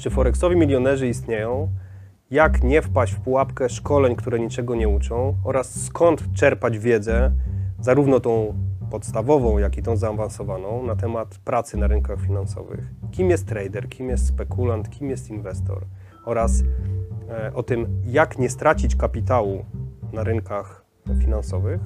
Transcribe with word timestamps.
Czy 0.00 0.10
Forexowi 0.10 0.56
milionerzy 0.56 1.08
istnieją? 1.08 1.68
Jak 2.30 2.62
nie 2.62 2.82
wpaść 2.82 3.12
w 3.12 3.20
pułapkę 3.20 3.68
szkoleń, 3.68 4.16
które 4.16 4.40
niczego 4.40 4.74
nie 4.74 4.88
uczą? 4.88 5.36
Oraz 5.44 5.84
skąd 5.84 6.32
czerpać 6.32 6.78
wiedzę, 6.78 7.32
zarówno 7.80 8.20
tą 8.20 8.54
podstawową, 8.90 9.58
jak 9.58 9.76
i 9.78 9.82
tą 9.82 9.96
zaawansowaną, 9.96 10.86
na 10.86 10.96
temat 10.96 11.38
pracy 11.44 11.76
na 11.76 11.86
rynkach 11.86 12.20
finansowych? 12.20 12.80
Kim 13.10 13.30
jest 13.30 13.46
trader, 13.46 13.88
kim 13.88 14.08
jest 14.08 14.26
spekulant, 14.26 14.90
kim 14.90 15.10
jest 15.10 15.30
inwestor? 15.30 15.84
Oraz 16.24 16.62
e, 17.30 17.54
o 17.54 17.62
tym, 17.62 18.02
jak 18.04 18.38
nie 18.38 18.50
stracić 18.50 18.96
kapitału 18.96 19.64
na 20.12 20.24
rynkach 20.24 20.84
finansowych. 21.20 21.80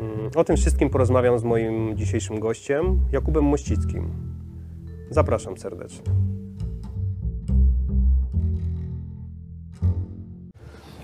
Mm, 0.00 0.30
O 0.36 0.44
tym 0.44 0.56
wszystkim 0.56 0.90
porozmawiam 0.90 1.38
z 1.38 1.44
moim 1.44 1.96
dzisiejszym 1.96 2.40
gościem, 2.40 3.00
Jakubem 3.12 3.44
Mościckim. 3.44 4.10
Zapraszam 5.10 5.56
serdecznie. 5.56 6.30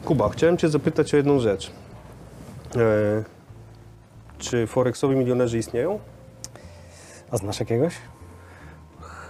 Kuba, 0.06 0.28
chciałem 0.28 0.56
Cię 0.56 0.68
zapytać 0.68 1.14
o 1.14 1.16
jedną 1.16 1.38
rzecz. 1.38 1.70
E, 2.76 2.80
czy 4.38 4.66
Forexowi 4.66 5.16
milionerzy 5.16 5.58
istnieją? 5.58 5.98
A 7.30 7.36
znasz 7.36 7.60
jakiegoś? 7.60 7.94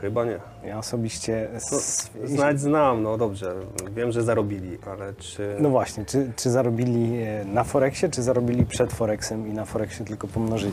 Chyba 0.01 0.25
nie. 0.25 0.39
Ja 0.65 0.79
osobiście. 0.79 1.49
No, 1.53 1.79
s- 1.79 2.11
znać 2.25 2.61
znam, 2.61 3.03
no 3.03 3.19
dobrze. 3.19 3.55
Wiem, 3.95 4.13
że 4.13 4.23
zarobili, 4.23 4.79
ale 4.87 5.15
czy. 5.15 5.57
No 5.61 5.71
właśnie, 5.71 6.05
czy, 6.05 6.33
czy 6.37 6.51
zarobili 6.51 7.23
e, 7.23 7.45
na 7.45 7.65
Forexie, 7.65 8.09
czy 8.09 8.23
zarobili 8.23 8.67
przed 8.67 8.93
Forexem 8.93 9.49
i 9.49 9.53
na 9.53 9.65
Forexie 9.65 10.05
tylko 10.05 10.29
pomnożyli? 10.29 10.73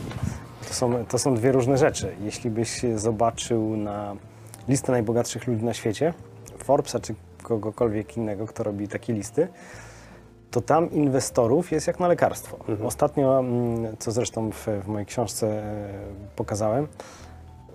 To 0.68 0.74
są, 0.74 1.06
to 1.06 1.20
są 1.20 1.36
dwie 1.36 1.52
różne 1.52 1.78
rzeczy. 1.78 2.16
Jeśli 2.22 2.50
byś 2.50 2.82
zobaczył 2.96 3.78
na 3.78 4.16
listę 4.68 4.92
najbogatszych 4.92 5.48
ludzi 5.48 5.64
na 5.66 5.74
świecie, 5.74 6.14
Forbesa 6.58 7.00
czy 7.00 7.16
kogokolwiek 7.44 8.18
innego, 8.18 8.48
kto 8.48 8.64
robi 8.64 8.88
takie 8.88 9.14
listy, 9.14 9.48
to 10.54 10.62
tam 10.62 10.92
inwestorów 10.92 11.72
jest 11.72 11.88
jak 11.88 12.00
na 12.00 12.08
lekarstwo. 12.08 12.58
Ostatnio, 12.84 13.40
mm, 13.40 13.98
co 14.00 14.12
zresztą 14.12 14.52
w, 14.52 14.68
w 14.84 14.88
mojej 14.88 15.06
książce 15.06 15.48
e, 15.48 15.90
pokazałem, 16.36 16.88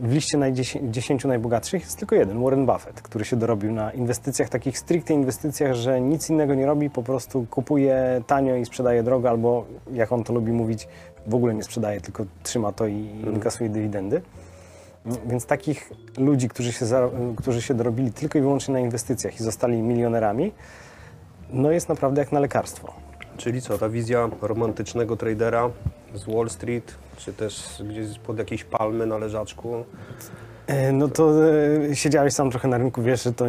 w 0.00 0.12
liście 0.12 0.38
naj 0.38 0.52
10 0.82 1.24
najbogatszych 1.24 1.82
jest 1.82 1.98
tylko 1.98 2.14
jeden, 2.14 2.42
Warren 2.42 2.66
Buffett, 2.66 3.02
który 3.02 3.24
się 3.24 3.36
dorobił 3.36 3.72
na 3.72 3.92
inwestycjach, 3.92 4.48
takich 4.48 4.78
stricte 4.78 5.14
inwestycjach, 5.14 5.74
że 5.74 6.00
nic 6.00 6.30
innego 6.30 6.54
nie 6.54 6.66
robi, 6.66 6.90
po 6.90 7.02
prostu 7.02 7.46
kupuje 7.50 8.22
tanio 8.26 8.56
i 8.56 8.64
sprzedaje 8.64 9.02
drogo, 9.02 9.28
albo 9.28 9.64
jak 9.92 10.12
on 10.12 10.24
to 10.24 10.32
lubi 10.32 10.52
mówić, 10.52 10.88
w 11.26 11.34
ogóle 11.34 11.54
nie 11.54 11.62
sprzedaje, 11.62 12.00
tylko 12.00 12.24
trzyma 12.42 12.72
to 12.72 12.86
i 12.86 13.08
inkasuje 13.34 13.70
dywidendy. 13.70 14.22
Więc 15.26 15.46
takich 15.46 15.92
ludzi, 16.18 16.48
którzy 16.48 16.72
się, 16.72 16.86
którzy 17.36 17.62
się 17.62 17.74
dorobili 17.74 18.12
tylko 18.12 18.38
i 18.38 18.42
wyłącznie 18.42 18.74
na 18.74 18.80
inwestycjach 18.80 19.40
i 19.40 19.42
zostali 19.42 19.82
milionerami, 19.82 20.52
no 21.52 21.70
jest 21.70 21.88
naprawdę 21.88 22.20
jak 22.20 22.32
na 22.32 22.40
lekarstwo. 22.40 22.92
Czyli 23.36 23.62
co, 23.62 23.78
ta 23.78 23.88
wizja 23.88 24.28
romantycznego 24.42 25.16
tradera 25.16 25.70
z 26.14 26.24
Wall 26.24 26.50
Street, 26.50 26.94
czy 27.16 27.32
też 27.32 27.82
gdzieś 27.90 28.18
pod 28.18 28.38
jakiejś 28.38 28.64
palmy 28.64 29.06
na 29.06 29.18
leżaczku? 29.18 29.84
E, 30.66 30.92
No 30.92 31.08
to 31.08 31.32
e, 31.90 31.96
siedziałeś 31.96 32.34
sam 32.34 32.50
trochę 32.50 32.68
na 32.68 32.78
rynku, 32.78 33.02
wiesz, 33.02 33.22
że 33.24 33.32
to, 33.32 33.44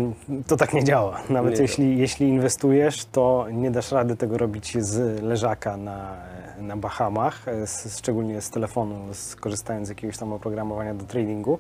to 0.48 0.58
tak 0.58 0.74
nie 0.74 0.84
działa. 0.84 1.20
Nawet 1.30 1.56
Nie 1.56 1.62
jeśli, 1.62 1.98
jeśli 1.98 2.28
inwestujesz, 2.28 3.06
to 3.06 3.46
nie 3.52 3.72
dasz 3.72 3.92
rady 3.92 4.16
tego 4.16 4.38
robić 4.38 4.78
z 4.84 5.22
leżaka 5.24 5.78
na, 5.78 6.16
na 6.62 6.78
Bahamach, 6.78 7.48
e, 7.48 7.68
z, 7.68 7.98
szczególnie 7.98 8.42
z 8.42 8.50
telefonu, 8.50 8.96
skorzystając 9.14 9.88
z 9.88 9.90
jakiegoś 9.90 10.18
tam 10.18 10.34
oprogramowania 10.34 10.94
do 10.94 11.06
tradingu. 11.06 11.60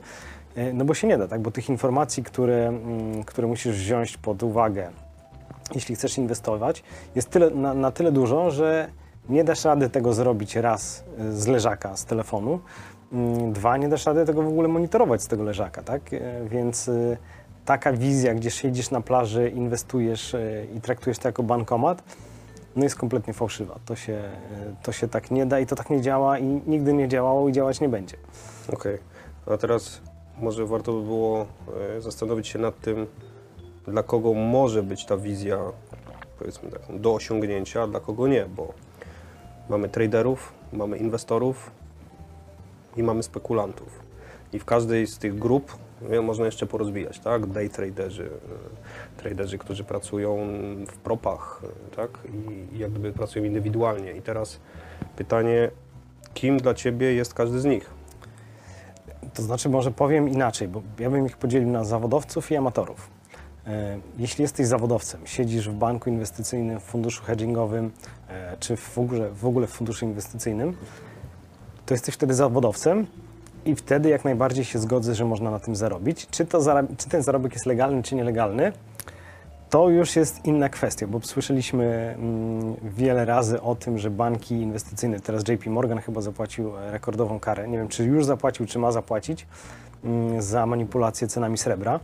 E, 0.55 0.73
No 0.73 0.85
bo 0.85 0.93
się 0.93 1.07
nie 1.07 1.17
da, 1.17 1.27
tak? 1.27 1.41
Bo 1.41 1.51
tych 1.51 1.69
informacji, 1.69 2.23
które, 2.23 2.67
mm, 2.67 3.23
które 3.23 3.47
musisz 3.47 3.75
wziąć 3.77 4.17
pod 4.17 4.43
uwagę, 4.43 4.89
jeśli 5.75 5.95
chcesz 5.95 6.17
inwestować, 6.17 6.83
jest 7.15 7.29
tyle, 7.29 7.49
na, 7.49 7.73
na 7.73 7.91
tyle 7.91 8.11
dużo, 8.11 8.51
że 8.51 8.89
nie 9.29 9.43
dasz 9.43 9.65
rady 9.65 9.89
tego 9.89 10.13
zrobić 10.13 10.55
raz 10.55 11.03
y, 11.19 11.33
z 11.33 11.47
leżaka, 11.47 11.97
z 11.97 12.05
telefonu. 12.05 12.59
Mm, 13.11 13.53
Dwa, 13.53 13.77
nie 13.77 13.89
dasz 13.89 14.05
rady 14.05 14.25
tego 14.25 14.41
w 14.41 14.47
ogóle 14.47 14.67
monitorować 14.67 15.21
z 15.23 15.27
tego 15.27 15.43
leżaka, 15.43 15.83
tak? 15.83 16.13
Y, 16.13 16.21
Więc 16.49 16.87
y, 16.87 17.17
taka 17.65 17.93
wizja, 17.93 18.33
gdzie 18.33 18.51
siedzisz 18.51 18.91
na 18.91 19.01
plaży, 19.01 19.49
inwestujesz 19.49 20.35
i 20.75 20.81
traktujesz 20.81 21.19
to 21.19 21.27
jako 21.27 21.43
bankomat, 21.43 22.03
no 22.75 22.83
jest 22.83 22.95
kompletnie 22.95 23.33
fałszywa. 23.33 23.79
To 23.85 23.95
się, 23.95 24.23
to 24.83 24.91
się 24.91 25.07
tak 25.07 25.31
nie 25.31 25.45
da 25.45 25.59
i 25.59 25.65
to 25.65 25.75
tak 25.75 25.89
nie 25.89 26.01
działa 26.01 26.39
i 26.39 26.61
nigdy 26.67 26.93
nie 26.93 27.07
działało 27.07 27.49
i 27.49 27.51
działać 27.51 27.81
nie 27.81 27.89
będzie. 27.89 28.17
Okej. 28.73 28.97
A 29.45 29.57
teraz 29.57 30.01
może 30.39 30.65
warto 30.65 30.93
by 30.93 31.01
było 31.01 31.45
zastanowić 31.99 32.47
się 32.47 32.59
nad 32.59 32.79
tym, 32.81 33.07
dla 33.89 34.03
kogo 34.03 34.33
może 34.33 34.83
być 34.83 35.05
ta 35.05 35.17
wizja, 35.17 35.57
powiedzmy 36.39 36.71
tak, 36.71 36.81
do 36.99 37.13
osiągnięcia, 37.13 37.83
a 37.83 37.87
dla 37.87 37.99
kogo 37.99 38.27
nie, 38.27 38.45
bo 38.45 38.73
mamy 39.69 39.89
traderów, 39.89 40.53
mamy 40.73 40.97
inwestorów 40.97 41.71
i 42.97 43.03
mamy 43.03 43.23
spekulantów. 43.23 43.99
I 44.53 44.59
w 44.59 44.65
każdej 44.65 45.07
z 45.07 45.17
tych 45.17 45.39
grup 45.39 45.77
e, 46.09 46.21
można 46.21 46.45
jeszcze 46.45 46.65
porozwijać, 46.65 47.19
tak? 47.19 47.45
Day 47.45 47.69
traderzy, 47.69 48.29
e, 49.17 49.21
traderzy, 49.21 49.57
którzy 49.57 49.83
pracują 49.83 50.37
w 50.87 50.97
propach, 50.97 51.61
e, 51.91 51.95
tak? 51.95 52.09
I 52.73 52.79
jak 52.79 52.91
gdyby 52.91 53.13
pracują 53.13 53.45
indywidualnie. 53.45 54.11
I 54.11 54.21
teraz 54.21 54.59
pytanie, 55.15 55.71
kim 56.33 56.57
dla 56.57 56.73
Ciebie 56.73 57.13
jest 57.13 57.33
każdy 57.33 57.59
z 57.59 57.65
nich? 57.65 57.89
To 59.33 59.41
znaczy, 59.41 59.69
może 59.69 59.91
powiem 59.91 60.29
inaczej, 60.29 60.67
bo 60.67 60.81
ja 60.99 61.09
bym 61.09 61.25
ich 61.25 61.37
podzielił 61.37 61.69
na 61.69 61.83
zawodowców 61.83 62.51
i 62.51 62.55
amatorów. 62.55 63.18
E, 63.69 63.99
Jeśli 64.17 64.41
jesteś 64.41 64.67
zawodowcem, 64.67 65.21
siedzisz 65.25 65.69
w 65.69 65.73
banku 65.73 66.09
inwestycyjnym, 66.09 66.79
w 66.79 66.83
funduszu 66.83 67.23
hedgingowym, 67.23 67.91
e, 68.29 68.57
czy 68.59 68.75
w 68.77 68.97
ogóle, 68.97 69.29
w 69.29 69.45
ogóle 69.45 69.67
w 69.67 69.69
funduszu 69.69 70.05
inwestycyjnym, 70.05 70.77
to 71.85 71.93
jesteś 71.93 72.15
wtedy 72.15 72.33
zawodowcem 72.33 73.07
i 73.65 73.75
wtedy 73.75 74.09
jak 74.09 74.25
najbardziej 74.25 74.65
się 74.65 74.79
zgodzę, 74.79 75.15
że 75.15 75.25
można 75.25 75.51
na 75.51 75.59
tym 75.59 75.75
zarobić. 75.75 76.27
Czy, 76.31 76.45
to 76.45 76.61
czy 76.97 77.09
ten 77.09 77.23
zarobek 77.23 77.53
jest 77.53 77.65
legalny, 77.65 78.03
czy 78.03 78.15
nielegalny, 78.15 78.71
to 79.69 79.89
już 79.89 80.15
jest 80.15 80.45
inna 80.45 80.69
kwestia, 80.69 81.07
bo 81.07 81.21
słyszeliśmy 81.21 82.15
mm, 82.17 82.75
wiele 82.83 83.25
razy 83.25 83.61
o 83.61 83.75
tym, 83.75 83.97
że 83.97 84.09
banki 84.09 84.55
inwestycyjne, 84.55 85.19
teraz 85.19 85.47
JP 85.47 85.65
Morgan 85.69 85.99
chyba 85.99 86.21
zapłacił 86.21 86.71
rekordową 86.91 87.39
karę, 87.39 87.67
nie 87.67 87.77
wiem 87.77 87.87
czy 87.87 88.03
już 88.03 88.25
zapłacił, 88.25 88.65
czy 88.65 88.79
ma 88.79 88.91
zapłacić, 88.91 89.47
za 90.39 90.65
manipulację 90.65 91.27
cenami 91.27 91.57
srebra. 91.57 91.99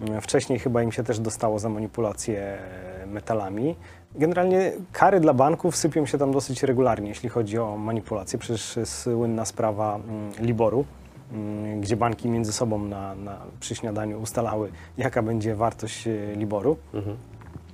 Mm, 0.00 0.20
Wcześniej 0.20 0.58
chyba 0.58 0.82
im 0.82 0.92
się 0.92 1.02
też 1.04 1.18
dostało 1.20 1.58
za 1.58 1.68
manipulację 1.68 2.58
metalami. 3.06 3.76
Generalnie 4.14 4.72
kary 4.92 5.20
dla 5.20 5.34
banków 5.34 5.76
sypią 5.76 6.06
się 6.06 6.18
tam 6.18 6.32
dosyć 6.32 6.62
regularnie, 6.62 7.08
jeśli 7.08 7.28
chodzi 7.28 7.58
o 7.58 7.76
manipulację. 7.76 8.38
Przecież 8.38 8.78
słynna 8.84 9.44
sprawa 9.44 9.94
mm, 9.96 10.32
Liboru, 10.38 10.84
mm, 11.32 11.80
gdzie 11.80 11.96
banki 11.96 12.28
między 12.28 12.52
sobą 12.52 12.78
na, 12.78 13.14
na, 13.14 13.38
przy 13.60 13.74
śniadaniu 13.74 14.20
ustalały, 14.20 14.70
jaka 14.98 15.22
będzie 15.22 15.54
wartość 15.54 16.06
e, 16.06 16.12
Liboru. 16.36 16.76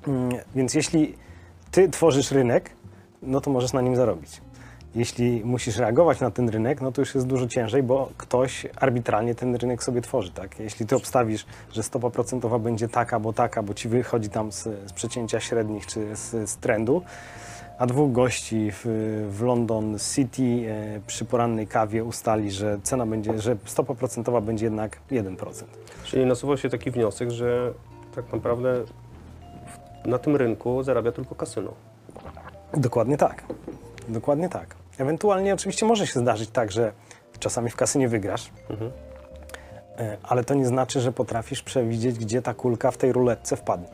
Mm, 0.08 0.32
Więc 0.54 0.74
jeśli 0.74 1.14
ty 1.70 1.88
tworzysz 1.88 2.30
rynek, 2.30 2.70
no 3.22 3.40
to 3.40 3.50
możesz 3.50 3.72
na 3.72 3.80
nim 3.80 3.96
zarobić. 3.96 4.40
Jeśli 4.96 5.42
musisz 5.44 5.76
reagować 5.76 6.20
na 6.20 6.30
ten 6.30 6.48
rynek, 6.48 6.80
no 6.80 6.92
to 6.92 7.02
już 7.02 7.14
jest 7.14 7.26
dużo 7.26 7.46
ciężej, 7.46 7.82
bo 7.82 8.08
ktoś 8.16 8.66
arbitralnie 8.76 9.34
ten 9.34 9.54
rynek 9.54 9.84
sobie 9.84 10.00
tworzy. 10.00 10.30
Tak? 10.30 10.60
Jeśli 10.60 10.86
ty 10.86 10.96
obstawisz, 10.96 11.46
że 11.72 11.82
stopa 11.82 12.10
procentowa 12.10 12.58
będzie 12.58 12.88
taka, 12.88 13.20
bo 13.20 13.32
taka, 13.32 13.62
bo 13.62 13.74
ci 13.74 13.88
wychodzi 13.88 14.28
tam 14.28 14.52
z, 14.52 14.62
z 14.62 14.92
przecięcia 14.92 15.40
średnich 15.40 15.86
czy 15.86 16.16
z, 16.16 16.50
z 16.50 16.56
trendu, 16.56 17.02
a 17.78 17.86
dwóch 17.86 18.12
gości 18.12 18.70
w, 18.72 18.84
w 19.30 19.42
London 19.42 19.98
City 20.14 20.42
e, 20.42 21.00
przy 21.06 21.24
porannej 21.24 21.66
kawie 21.66 22.04
ustali, 22.04 22.50
że 22.50 22.78
cena 22.82 23.06
będzie, 23.06 23.38
że 23.38 23.56
stopa 23.64 23.94
procentowa 23.94 24.40
będzie 24.40 24.64
jednak 24.64 24.98
1%. 25.10 25.64
Czyli 26.04 26.26
nasuwa 26.26 26.56
się 26.56 26.70
taki 26.70 26.90
wniosek, 26.90 27.30
że 27.30 27.72
tak 28.14 28.32
naprawdę 28.32 28.84
na 30.04 30.18
tym 30.18 30.36
rynku 30.36 30.82
zarabia 30.82 31.12
tylko 31.12 31.34
kasyno. 31.34 31.72
Dokładnie 32.74 33.16
tak. 33.16 33.44
Dokładnie 34.08 34.48
tak. 34.48 34.85
Ewentualnie 34.98 35.54
oczywiście 35.54 35.86
może 35.86 36.06
się 36.06 36.20
zdarzyć 36.20 36.50
tak, 36.50 36.72
że 36.72 36.92
czasami 37.38 37.70
w 37.70 37.76
kasynie 37.76 38.08
wygrasz, 38.08 38.50
e, 39.98 40.16
ale 40.22 40.44
to 40.44 40.54
nie 40.54 40.66
znaczy, 40.66 41.00
że 41.00 41.12
potrafisz 41.12 41.62
przewidzieć, 41.62 42.18
gdzie 42.18 42.42
ta 42.42 42.54
kulka 42.54 42.90
w 42.90 42.96
tej 42.96 43.12
ruletce 43.12 43.56
wpadnie. 43.56 43.88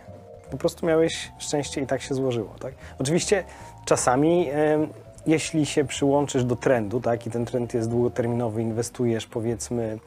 Po 0.51 0.57
prostu 0.57 0.87
miałeś 0.87 1.33
szczęście 1.39 1.81
i 1.81 1.87
tak 1.87 2.03
się 2.03 2.15
złożyło. 2.15 2.55
Tak? 2.61 2.75
Oczywiście 2.99 3.45
czasami, 3.85 4.49
e, 4.51 4.87
jeśli 5.27 5.67
się 5.67 5.85
przyłączysz 5.85 6.45
do 6.45 6.57
trendu, 6.57 7.01
tak, 7.01 7.27
i 7.27 7.31
ten 7.31 7.45
trend 7.45 7.75
jest 7.75 7.91
długoterminowy, 7.91 8.63
inwestujesz 8.63 9.27
powiedzmy 9.27 9.99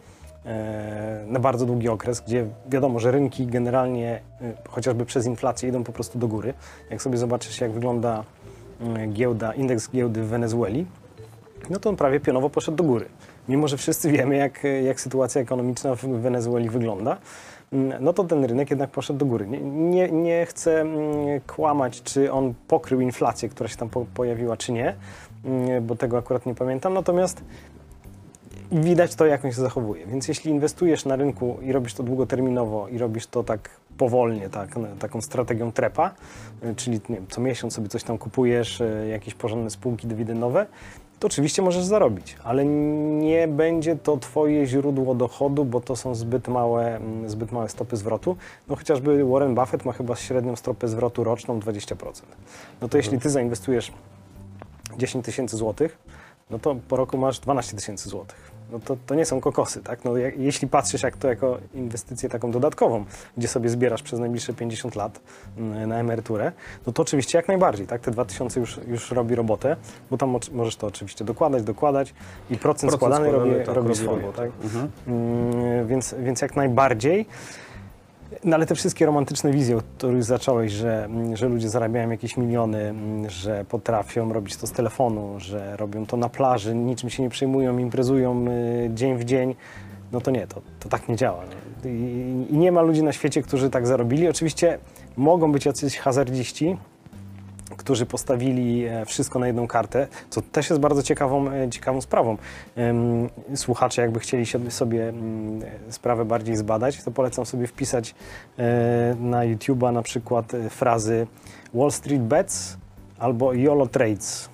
e, 0.45 1.24
na 1.27 1.39
bardzo 1.39 1.65
długi 1.65 1.89
okres, 1.89 2.21
gdzie 2.21 2.45
wiadomo, 2.68 3.00
że 3.00 3.12
rynki 3.12 3.47
generalnie 3.47 4.21
chociażby 4.69 5.06
przez 5.06 5.25
inflację 5.25 5.69
idą 5.69 5.83
po 5.83 5.92
prostu 5.92 6.19
do 6.19 6.27
góry. 6.27 6.53
Jak 6.89 7.01
sobie 7.01 7.18
zobaczysz, 7.18 7.62
jak 7.62 7.71
wygląda 7.71 8.24
giełda, 9.13 9.54
indeks 9.54 9.92
giełdy 9.92 10.24
w 10.24 10.27
Wenezueli, 10.27 10.86
no 11.69 11.80
to 11.80 11.89
on 11.89 11.95
prawie 11.95 12.19
pionowo 12.19 12.50
poszedł 12.50 12.77
do 12.77 12.83
góry. 12.83 13.06
Mimo, 13.50 13.68
że 13.68 13.77
wszyscy 13.77 14.12
wiemy, 14.12 14.36
jak, 14.36 14.63
jak 14.83 15.00
sytuacja 15.00 15.42
ekonomiczna 15.42 15.95
w 15.95 16.06
Wenezueli 16.06 16.69
wygląda. 16.69 17.18
mm, 17.74 18.04
no 18.04 18.13
to 18.13 18.24
ten 18.24 18.45
rynek 18.45 18.69
jednak 18.69 18.89
poszedł 18.89 19.19
do 19.19 19.25
góry. 19.25 19.48
Nie, 19.48 19.60
nie, 19.60 20.12
nie 20.12 20.45
chcę 20.45 20.81
mm, 20.81 20.98
kłamać, 21.48 22.01
czy 22.01 22.31
on 22.31 22.54
pokrył 22.68 23.01
inflację, 23.01 23.50
która 23.50 23.69
się 23.69 23.77
tam 23.77 23.89
po, 23.89 24.06
pojawiła, 24.13 24.57
czy 24.57 24.72
nie, 24.72 24.95
mm, 25.45 25.86
bo 25.86 25.95
tego 25.95 26.18
akurat 26.18 26.45
nie 26.45 26.56
pamiętam. 26.56 26.94
Natomiast 26.94 27.44
widać 28.72 29.16
to, 29.16 29.26
jak 29.26 29.46
on 29.46 29.52
się 29.52 29.62
zachowuje. 29.62 30.06
Więc 30.06 30.28
jeśli 30.28 30.52
inwestujesz 30.52 31.06
na 31.06 31.16
rynku 31.16 31.58
i 31.62 31.72
robisz 31.72 31.94
to 31.94 32.04
długoterminowo 32.04 32.88
i 32.88 32.98
robisz 32.98 33.28
to 33.28 33.44
tak 33.44 33.70
powolnie, 33.98 34.50
tak, 34.50 34.78
na- 34.78 34.96
taką 35.00 35.22
strategią 35.22 35.72
trepa, 35.72 36.12
y, 36.64 36.76
czyli 36.76 37.00
wiem, 37.10 37.26
co 37.30 37.42
miesiąc 37.42 37.74
sobie 37.74 37.90
coś 37.90 38.04
tam 38.04 38.18
kupujesz, 38.18 38.82
y, 38.82 39.08
jakieś 39.12 39.34
porządne 39.34 39.70
spółki 39.70 40.08
dywidendowe, 40.08 40.66
to 41.20 41.28
oczywiście 41.28 41.62
możesz 41.62 41.84
zarobić, 41.84 42.36
ale 42.44 42.66
nie 42.66 43.48
będzie 43.48 43.96
to 43.96 44.18
twoje 44.18 44.66
źródło 44.66 45.16
dochodu, 45.16 45.66
bo 45.66 45.82
to 45.82 45.96
są 45.96 46.16
zbyt 46.16 46.48
małe, 46.48 46.96
mm, 46.96 47.30
zbyt 47.30 47.52
małe 47.52 47.70
stopy 47.70 47.98
zwrotu. 47.98 48.38
No 48.68 48.76
chociażby 48.76 49.26
Warren 49.26 49.56
Buffett 49.56 49.86
ma 49.86 49.92
chyba 49.92 50.16
średnią 50.16 50.56
stopę 50.56 50.88
zwrotu 50.88 51.24
roczną 51.24 51.60
20%. 51.60 52.26
No 52.82 52.88
to 52.90 52.98
jeśli 52.98 53.20
ty 53.20 53.30
zainwestujesz 53.30 53.92
10 54.98 55.26
tysięcy 55.26 55.58
złotych, 55.58 55.98
no 56.50 56.60
to 56.60 56.76
po 56.88 56.96
roku 56.96 57.18
masz 57.18 57.40
12 57.40 57.76
tysięcy 57.78 58.10
złotych. 58.10 58.55
No 58.72 58.80
to, 58.80 58.98
to 59.06 59.16
nie 59.16 59.26
są 59.26 59.42
kokosy, 59.42 59.84
tak? 59.84 60.06
No 60.06 60.18
jak, 60.18 60.38
jeśli 60.40 60.68
patrzysz 60.68 61.04
jak 61.04 61.18
to 61.18 61.28
jako 61.28 61.58
inwestycję 61.74 62.30
taką 62.30 62.52
dodatkową, 62.52 63.06
gdzie 63.38 63.48
sobie 63.48 63.70
zbierasz 63.70 64.02
przez 64.02 64.20
najbliższe 64.20 64.54
50 64.54 64.96
lat 64.96 65.20
mm, 65.58 65.90
na 65.90 66.00
emeryturę, 66.00 66.52
no 66.88 66.94
to 66.94 67.02
oczywiście 67.02 67.38
jak 67.38 67.48
najbardziej, 67.48 67.88
tak? 67.88 68.02
Te 68.02 68.12
2000 68.12 68.60
już, 68.60 68.80
już 68.88 69.12
robi 69.12 69.36
robotę, 69.36 69.76
bo 70.12 70.18
tam 70.18 70.38
możesz 70.52 70.76
to 70.76 70.88
oczywiście 70.88 71.26
dokładać, 71.26 71.64
dokładać 71.64 72.14
i 72.50 72.58
procent, 72.58 72.94
składany, 72.94 73.32
robi, 73.32 73.52
tak, 73.66 73.76
robi 73.76 73.96
swoje, 73.96 74.22
robotę. 74.22 74.38
tak? 74.38 74.52
Mhm. 74.64 74.92
Mm, 75.08 75.88
więc, 75.88 76.16
więc 76.20 76.42
jak 76.42 76.56
najbardziej. 76.56 77.26
No 78.45 78.56
ale 78.56 78.65
te 78.65 78.75
wszystkie 78.75 79.06
romantyczne 79.06 79.51
wizje, 79.51 79.77
od 79.77 79.83
których 79.97 80.24
zacząłeś, 80.24 80.71
że, 80.71 81.06
mm, 81.06 81.38
że 81.38 81.50
ludzie 81.50 81.69
zarabiają 81.69 82.09
jakieś 82.09 82.38
miliony, 82.38 82.80
mm, 82.80 83.30
że 83.30 83.65
potrafią 83.65 84.33
robić 84.33 84.56
to 84.56 84.68
z 84.68 84.71
telefonu, 84.71 85.39
że 85.39 85.77
robią 85.77 86.06
to 86.06 86.18
na 86.18 86.30
plaży, 86.30 86.75
niczym 86.75 87.09
się 87.09 87.24
nie 87.24 87.30
przejmują, 87.30 87.77
imprezują 87.77 88.45
y, 88.47 88.89
dzień 88.94 89.18
w 89.18 89.24
dzień, 89.24 89.56
no 90.12 90.21
to 90.21 90.31
nie, 90.31 90.47
to, 90.47 90.62
to 90.80 90.89
tak 90.89 91.09
nie 91.09 91.15
działa. 91.15 91.44
I, 91.86 91.88
I 92.50 92.57
nie 92.57 92.71
ma 92.71 92.81
ludzi 92.81 93.03
na 93.03 93.12
świecie, 93.12 93.42
którzy 93.42 93.69
tak 93.69 93.88
zarobili. 93.88 94.27
Oczywiście 94.27 94.80
mogą 95.18 95.51
być 95.51 95.65
jacyś 95.65 95.97
hazardziści, 95.97 96.77
którzy 97.77 98.06
postawili 98.06 98.86
e, 98.86 99.06
wszystko 99.06 99.39
na 99.39 99.48
jedną 99.48 99.68
kartę, 99.68 100.07
co 100.30 100.42
też 100.42 100.69
jest 100.69 100.81
bardzo 100.81 101.04
ciekawą, 101.04 101.51
e, 101.51 101.69
ciekawą 101.69 102.01
sprawą. 102.01 102.38
Słuchacze, 103.56 104.01
jakby 104.01 104.19
chcieli 104.19 104.45
sobie 104.69 105.10
mm, 105.10 105.62
sprawę 105.89 106.25
bardziej 106.25 106.56
zbadać, 106.56 107.04
to 107.04 107.12
polecam 107.12 107.45
sobie 107.45 107.68
wpisać 107.68 108.16
e, 108.57 109.16
na 109.19 109.39
YouTube'a 109.39 109.94
na 109.94 110.01
przykład 110.01 110.51
frazy 110.69 111.27
Wall 111.74 111.92
Street 111.92 112.22
Bets 112.22 112.77
albo 113.19 113.54
YOLO 113.54 113.88
Trades. 113.88 114.50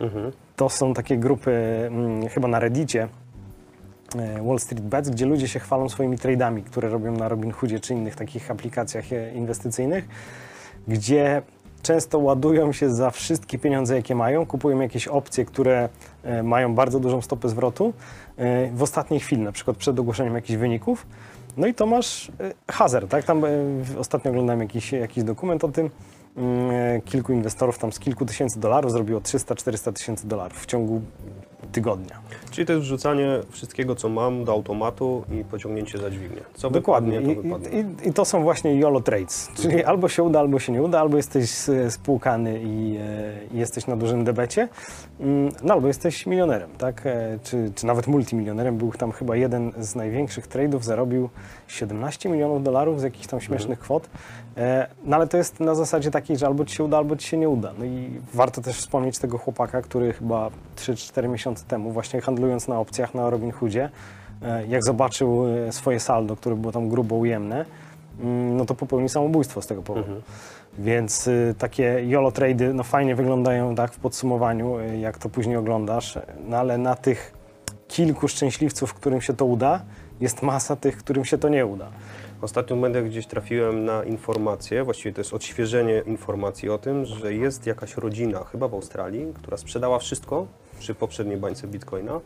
Mhm. 0.00 0.32
To 0.56 0.68
są 0.68 0.94
takie 0.94 1.18
grupy, 1.18 1.50
mm, 1.86 2.28
chyba 2.28 2.48
na 2.48 2.58
Reddicie, 2.58 3.08
Wall 4.42 4.58
Street 4.58 4.84
Bets, 4.84 5.10
gdzie 5.10 5.26
ludzie 5.26 5.48
się 5.48 5.60
chwalą 5.60 5.88
swoimi 5.88 6.16
trade'ami, 6.16 6.62
które 6.62 6.88
robią 6.88 7.12
na 7.12 7.28
Robinhoodzie 7.28 7.80
czy 7.80 7.94
innych 7.94 8.16
takich 8.16 8.50
aplikacjach 8.50 9.04
inwestycyjnych, 9.34 10.08
gdzie 10.88 11.42
często 11.84 12.18
ładują 12.18 12.72
się 12.72 12.94
za 12.94 13.10
wszystkie 13.10 13.58
pieniądze, 13.58 13.96
jakie 13.96 14.14
mają, 14.14 14.46
kupują 14.46 14.80
jakieś 14.80 15.08
opcje, 15.08 15.44
które 15.44 15.88
e, 16.22 16.42
mają 16.42 16.74
bardzo 16.74 17.00
dużą 17.00 17.22
stopę 17.22 17.48
zwrotu 17.48 17.92
e, 18.36 18.70
w 18.72 18.82
ostatniej 18.82 19.20
chwili, 19.20 19.42
na 19.42 19.52
przykład 19.52 19.76
przed 19.76 19.98
ogłoszeniem 19.98 20.34
jakichś 20.34 20.58
wyników. 20.58 21.06
No 21.56 21.66
i 21.66 21.74
to 21.74 21.86
masz 21.86 22.28
e, 22.40 22.72
hazard, 22.72 23.10
tak? 23.10 23.24
Tam 23.24 23.42
ostatnio 23.98 24.30
oglądałem 24.30 24.60
jakiś, 24.60 24.92
jakiś 24.92 25.24
dokument 25.24 25.64
o 25.64 25.68
tym. 25.68 25.90
Mm, 26.36 27.02
Kilku 27.02 27.32
inwestorów 27.32 27.78
tam 27.78 27.92
z 27.92 27.98
kilku 27.98 28.26
tysięcy 28.26 28.60
dolarów 28.60 28.92
zrobiło 28.92 29.20
300-400 29.20 29.92
tysięcy 29.92 30.28
dolarów 30.28 30.62
w 30.62 30.66
ciągu 30.66 31.02
tygodnia. 31.74 32.18
Czyli 32.50 32.66
to 32.66 32.72
jest 32.72 32.84
wrzucanie 32.84 33.40
wszystkiego, 33.50 33.94
co 33.94 34.08
mam 34.08 34.44
do 34.44 34.52
automatu 34.52 35.24
i 35.40 35.44
pociągnięcie 35.44 35.98
za 35.98 36.10
dźwignię. 36.10 36.40
Co 36.54 36.70
Dokładnie. 36.70 37.20
wypadnie, 37.20 37.32
I, 37.32 37.36
to 37.36 37.42
wypadnie. 37.42 37.84
i, 38.04 38.08
I 38.08 38.12
to 38.12 38.24
są 38.24 38.42
właśnie 38.42 38.74
YOLO 38.74 39.00
trades, 39.00 39.48
czyli 39.56 39.84
albo 39.84 40.08
się 40.08 40.22
uda, 40.22 40.40
albo 40.40 40.58
się 40.58 40.72
nie 40.72 40.82
uda, 40.82 41.00
albo 41.00 41.16
jesteś 41.16 41.50
spłukany 41.90 42.60
i, 42.64 42.96
e, 43.00 43.54
i 43.54 43.58
jesteś 43.58 43.86
na 43.86 43.96
dużym 43.96 44.24
debecie, 44.24 44.68
mm, 45.20 45.52
no 45.62 45.74
albo 45.74 45.86
jesteś 45.86 46.26
milionerem, 46.26 46.70
tak? 46.78 47.02
E, 47.06 47.38
Czy, 47.42 47.72
czy 47.74 47.86
nawet 47.86 48.06
multimilionerem. 48.06 48.76
Był 48.78 48.92
tam 48.92 49.12
chyba 49.12 49.36
jeden 49.36 49.72
z 49.78 49.94
największych 49.94 50.48
trade'ów, 50.48 50.82
zarobił 50.82 51.28
17 51.68 52.28
milionów 52.28 52.62
dolarów 52.62 53.00
z 53.00 53.02
jakichś 53.02 53.26
tam 53.26 53.40
śmiesznych 53.40 53.78
kwot. 53.78 54.08
E, 54.56 54.86
No 55.04 55.16
ale 55.16 55.26
to 55.26 55.36
jest 55.36 55.60
na 55.60 55.74
zasadzie 55.74 56.10
takiej, 56.10 56.36
że 56.36 56.46
albo 56.46 56.64
ci 56.64 56.74
się 56.76 56.84
uda, 56.84 56.96
albo 56.96 57.16
ci 57.16 57.28
się 57.28 57.36
nie 57.36 57.48
uda. 57.48 57.72
No 57.78 57.84
i 57.84 58.10
warto 58.34 58.60
też 58.62 58.76
wspomnieć 58.76 59.18
tego 59.18 59.38
chłopaka, 59.38 59.82
który 59.82 60.12
chyba 60.12 60.50
3-4 60.76 61.28
miesiące 61.28 61.63
temu, 61.68 61.90
właśnie 61.90 62.20
handlując 62.20 62.68
na 62.68 62.80
opcjach 62.80 63.14
na 63.14 63.30
Robinhoodzie, 63.30 63.90
e, 64.42 64.66
jak 64.66 64.84
zobaczył 64.84 65.44
e, 65.68 65.72
swoje 65.72 66.00
saldo, 66.00 66.36
które 66.36 66.56
było 66.56 66.72
tam 66.72 66.88
grubo 66.88 67.16
ujemne, 67.16 67.64
mm, 68.20 68.56
no 68.56 68.64
to 68.64 68.74
popełnił 68.74 69.08
samobójstwo 69.08 69.62
z 69.62 69.66
tego 69.66 69.82
powodu. 69.82 70.06
Mhm. 70.06 70.22
Więc 70.78 71.26
y, 71.26 71.54
takie 71.58 72.02
YOLO 72.06 72.32
trady 72.32 72.74
no 72.74 72.82
fajnie 72.82 73.14
wyglądają 73.14 73.74
tak 73.74 73.92
w 73.92 73.98
podsumowaniu, 73.98 74.78
y, 74.78 74.98
jak 74.98 75.18
to 75.18 75.28
później 75.28 75.56
oglądasz, 75.56 76.18
no 76.48 76.56
ale 76.56 76.78
na 76.78 76.94
tych 76.94 77.32
kilku 77.88 78.28
szczęśliwców, 78.28 78.94
którym 78.94 79.20
się 79.20 79.34
to 79.34 79.44
uda, 79.44 79.82
jest 80.20 80.42
masa 80.42 80.76
tych, 80.76 80.96
którym 80.96 81.24
się 81.24 81.38
to 81.38 81.48
nie 81.48 81.66
uda. 81.66 81.88
Ostatnio 82.42 82.76
będę 82.76 83.02
gdzieś 83.02 83.26
trafiłem 83.26 83.84
na 83.84 84.04
informację, 84.04 84.84
właściwie 84.84 85.12
to 85.12 85.20
jest 85.20 85.34
odświeżenie 85.34 86.02
informacji 86.06 86.70
o 86.70 86.78
tym, 86.78 87.04
że 87.04 87.34
jest 87.34 87.66
jakaś 87.66 87.96
rodzina, 87.96 88.44
chyba 88.44 88.68
w 88.68 88.74
Australii, 88.74 89.32
która 89.34 89.56
sprzedała 89.56 89.98
wszystko 89.98 90.46
przy 90.78 90.94
poprzedniej 90.94 91.36
bańce 91.36 91.66
bitcoina. 91.66 92.20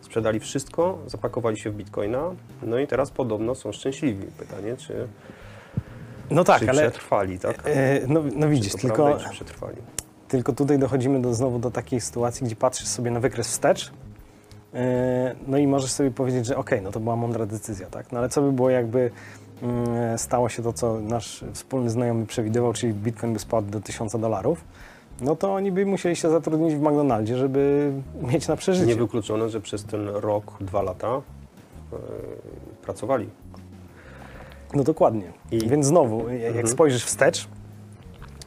Sprzedali 0.00 0.40
wszystko, 0.40 0.98
zapakowali 1.06 1.56
się 1.56 1.70
w 1.70 1.74
bitcoina, 1.74 2.30
no 2.62 2.78
i 2.78 2.86
teraz 2.86 3.10
podobno 3.10 3.54
są 3.54 3.72
szczęśliwi. 3.72 4.26
Pytanie, 4.38 4.76
czy, 4.76 5.08
No 6.30 6.44
tak, 6.44 6.60
czy 6.60 6.70
ale 6.70 6.82
przetrwali, 6.82 7.38
tak? 7.38 7.62
e, 7.64 8.00
no, 8.08 8.22
no 8.36 8.48
widzisz, 8.48 8.72
tylko, 8.72 9.04
prawda 9.06 9.28
przetrwali. 9.28 9.76
tylko 10.28 10.52
tutaj 10.52 10.78
dochodzimy 10.78 11.22
do, 11.22 11.34
znowu 11.34 11.58
do 11.58 11.70
takiej 11.70 12.00
sytuacji, 12.00 12.46
gdzie 12.46 12.56
patrzysz 12.56 12.86
sobie 12.86 13.10
na 13.10 13.20
wykres 13.20 13.48
wstecz, 13.48 13.92
e, 14.74 15.34
no 15.46 15.58
i 15.58 15.66
możesz 15.66 15.92
sobie 15.92 16.10
powiedzieć, 16.10 16.46
że 16.46 16.56
okej, 16.56 16.82
no 16.82 16.92
to 16.92 17.00
była 17.00 17.16
mądra 17.16 17.46
decyzja, 17.46 17.86
tak? 17.86 18.12
No 18.12 18.18
ale 18.18 18.28
co 18.28 18.42
by 18.42 18.52
było, 18.52 18.70
jakby 18.70 19.10
mm, 19.62 20.18
stało 20.18 20.48
się 20.48 20.62
to, 20.62 20.72
co 20.72 21.00
nasz 21.00 21.44
wspólny 21.52 21.90
znajomy 21.90 22.26
przewidywał, 22.26 22.72
czyli 22.72 22.94
Bitcoin 22.94 23.32
by 23.32 23.38
spadł 23.38 23.70
do 23.70 23.80
1000 23.80 24.12
dolarów, 24.20 24.64
no 25.24 25.36
to 25.36 25.54
oni 25.54 25.72
by 25.72 25.86
musieli 25.86 26.16
się 26.16 26.30
zatrudnić 26.30 26.74
w 26.74 26.80
McDonaldzie, 26.80 27.36
żeby 27.36 27.92
mieć 28.22 28.48
na 28.48 28.56
przeżycie. 28.56 28.86
Niewykluczone, 28.86 29.48
że 29.50 29.60
przez 29.60 29.84
ten 29.84 30.08
rok, 30.08 30.56
dwa 30.60 30.82
lata 30.82 31.08
e, 31.92 31.96
pracowali. 32.82 33.28
No 34.74 34.84
dokładnie. 34.84 35.32
I- 35.50 35.68
Więc 35.68 35.86
znowu, 35.86 36.28
jak 36.28 36.46
Mhm. 36.48 36.68
spojrzysz 36.68 37.04
wstecz, 37.04 37.48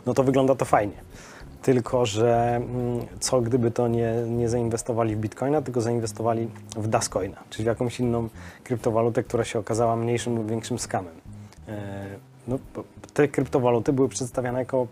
no 0.06 0.14
to 0.14 0.24
wygląda 0.24 0.56
to 0.56 0.66
fajnie. 0.66 0.94
Tylko, 1.62 2.06
że 2.06 2.56
mm, 2.56 3.00
co 3.20 3.42
gdyby 3.42 3.72
to 3.72 3.88
nie, 3.88 4.14
nie 4.30 4.50
zainwestowali 4.50 5.16
w 5.16 5.20
Bitcoina, 5.20 5.62
tylko 5.62 5.82
zainwestowali 5.82 6.48
w 6.78 6.88
Dascoina, 6.88 7.38
czyli 7.50 7.64
w 7.64 7.68
jakąś 7.68 8.00
inną 8.00 8.30
kryptowalutę, 8.64 9.24
która 9.24 9.44
się 9.44 9.60
okazała 9.60 9.96
mniejszym 9.96 10.36
lub 10.36 10.50
większym 10.50 10.80
skamem. 10.80 11.14
E, 11.68 12.06
No, 12.48 12.60
te 13.14 13.28
kryptowaluty 13.28 13.94
były 13.94 14.10
przedstawiane 14.10 14.60
jako 14.60 14.88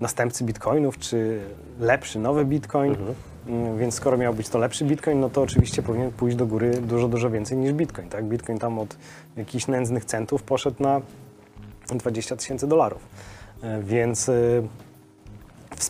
następcy 0.00 0.44
Bitcoinów, 0.44 0.98
czy 0.98 1.40
lepszy, 1.80 2.18
nowy 2.18 2.44
Bitcoin. 2.44 2.90
Mhm. 2.90 3.14
Mm, 3.48 3.78
Więc 3.78 3.94
skoro 3.94 4.16
miał 4.16 4.34
być 4.34 4.48
to 4.48 4.58
lepszy 4.58 4.84
Bitcoin, 4.84 5.20
no 5.20 5.30
to 5.30 5.42
oczywiście 5.42 5.82
powinien 5.82 6.12
pójść 6.12 6.36
do 6.36 6.46
góry 6.46 6.70
dużo, 6.70 7.08
dużo 7.08 7.30
więcej 7.30 7.58
niż 7.58 7.72
Bitcoin. 7.72 8.08
Tak? 8.08 8.24
Bitcoin 8.24 8.58
tam 8.58 8.78
od 8.78 8.96
jakichś 9.36 9.66
nędznych 9.66 10.04
centów 10.04 10.42
poszedł 10.42 10.82
na 10.82 11.00
20 11.94 12.36
tysięcy 12.36 12.66
dolarów. 12.66 13.02
E, 13.62 13.82
Więc 13.82 14.28
e, 14.28 14.32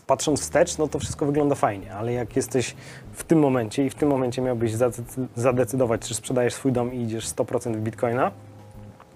patrząc 0.07 0.41
wstecz, 0.41 0.79
no 0.79 0.89
to 0.89 0.99
wszystko 0.99 1.27
wygląda 1.27 1.55
fajnie, 1.55 1.95
ale 1.95 2.13
jak 2.13 2.37
jesteś 2.37 2.77
w 3.13 3.25
tym 3.25 3.39
momencie 3.39 3.87
i 3.87 3.91
w 3.91 3.95
tym 3.95 4.09
momencie 4.09 4.43
miałbyś 4.43 4.73
zadecy- 4.73 5.27
zadecydować, 5.37 6.01
czy 6.01 6.15
sprzedajesz 6.15 6.55
swój 6.55 6.73
dom 6.73 6.95
i 6.95 7.03
idziesz 7.03 7.27
100% 7.29 7.77
w 7.77 7.81
Bitcoina, 7.81 8.31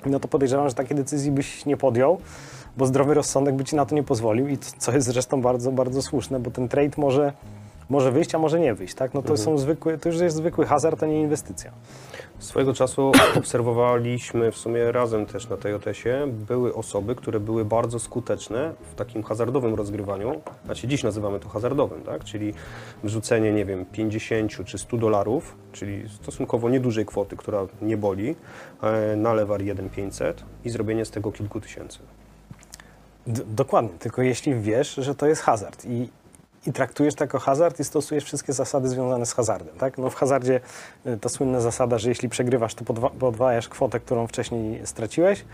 no 0.07 0.21
to 0.21 0.29
podejrzewam, 0.29 0.69
że 0.69 0.75
takiej 0.75 0.97
decyzji 0.97 1.31
byś 1.33 1.67
nie 1.67 1.77
podjął, 1.77 2.21
bo 2.77 2.87
zdrowy 2.87 3.15
rozsądek 3.15 3.55
by 3.55 3.65
ci 3.65 3.77
na 3.77 3.87
to 3.87 3.95
nie 3.95 4.03
pozwolił 4.03 4.49
i 4.49 4.59
co 4.59 4.93
jest 4.93 5.07
zresztą 5.07 5.43
bardzo, 5.43 5.73
bardzo 5.73 6.03
słuszne, 6.03 6.41
bo 6.41 6.51
ten 6.51 6.69
trade 6.69 6.95
może 6.97 7.33
może 7.93 8.13
wyjść, 8.13 8.35
a 8.35 8.39
może 8.39 8.61
nie 8.61 8.75
wyjść, 8.75 8.95
tak? 8.95 9.15
No 9.15 9.23
to 9.23 9.37
są 9.37 9.59
zwykły, 9.59 9.99
to 9.99 10.09
już 10.09 10.21
jest 10.21 10.37
zwykły 10.37 10.67
hazard, 10.67 11.03
a 11.03 11.07
nie 11.07 11.21
inwestycja. 11.21 11.73
Swojego 12.39 12.75
czasu 12.75 13.13
obserwowaliśmy 13.37 14.53
w 14.53 14.57
sumie 14.57 14.93
razem 14.93 15.27
też 15.27 15.49
na 15.49 15.57
TJS-ie. 15.57 16.27
Były 16.27 16.75
osoby, 16.75 17.15
które 17.15 17.41
były 17.41 17.65
bardzo 17.65 17.99
skuteczne 17.99 18.75
w 18.93 18.95
takim 18.95 19.23
hazardowym 19.23 19.75
rozgrywaniu. 19.75 20.41
Znaczy 20.65 20.89
dziś 20.89 21.03
nazywamy 21.03 21.41
to 21.41 21.49
hazardowym, 21.49 22.03
tak? 22.03 22.25
Czyli 22.25 22.55
wrzucenie, 23.05 23.53
nie 23.53 23.65
wiem, 23.65 23.87
50 23.87 24.65
czy 24.65 24.79
100 24.79 24.97
dolarów, 24.97 25.57
czyli 25.73 26.09
stosunkowo 26.09 26.71
niedużej 26.71 27.07
kwoty, 27.07 27.37
która 27.37 27.67
nie 27.83 27.97
boli, 27.97 28.37
e, 28.83 29.17
na 29.17 29.33
lewar 29.33 29.61
1500 29.61 30.45
i 30.65 30.71
zrobienie 30.71 31.05
z 31.05 31.11
tego 31.11 31.33
kilku 31.33 31.61
tysięcy. 31.61 31.99
Dokładnie, 33.47 33.91
tylko 33.99 34.23
jeśli 34.23 34.55
wiesz, 34.55 34.95
że 34.95 35.15
to 35.15 35.27
jest 35.27 35.43
hazard 35.43 35.85
i, 35.85 36.09
i 36.67 36.73
traktujesz 36.73 37.15
to 37.15 37.25
jako 37.25 37.39
hazard 37.39 37.81
i 37.81 37.85
stosujesz 37.85 38.25
wszystkie 38.25 38.53
zasady 38.53 38.89
związane 38.89 39.27
z 39.27 39.33
hazardem, 39.35 39.75
tak? 39.79 39.99
No 39.99 40.11
w 40.11 40.15
hazardzie 40.15 40.61
y, 41.07 41.19
ta 41.19 41.29
słynna 41.29 41.61
zasada, 41.61 41.99
że 41.99 42.09
jeśli 42.09 42.29
przegrywasz, 42.29 42.75
to 42.75 42.85
podwa- 42.85 43.11
podwajasz 43.11 43.69
kwotę, 43.69 44.01
którą 44.01 44.27
wcześniej 44.27 44.87
straciłeś, 44.87 45.45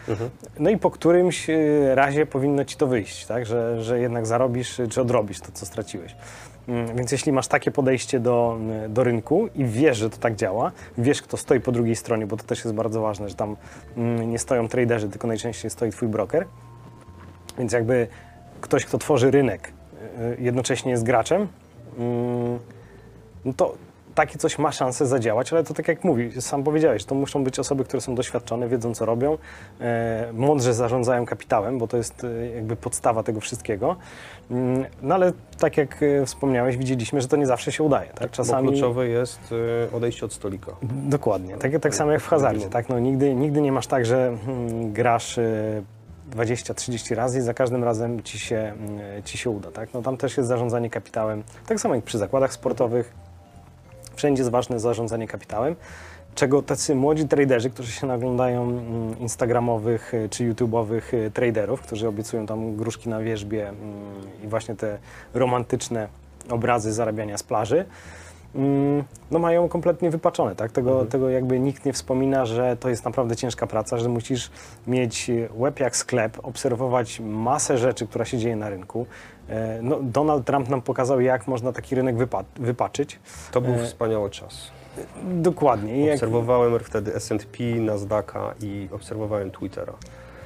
no 0.58 0.70
i 0.70 0.78
po 0.78 0.90
którymś 0.90 1.50
y, 1.50 1.90
razie 1.94 2.26
powinno 2.26 2.64
ci 2.64 2.76
to 2.76 2.86
wyjść, 2.86 3.26
tak? 3.26 3.46
Że, 3.46 3.82
że 3.82 4.00
jednak 4.00 4.26
zarobisz 4.26 4.80
y, 4.80 4.88
czy 4.88 5.00
odrobisz 5.00 5.40
to, 5.40 5.52
co 5.52 5.66
straciłeś. 5.66 6.16
Mm, 6.68 6.96
Więc 6.96 7.12
jeśli 7.12 7.32
masz 7.32 7.48
takie 7.48 7.70
podejście 7.70 8.20
do, 8.20 8.58
do 8.88 9.04
rynku 9.04 9.48
i 9.54 9.64
wiesz, 9.64 9.96
że 9.98 10.10
to 10.10 10.16
tak 10.16 10.36
działa, 10.36 10.72
wiesz, 10.98 11.22
kto 11.22 11.36
stoi 11.36 11.60
po 11.60 11.72
drugiej 11.72 11.96
stronie, 11.96 12.26
bo 12.26 12.36
to 12.36 12.44
też 12.44 12.58
jest 12.64 12.74
bardzo 12.74 13.00
ważne, 13.00 13.28
że 13.28 13.34
tam 13.34 13.56
mm, 13.96 14.30
nie 14.30 14.38
stoją 14.38 14.68
traderzy, 14.68 15.08
tylko 15.08 15.26
najczęściej 15.26 15.70
stoi 15.70 15.90
twój 15.90 16.08
broker, 16.08 16.46
więc 17.58 17.72
jakby 17.72 18.06
ktoś, 18.60 18.84
kto 18.84 18.98
tworzy 18.98 19.30
rynek, 19.30 19.72
y, 20.02 20.36
jednocześnie 20.42 20.90
jest 20.90 21.04
graczem, 21.04 21.48
mm, 21.98 22.58
no 23.44 23.52
to 23.52 23.74
takie 24.18 24.38
coś 24.38 24.58
ma 24.58 24.72
szansę 24.72 25.06
zadziałać, 25.06 25.52
ale 25.52 25.64
to 25.64 25.74
tak 25.74 25.88
jak 25.88 26.04
mówi, 26.04 26.42
sam 26.42 26.64
powiedziałeś, 26.64 27.04
to 27.04 27.14
muszą 27.14 27.44
być 27.44 27.58
osoby, 27.58 27.84
które 27.84 28.00
są 28.00 28.14
doświadczone, 28.14 28.68
wiedzą 28.68 28.94
co 28.94 29.06
robią, 29.06 29.38
e, 29.80 30.32
mądrze 30.32 30.74
zarządzają 30.74 31.26
kapitałem, 31.26 31.78
bo 31.78 31.86
to 31.86 31.96
jest 31.96 32.24
e, 32.24 32.46
jakby 32.54 32.76
podstawa 32.76 33.22
tego 33.22 33.40
wszystkiego. 33.40 33.96
Mm, 34.50 34.84
No 35.02 35.14
ale 35.14 35.32
tak 35.58 35.76
jak 35.76 36.02
e, 36.02 36.26
wspomniałeś, 36.26 36.76
widzieliśmy, 36.76 37.20
że 37.20 37.28
to 37.28 37.36
nie 37.36 37.46
zawsze 37.46 37.72
się 37.72 37.84
udaje. 37.84 38.10
Tak? 38.10 38.30
Czasami... 38.30 38.66
Bo 38.66 38.72
kluczowe 38.72 39.08
jest 39.08 39.40
odejście 39.92 40.26
od 40.26 40.32
stolika. 40.32 40.72
Dokładnie, 40.82 41.56
tak, 41.56 41.78
tak 41.80 41.94
samo 41.94 42.12
jak 42.12 42.20
w 42.20 42.28
hazardzie. 42.28 42.66
Tak? 42.66 42.88
No, 42.88 42.98
nigdy, 42.98 43.34
nigdy 43.34 43.60
nie 43.60 43.72
masz 43.72 43.86
tak, 43.86 44.06
że 44.06 44.38
hmm, 44.46 44.92
grasz 44.92 45.38
20-30 46.30 47.14
razy 47.14 47.38
i 47.38 47.42
za 47.42 47.54
każdym 47.54 47.84
razem 47.84 48.22
ci 48.22 48.38
się, 48.38 48.72
y, 49.18 49.22
ci 49.22 49.38
się 49.38 49.50
uda. 49.50 49.70
Tak? 49.70 49.94
No, 49.94 50.02
tam 50.02 50.16
też 50.16 50.36
jest 50.36 50.48
zarządzanie 50.48 50.90
kapitałem, 50.90 51.42
tak 51.66 51.80
samo 51.80 51.94
jak 51.94 52.04
przy 52.04 52.18
zakładach 52.18 52.52
sportowych. 52.52 53.12
Wszędzie 54.16 54.40
jest 54.40 54.50
ważne 54.50 54.80
zarządzanie 54.80 55.28
kapitałem, 55.28 55.76
czego 56.34 56.62
tacy 56.62 56.94
młodzi 56.94 57.28
traderzy, 57.28 57.70
którzy 57.70 57.92
się 57.92 58.06
naglądają 58.06 58.62
mm, 58.62 59.18
instagramowych 59.18 60.14
y, 60.14 60.28
czy 60.28 60.44
youtubowych 60.44 61.14
y, 61.14 61.30
traderów, 61.34 61.80
którzy 61.80 62.08
obiecują 62.08 62.46
tam 62.46 62.76
gruszki 62.76 63.08
na 63.08 63.20
wierzbie 63.20 63.68
mm, 63.68 63.78
i 64.44 64.48
właśnie 64.48 64.76
te 64.76 64.98
romantyczne 65.34 66.08
obrazy 66.50 66.92
zarabiania 66.92 67.38
z 67.38 67.42
plaży, 67.42 67.76
mm, 67.76 67.88
no 69.30 69.38
mają 69.38 69.68
kompletnie 69.68 70.10
wypaczone, 70.10 70.56
tak? 70.56 70.72
Tego, 70.72 71.04
tego 71.04 71.30
jakby 71.30 71.60
nikt 71.60 71.84
nie 71.84 71.92
wspomina, 71.92 72.46
że 72.46 72.76
to 72.76 72.88
jest 72.88 73.04
naprawdę 73.04 73.36
ciężka 73.36 73.66
praca, 73.66 73.98
że 73.98 74.08
musisz 74.08 74.50
mieć 74.86 75.30
łeb 75.54 75.80
jak 75.80 75.96
sklep, 75.96 76.38
obserwować 76.42 77.20
masę 77.20 77.78
rzeczy, 77.78 78.06
która 78.06 78.24
się 78.24 78.38
dzieje 78.38 78.56
na 78.56 78.68
rynku. 78.68 79.06
E, 79.48 79.78
No, 79.82 79.98
Donald 80.02 80.44
Trump 80.46 80.68
nam 80.68 80.82
pokazał, 80.82 81.20
jak 81.20 81.48
można 81.48 81.72
taki 81.72 81.94
rynek 81.94 82.16
wypa 82.16 82.44
wypaczyć. 82.56 83.18
To 83.50 83.60
był 83.60 83.74
E, 83.74 83.78
wspaniały 83.86 84.30
czas. 84.30 84.70
Dokładnie. 85.24 85.96
I 85.96 86.04
jak, 86.04 86.14
Obserwowałem 86.14 86.78
wtedy 86.78 87.14
S&P, 87.14 87.64
Nasdaqa 87.80 88.54
i 88.60 88.88
obserwowałem 88.92 89.50
Twittera. 89.50 89.92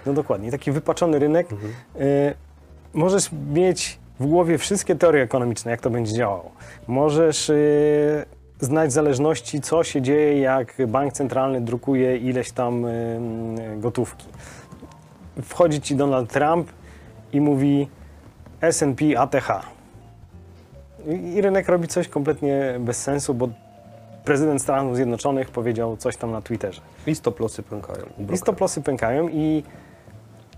no 0.06 0.12
dokładnie. 0.12 0.50
Taki 0.50 0.72
wypaczony 0.72 1.18
rynek. 1.18 1.46
E, 1.50 2.34
możesz 2.94 3.30
mieć 3.54 3.98
w 4.22 4.26
głowie 4.26 4.58
wszystkie 4.58 4.96
teorie 4.96 5.22
ekonomiczne, 5.22 5.70
jak 5.70 5.80
to 5.80 5.90
będzie 5.90 6.12
działało. 6.14 6.50
Możesz 6.86 7.50
e, 7.50 7.54
znać 8.60 8.92
zależności, 8.92 9.60
co 9.60 9.84
się 9.84 10.02
dzieje, 10.02 10.40
jak 10.40 10.74
bank 10.88 11.12
centralny 11.12 11.60
drukuje 11.60 12.16
ileś 12.16 12.52
tam 12.52 12.84
m, 12.84 13.80
gotówki. 13.80 14.26
Wchodzi 15.42 15.80
ci 15.80 15.96
Donald 15.96 16.32
Trump 16.32 16.68
i 17.32 17.40
mówi 17.40 17.88
S&P 18.60 19.18
ATH. 19.18 19.48
I, 21.34 21.40
rynek 21.40 21.68
robi 21.68 21.88
coś 21.88 22.08
kompletnie 22.08 22.74
bez 22.80 23.02
sensu, 23.02 23.34
bo 23.34 23.48
prezydent 24.24 24.62
Stanów 24.62 24.96
Zjednoczonych 24.96 25.50
powiedział 25.50 25.96
coś 25.96 26.16
tam 26.16 26.30
na 26.30 26.42
Twitterze. 26.42 26.80
I 27.06 27.14
stoplosy 27.14 27.62
pękają. 27.62 28.06
I 28.32 28.36
stoplosy 28.36 28.82
pękają 28.82 29.28
i 29.28 29.62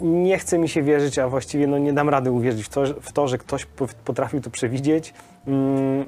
nie 0.00 0.38
chce 0.38 0.58
mi 0.58 0.68
się 0.68 0.82
wierzyć, 0.82 1.18
a 1.18 1.28
właściwie 1.28 1.66
no 1.66 1.78
nie 1.78 1.92
dam 1.92 2.08
rady 2.08 2.30
uwierzyć 2.30 2.66
w 2.66 2.68
to, 2.68 2.84
w 3.00 3.12
to 3.12 3.28
że 3.28 3.38
ktoś 3.38 3.64
po- 3.66 3.88
potrafił 4.04 4.40
to 4.40 4.50
przewidzieć 4.50 5.14
mm, 5.46 6.04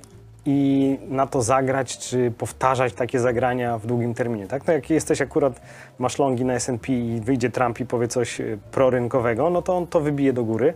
i 0.46 0.98
na 1.08 1.26
to 1.26 1.42
zagrać, 1.42 1.98
czy 1.98 2.32
powtarzać 2.38 2.92
takie 2.92 3.20
zagrania 3.20 3.78
w 3.78 3.86
długim 3.86 4.14
terminie. 4.14 4.46
Tak? 4.46 4.66
No 4.66 4.72
jak 4.72 4.90
jesteś 4.90 5.20
akurat, 5.20 5.60
masz 5.98 6.18
longi 6.18 6.44
na 6.44 6.54
S&P 6.54 6.92
i 6.92 7.20
wyjdzie 7.20 7.50
Trump 7.50 7.80
i 7.80 7.86
powie 7.86 8.08
coś 8.08 8.40
y, 8.40 8.58
prorynkowego, 8.70 9.50
no 9.50 9.62
to 9.62 9.76
on 9.76 9.86
to 9.86 10.00
wybije 10.00 10.32
do 10.32 10.44
góry. 10.44 10.74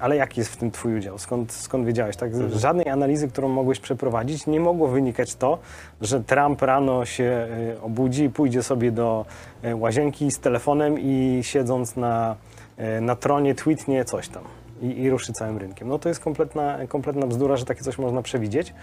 Ale 0.00 0.16
jaki 0.16 0.40
jest 0.40 0.52
w 0.52 0.56
tym 0.56 0.70
twój 0.70 0.96
udział? 0.96 1.18
Skąd, 1.18 1.52
skąd 1.52 1.86
wiedziałeś? 1.86 2.16
Tak? 2.16 2.34
Z 2.34 2.60
Żadnej 2.60 2.88
analizy, 2.88 3.28
którą 3.28 3.48
mogłeś 3.48 3.80
przeprowadzić, 3.80 4.46
nie 4.46 4.60
mogło 4.60 4.88
wynikać 4.88 5.34
to, 5.34 5.58
że 6.00 6.24
Trump 6.24 6.62
rano 6.62 7.04
się 7.04 7.48
y, 7.74 7.80
obudzi 7.80 8.30
pójdzie 8.30 8.62
sobie 8.62 8.92
do 8.92 9.26
y, 9.64 9.76
łazienki 9.76 10.30
z 10.30 10.38
telefonem 10.38 11.00
i 11.00 11.40
siedząc 11.42 11.96
na, 11.96 12.36
y, 12.78 13.00
na 13.00 13.16
tronie 13.16 13.54
tweetnie 13.54 14.04
coś 14.04 14.28
tam 14.28 14.42
i, 14.82 14.86
i 14.86 15.10
ruszy 15.10 15.32
całym 15.32 15.58
rynkiem. 15.58 15.88
No 15.88 15.98
to 15.98 16.08
jest 16.08 16.20
kompletna, 16.20 16.78
kompletna 16.88 17.26
bzdura, 17.26 17.56
że 17.56 17.64
takie 17.64 17.82
coś 17.82 17.98
można 17.98 18.22
przewidzieć. 18.22 18.74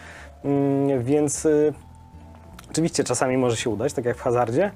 Mm, 0.43 1.03
więc 1.03 1.47
oczywiście 2.71 3.03
czasami 3.03 3.37
może 3.37 3.57
się 3.57 3.69
udać, 3.69 3.93
tak 3.93 4.05
jak 4.05 4.17
w 4.17 4.21
hazardzie, 4.21 4.71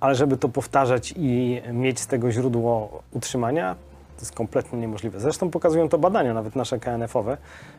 ale 0.00 0.14
żeby 0.14 0.36
to 0.36 0.48
powtarzać 0.48 1.14
i 1.16 1.62
mieć 1.72 2.00
z 2.00 2.06
tego 2.06 2.32
źródło 2.32 3.02
utrzymania, 3.12 3.76
to 4.20 4.24
jest 4.24 4.34
kompletnie 4.34 4.78
niemożliwe. 4.78 5.20
Zresztą 5.20 5.50
pokazują 5.50 5.88
to 5.88 5.98
badania, 5.98 6.34
nawet 6.34 6.56
nasze 6.56 6.78
KNF-owe, 6.78 7.36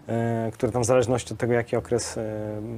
e, 0.08 0.52
które 0.54 0.72
tam 0.72 0.82
w 0.82 0.86
zależności 0.86 1.34
od 1.34 1.40
tego, 1.40 1.54
jaki 1.54 1.76
okres 1.76 2.18
e, 2.18 2.22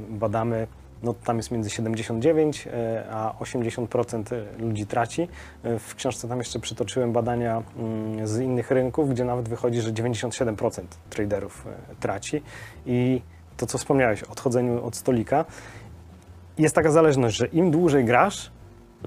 badamy, 0.09 0.67
no 1.03 1.13
tam 1.13 1.37
jest 1.37 1.51
między 1.51 1.69
79 1.69 2.67
e, 2.67 3.03
a 3.11 3.33
80% 3.39 4.23
ludzi 4.59 4.85
traci. 4.85 5.27
W 5.63 5.95
książce 5.95 6.27
tam 6.27 6.37
jeszcze 6.37 6.59
przytoczyłem 6.59 7.11
badania 7.11 7.63
mm, 7.77 8.27
z 8.27 8.39
innych 8.39 8.71
rynków, 8.71 9.09
gdzie 9.09 9.25
nawet 9.25 9.49
wychodzi, 9.49 9.81
że 9.81 9.91
97% 9.91 10.81
traderów 11.09 11.65
traci. 11.99 12.43
I 12.85 13.21
to, 13.57 13.65
co 13.65 13.77
wspomniałeś 13.77 14.23
o 14.23 14.31
odchodzeniu 14.31 14.85
od 14.85 14.95
stolika, 14.95 15.45
jest 16.57 16.75
taka 16.75 16.91
zależność, 16.91 17.35
że 17.35 17.45
im 17.45 17.71
dłużej 17.71 18.05
grasz, 18.05 18.51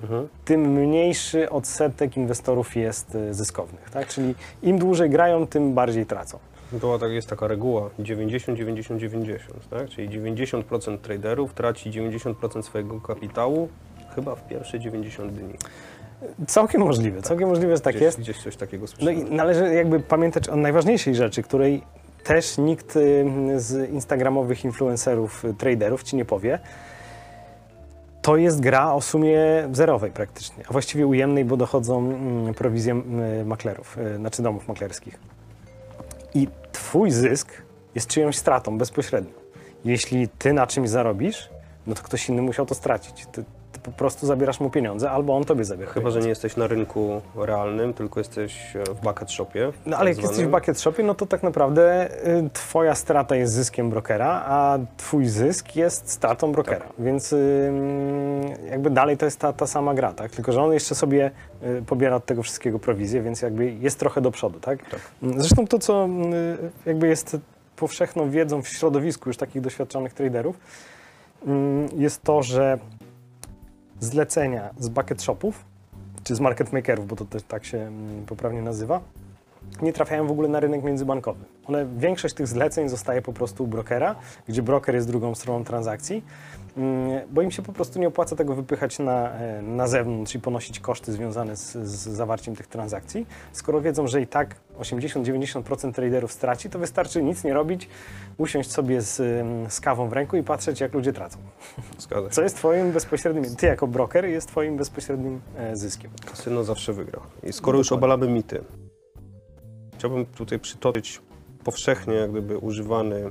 Mhm. 0.03 0.29
tym 0.45 0.61
mniejszy 0.61 1.51
odsetek 1.51 2.17
inwestorów 2.17 2.77
jest 2.77 3.15
y, 3.15 3.35
zyskownych. 3.35 3.91
Tak? 3.91 4.09
Czyli 4.09 4.35
im 4.63 4.79
dłużej 4.79 5.11
grają, 5.11 5.47
tym 5.47 5.75
bardziej 5.75 6.07
tracą. 6.07 6.39
Była 6.73 6.99
tak, 6.99 7.11
jest 7.11 7.29
taka 7.29 7.47
reguła 7.47 7.91
90, 7.99 8.59
90, 8.59 9.01
90, 9.01 9.69
tak? 9.71 9.89
Czyli 9.89 10.09
90% 10.09 10.99
traderów 10.99 11.55
traci 11.55 11.91
90% 11.91 12.63
swojego 12.63 13.01
kapitału 13.01 13.69
chyba 14.15 14.35
w 14.35 14.49
pierwsze 14.49 14.81
90 14.81 15.33
dni. 15.33 15.55
Całkiem 16.47 16.81
możliwe, 16.81 17.23
całkiem 17.23 17.49
możliwe, 17.49 17.77
że 17.77 17.83
tak 17.83 17.95
gdzieś, 17.95 18.03
jest. 18.03 18.19
Gdzieś 18.21 18.43
coś 18.43 18.57
takiego 18.57 18.83
No 18.83 18.89
słyszałem. 18.89 19.29
i 19.29 19.35
należy 19.35 19.75
jakby 19.75 20.01
pamiętać 20.01 20.49
o 20.49 20.57
najważniejszej 20.57 21.15
rzeczy, 21.15 21.43
której 21.43 21.83
też 22.25 22.59
nikt 22.59 22.97
y, 22.97 23.25
z 23.57 23.91
instagramowych 23.91 24.65
influencerów, 24.65 25.45
y, 25.45 25.55
traderów 25.55 26.03
ci 26.03 26.17
nie 26.17 26.25
powie. 26.25 26.59
To 28.27 28.37
jest 28.37 28.61
gra 28.61 28.93
o 28.93 29.01
sumie 29.01 29.39
zerowej 29.73 30.11
praktycznie, 30.11 30.65
a 30.69 30.73
właściwie 30.73 31.07
ujemnej, 31.07 31.45
bo 31.45 31.57
dochodzą 31.57 31.99
mm, 31.99 32.55
prowizje 32.55 33.03
y, 33.41 33.45
maklerów, 33.45 33.99
y, 33.99 34.17
znaczy 34.17 34.43
domów 34.43 34.69
maklerskich. 34.69 35.19
I 36.35 36.49
twój 36.73 37.11
zysk 37.11 37.49
jest 37.95 38.09
czyjąś 38.09 38.37
stratą 38.37 38.79
bezpośrednio. 38.79 39.33
Jeśli 39.85 40.29
ty 40.29 40.53
na 40.53 40.67
czymś 40.67 40.89
zarobisz, 40.89 41.51
no 41.87 41.95
to 41.95 42.03
ktoś 42.03 42.29
inny 42.29 42.43
musiał 42.43 42.67
to 42.67 42.75
stracić. 42.75 43.27
Po 43.87 43.93
prostu 43.93 44.27
zabierasz 44.27 44.61
mu 44.61 44.71
pieniądze, 44.71 45.11
albo 45.11 45.37
on 45.37 45.45
tobie 45.45 45.65
zabiera 45.65 45.93
Chyba, 45.93 46.11
że 46.11 46.21
nie 46.21 46.29
jesteś 46.29 46.57
na 46.57 46.67
rynku 46.67 47.23
realnym, 47.37 47.95
tylko 47.95 48.21
jesteś 48.21 48.77
e, 48.77 48.85
w 48.95 49.01
bucket 49.01 49.31
shopie. 49.31 49.73
No 49.87 49.97
ale 49.97 50.11
jak 50.11 50.17
tak 50.17 50.23
jesteś 50.23 50.45
w 50.45 50.49
zwanym. 50.49 50.61
bucket 50.61 50.81
shopie, 50.81 51.03
no 51.03 51.15
to 51.15 51.27
tak 51.27 51.43
naprawdę 51.43 52.09
y, 52.27 52.51
twoja 52.53 52.95
strata 52.95 53.37
jest 53.37 53.53
zyskiem 53.53 53.91
brokera, 53.91 54.45
a 54.47 54.79
twój 54.97 55.27
zysk 55.27 55.77
jest 55.77 56.11
stratą 56.11 56.53
brokera. 56.53 56.87
Tak. 56.87 56.93
Więc 56.99 57.33
y, 57.33 57.73
jakby 58.71 58.91
dalej 58.91 59.17
to 59.17 59.25
jest 59.25 59.41
ta, 59.41 59.53
ta 59.53 59.67
sama 59.67 59.95
gra, 59.95 60.13
tak? 60.13 60.31
Tylko, 60.31 60.53
że 60.53 60.63
on 60.63 60.73
jeszcze 60.73 60.95
sobie 60.95 61.31
y, 61.63 61.83
pobiera 61.87 62.17
od 62.17 62.27
tego 62.27 62.43
wszystkiego 62.43 62.79
prowizję, 62.79 63.23
więc 63.23 63.43
jakby 63.43 63.73
jest 63.73 63.99
trochę 63.99 64.21
do 64.21 64.31
przodu, 64.31 64.61
tak? 64.61 64.91
Tak. 64.91 65.01
Zresztą 65.37 65.67
to, 65.67 65.79
co 65.79 66.07
y, 66.07 66.71
jakby 66.87 67.09
jest 67.09 67.37
powszechną 67.77 68.31
wiedzą 68.31 68.63
w 68.63 68.69
środowisku 68.69 69.29
już 69.29 69.37
takich 69.37 69.63
doświadczonych 69.63 70.15
traderów, 70.15 70.57
mm, 71.47 71.89
jest 71.97 72.23
to, 72.23 72.43
że 72.43 72.79
zlecenia 74.01 74.71
z 74.79 74.89
bucket 74.89 75.23
shopów, 75.23 75.65
czy 76.25 76.35
z 76.35 76.41
market 76.41 76.73
makerów, 76.73 77.07
bo 77.07 77.17
to 77.17 77.25
też 77.25 77.43
tak 77.43 77.65
się 77.65 77.79
mm, 77.79 78.27
poprawnie 78.27 78.63
nazywa, 78.63 79.01
nie 79.83 79.93
trafiają 79.93 80.27
w 80.27 80.31
ogóle 80.31 80.49
na 80.49 80.61
rynek 80.61 80.83
międzybankowy. 80.83 81.45
One, 81.67 81.87
większość 81.97 82.35
tych 82.35 82.47
zleceń 82.47 82.89
zostaje 82.89 83.23
po 83.23 83.33
prostu 83.33 83.65
u 83.65 83.67
brokera, 83.67 84.17
gdzie 84.49 84.63
broker 84.63 84.95
jest 84.95 85.09
drugą 85.09 85.35
stroną 85.35 85.65
transakcji, 85.65 86.25
mm, 86.77 87.21
bo 87.31 87.43
im 87.43 87.51
się 87.51 87.63
po 87.63 87.73
prostu 87.73 87.99
nie 87.99 88.09
opłaca 88.09 88.37
tego 88.37 88.55
wypychać 88.55 88.99
na, 88.99 89.31
e, 89.31 89.63
na 89.63 89.87
zewnątrz 89.87 90.35
i 90.35 90.41
ponosić 90.41 90.81
koszty 90.81 91.13
związane 91.13 91.57
z, 91.57 91.73
z 91.73 92.09
zawarciem 92.09 92.57
tych 92.57 92.67
transakcji. 92.67 93.27
Skoro 93.53 93.81
wiedzą, 93.81 94.07
że 94.07 94.21
i 94.21 94.27
tak 94.27 94.57
80-90% 94.79 95.93
traderów 95.93 96.33
straci, 96.33 96.71
to 96.71 96.79
wystarczy 96.79 97.23
nic 97.23 97.45
nie 97.45 97.55
robić, 97.55 97.89
usiąść 98.39 98.73
sobie 98.73 99.01
z, 99.03 99.21
em, 99.21 99.71
z 99.71 99.81
kawą 99.81 100.09
w 100.09 100.13
ręku 100.13 100.37
i 100.37 100.43
patrzeć, 100.43 100.81
jak 100.81 100.95
ludzie 100.95 101.13
tracą. 101.13 101.39
Zgadza. 101.99 102.29
Co 102.31 102.43
jest 102.43 102.57
twoim 102.57 102.93
bezpośrednim, 102.93 103.57
ty 103.57 103.67
jako 103.67 103.87
broker 103.87 104.25
jest 104.25 104.49
twoim 104.49 104.77
bezpośrednim 104.77 105.41
e, 105.57 105.77
zyskiem. 105.77 106.11
Kasyno 106.31 106.65
zawsze 106.65 106.93
wygra. 106.93 107.21
I 107.43 107.53
skoro 107.53 107.79
już 107.79 107.93
obalamy 107.93 108.29
mity, 108.29 108.65
chciałbym 109.99 110.27
tutaj 110.27 110.59
przytoczyć 110.59 111.21
powszechnie 111.65 112.15
jak 112.15 112.31
gdyby 112.31 112.59
używany, 112.59 113.31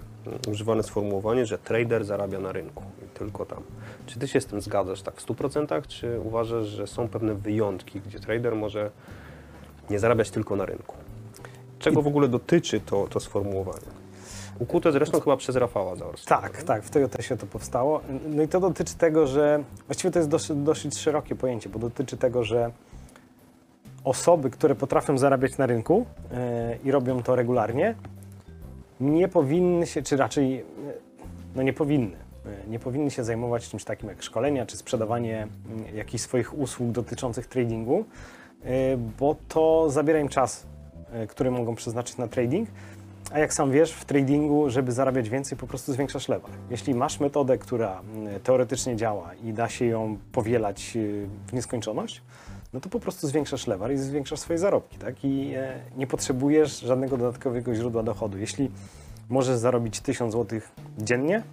używane 0.51 0.84
sformułowanie, 0.84 1.45
że 1.45 1.57
trader 1.57 2.05
zarabia 2.05 2.39
na 2.39 2.51
rynku 2.51 2.84
i 3.05 3.17
tylko 3.17 3.45
tam. 3.45 3.63
Czy 4.05 4.19
ty 4.19 4.27
się 4.27 4.41
z 4.41 4.45
tym 4.45 4.62
zgadzasz 4.62 5.01
tak 5.01 5.15
w 5.15 5.25
100%, 5.25 5.88
czy 5.88 6.19
uważasz, 6.19 6.65
że 6.67 6.88
są 6.88 7.07
pewne 7.07 7.36
wyjątki, 7.36 8.01
gdzie 8.01 8.19
trader 8.19 8.55
może 8.55 8.91
nie 9.89 10.00
zarabiać 10.00 10.29
tylko 10.29 10.55
na 10.55 10.65
rynku? 10.65 10.95
Czego 11.79 12.01
w 12.01 12.07
ogóle 12.07 12.27
dotyczy 12.27 12.79
to, 12.79 13.07
to 13.07 13.19
sformułowanie? 13.19 13.88
Ukute 14.60 14.91
zresztą 14.91 15.19
chyba 15.19 15.38
przez 15.38 15.55
Rafała 15.55 15.95
Zaorskiego. 15.95 16.41
Tak, 16.41 16.63
tak, 16.63 16.84
w 16.84 16.89
Toyotasie 16.89 17.38
to 17.38 17.45
powstało. 17.45 18.01
No 18.27 18.43
i 18.43 18.48
to 18.48 18.60
dotyczy 18.60 18.95
tego, 18.95 19.27
że 19.27 19.63
właściwie 19.88 20.12
to 20.12 20.19
jest 20.19 20.29
dosyć, 20.29 20.57
dosyć 20.57 20.98
szerokie 20.98 21.36
pojęcie, 21.36 21.69
bo 21.69 21.79
dotyczy 21.79 22.17
tego, 22.17 22.43
że 22.43 22.72
osoby, 24.06 24.50
które 24.50 24.76
potrafią 24.76 25.18
zarabiać 25.18 25.58
na 25.58 25.66
rynku 25.66 26.06
yy, 26.32 26.38
i 26.84 26.92
robią 26.92 27.24
to 27.24 27.36
regularnie, 27.36 27.96
nie 29.00 29.28
powinny 29.28 29.88
się, 29.88 30.02
czy 30.02 30.18
raczej 30.18 30.52
yy, 30.52 30.64
no 31.56 31.64
nie 31.64 31.74
powinny, 31.74 32.18
yy, 32.46 32.52
nie 32.68 32.80
powinny 32.80 33.12
się 33.12 33.24
zajmować 33.24 33.70
czymś 33.70 33.84
takim 33.84 34.10
jak 34.10 34.24
szkolenia 34.24 34.66
czy 34.66 34.78
sprzedawanie 34.78 35.48
jakichś 35.94 36.24
swoich 36.24 36.58
usług 36.58 36.92
dotyczących 36.92 37.48
tradingu, 37.48 38.06
bo 39.20 39.36
to 39.48 39.90
zabiera 39.90 40.20
im 40.20 40.30
czas, 40.30 40.66
który 41.28 41.52
mogą 41.52 41.76
przeznaczyć 41.76 42.18
na 42.18 42.28
trading. 42.28 42.70
A 43.34 43.40
jak 43.40 43.54
sam 43.54 43.72
wiesz, 43.72 43.92
w 43.92 44.06
tradingu, 44.06 44.70
żeby 44.70 44.92
zarabiać 44.92 45.30
więcej, 45.30 45.58
po 45.58 45.68
prostu 45.68 45.94
zwiększasz 45.94 46.30
lewar. 46.30 46.52
Jeśli 46.70 46.96
masz 46.96 47.20
metodę, 47.20 47.58
która 47.58 48.02
teoretycznie 48.44 48.96
działa 48.96 49.34
i 49.44 49.54
da 49.54 49.70
się 49.70 49.86
ją 49.86 50.18
powielać 50.32 50.98
w 51.48 51.54
nieskończoność, 51.54 52.22
no 52.75 52.82
to 52.82 52.89
po 52.89 53.00
prostu 53.00 53.27
zwiększasz 53.27 53.67
lewar 53.67 53.91
i 53.94 53.98
zwiększasz 53.98 54.39
swoje 54.39 54.60
zarobki, 54.60 54.98
tak? 54.98 55.25
I 55.25 55.53
e, 55.55 55.79
nie 55.98 56.08
potrzebujesz 56.08 56.79
żadnego 56.79 57.17
dodatkowego 57.17 57.75
źródła 57.75 58.03
dochodu. 58.03 58.38
Jeśli 58.38 58.72
możesz 59.29 59.58
zarobić 59.58 60.00
1000 60.00 60.34
zł 60.34 60.60
dziennie, 60.98 61.44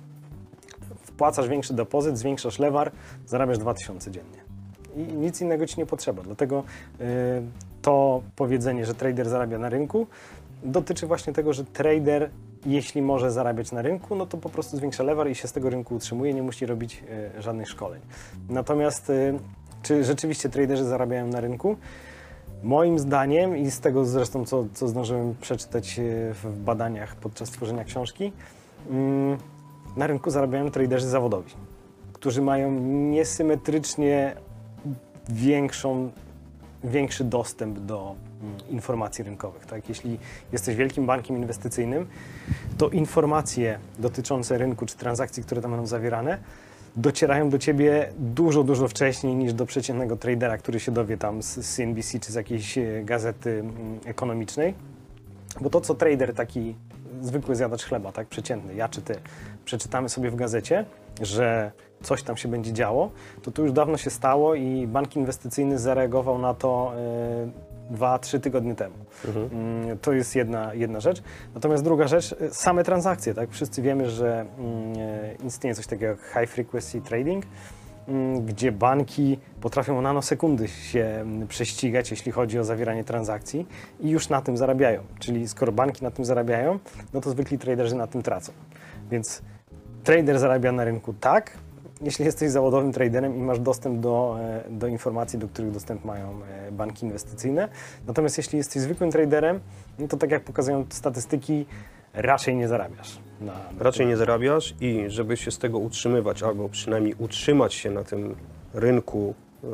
wpłacasz 1.02 1.48
większy 1.48 1.74
depozyt, 1.74 2.18
zwiększasz 2.18 2.58
lewar, 2.58 2.92
zarabiasz 3.26 3.58
2000 3.58 4.10
dziennie. 4.10 4.38
I 4.96 5.00
nic 5.00 5.40
innego 5.40 5.66
ci 5.66 5.78
nie 5.78 5.86
potrzeba. 5.86 6.22
Dlatego 6.22 6.64
y, 7.00 7.04
to 7.82 8.22
powiedzenie, 8.36 8.86
że 8.86 8.94
trader 8.94 9.28
zarabia 9.28 9.58
na 9.58 9.68
rynku, 9.68 10.06
dotyczy 10.64 11.06
właśnie 11.06 11.32
tego, 11.32 11.52
że 11.52 11.64
trader, 11.64 12.30
jeśli 12.66 13.02
może 13.02 13.30
zarabiać 13.30 13.72
na 13.72 13.82
rynku, 13.82 14.14
no 14.14 14.26
to 14.26 14.38
po 14.38 14.48
prostu 14.48 14.76
zwiększa 14.76 15.02
lewar 15.02 15.30
i 15.30 15.34
się 15.34 15.48
z 15.48 15.52
tego 15.52 15.70
rynku 15.70 15.94
utrzymuje, 15.94 16.34
nie 16.34 16.42
musi 16.42 16.66
robić 16.66 17.04
e, 17.36 17.42
żadnych 17.42 17.68
szkoleń. 17.68 18.00
Natomiast 18.48 19.10
e, 19.10 19.38
czy 19.82 20.04
rzeczywiście 20.04 20.48
traderzy 20.48 20.84
zarabiają 20.84 21.26
na 21.26 21.40
rynku? 21.40 21.76
Moim 22.62 22.98
zdaniem 22.98 23.56
i 23.56 23.70
z 23.70 23.80
tego 23.80 24.04
zresztą, 24.04 24.44
co, 24.44 24.64
co 24.74 24.88
zdążyłem 24.88 25.34
przeczytać 25.40 25.98
e, 25.98 26.02
w 26.34 26.58
badaniach 26.64 27.16
podczas 27.16 27.50
tworzenia 27.50 27.84
książki, 27.84 28.32
mm, 28.90 29.38
na 29.96 30.06
rynku 30.06 30.30
zarabiają 30.30 30.70
traderzy 30.70 31.06
zawodowi, 31.06 31.52
którzy 32.12 32.42
mają 32.42 32.70
niesymetrycznie 33.10 34.36
większą 35.28 36.10
większy 36.84 37.24
dostęp 37.24 37.78
do 37.78 38.14
mm, 38.42 38.56
informacji 38.70 39.24
rynkowych. 39.24 39.66
Tak? 39.66 39.88
Jeśli 39.88 40.18
jesteś 40.52 40.76
wielkim 40.76 41.06
bankiem 41.06 41.36
inwestycyjnym, 41.36 42.06
to 42.78 42.88
informacje 42.88 43.78
dotyczące 43.98 44.58
rynku 44.58 44.86
czy 44.86 44.96
transakcji, 44.96 45.42
które 45.42 45.62
tam 45.62 45.70
będą 45.70 45.86
zawierane, 45.86 46.38
docierają 46.96 47.50
do 47.50 47.58
ciebie 47.58 48.12
dużo, 48.18 48.64
dużo 48.64 48.88
wcześniej 48.88 49.34
niż 49.34 49.52
do 49.52 49.66
przeciętnego 49.66 50.16
tradera, 50.16 50.58
który 50.58 50.80
się 50.80 50.92
dowie 50.92 51.16
tam 51.16 51.42
z 51.42 51.74
CNBC 51.76 52.20
czy 52.20 52.32
z 52.32 52.34
jakiejś 52.34 52.78
e, 52.78 53.02
gazety 53.04 53.50
mm, 53.50 53.98
ekonomicznej. 54.04 54.74
Bo 55.60 55.70
to, 55.70 55.80
co 55.80 55.94
trader 55.94 56.34
taki 56.34 56.74
zwykły 57.20 57.56
zjadacz 57.56 57.84
chleba, 57.84 58.12
tak 58.12 58.28
przeciętny, 58.28 58.74
ja 58.74 58.88
czy 58.88 59.02
ty, 59.02 59.14
przeczytamy 59.64 60.08
sobie 60.08 60.30
w 60.30 60.36
gazecie, 60.36 60.84
że 61.22 61.72
coś 62.02 62.22
tam 62.22 62.36
się 62.36 62.48
będzie 62.48 62.72
działo, 62.72 63.10
to 63.42 63.50
to 63.50 63.62
już 63.62 63.72
dawno 63.72 63.96
się 63.96 64.10
stało 64.10 64.54
i 64.54 64.86
bank 64.86 65.16
inwestycyjny 65.16 65.78
zareagował 65.78 66.38
na 66.38 66.54
to 66.54 66.92
y, 67.90 67.94
dwa, 67.94 68.18
trzy 68.18 68.40
tygodnie 68.40 68.74
temu. 68.74 68.94
Mm, 69.52 69.98
To 69.98 70.12
jest 70.12 70.36
jedna, 70.36 70.74
jedna 70.74 71.00
rzecz. 71.00 71.22
Natomiast 71.54 71.84
druga 71.84 72.08
rzecz, 72.08 72.32
y, 72.32 72.54
same 72.54 72.84
transakcje, 72.84 73.34
tak? 73.34 73.50
Wszyscy 73.50 73.82
wiemy, 73.82 74.10
że 74.10 74.40
mm, 74.58 74.96
y, 74.96 75.36
istnieje 75.46 75.74
coś 75.74 75.86
takiego 75.86 76.06
jak 76.12 76.18
high 76.40 76.50
frequency 76.50 77.00
trading, 77.00 77.44
mm, 78.08 78.46
gdzie 78.46 78.72
banki 78.72 79.38
potrafią 79.60 79.98
o 79.98 80.02
nanosekundy 80.02 80.68
się 80.68 81.24
prześcigać, 81.48 82.10
jeśli 82.10 82.32
chodzi 82.32 82.58
o 82.58 82.64
zawieranie 82.64 83.04
transakcji 83.04 83.66
i 84.00 84.10
już 84.10 84.28
na 84.28 84.42
tym 84.42 84.56
zarabiają. 84.56 85.02
Czyli 85.18 85.48
skoro 85.48 85.72
banki 85.72 86.04
na 86.04 86.10
tym 86.10 86.24
zarabiają, 86.24 86.78
no 87.14 87.20
to 87.20 87.30
zwykli 87.30 87.58
traderzy 87.58 87.96
na 87.96 88.06
tym 88.06 88.22
tracą. 88.22 88.52
Więc 89.10 89.42
trader 90.04 90.38
zarabia 90.38 90.72
na 90.72 90.84
rynku 90.84 91.14
tak, 91.20 91.50
jeśli 92.02 92.24
jesteś 92.24 92.50
zawodowym 92.50 92.92
traderem 92.92 93.36
i 93.36 93.40
masz 93.40 93.58
dostęp 93.58 94.00
do, 94.00 94.36
e, 94.40 94.64
do 94.70 94.86
informacji, 94.86 95.38
do 95.38 95.48
których 95.48 95.70
dostęp 95.70 96.04
mają 96.04 96.28
e, 96.68 96.72
banki 96.72 97.06
inwestycyjne. 97.06 97.68
Natomiast 98.06 98.38
jeśli 98.38 98.58
jesteś 98.58 98.82
zwykłym 98.82 99.10
traderem, 99.10 99.60
no 99.98 100.08
to 100.08 100.16
tak 100.16 100.30
jak 100.30 100.44
pokazują 100.44 100.84
statystyki, 100.88 101.66
raczej 102.14 102.56
nie 102.56 102.68
zarabiasz. 102.68 103.18
Na, 103.40 103.52
na 103.52 103.84
Raczej 103.84 104.06
nie 104.06 104.16
zarabiasz 104.16 104.74
i 104.80 105.04
żeby 105.08 105.36
się 105.36 105.50
z 105.50 105.58
tego 105.58 105.78
utrzymywać, 105.78 106.42
albo 106.42 106.68
przynajmniej 106.68 107.14
utrzymać 107.18 107.74
się 107.74 107.90
na 107.90 108.04
tym 108.04 108.34
rynku, 108.74 109.34
yy, 109.62 109.70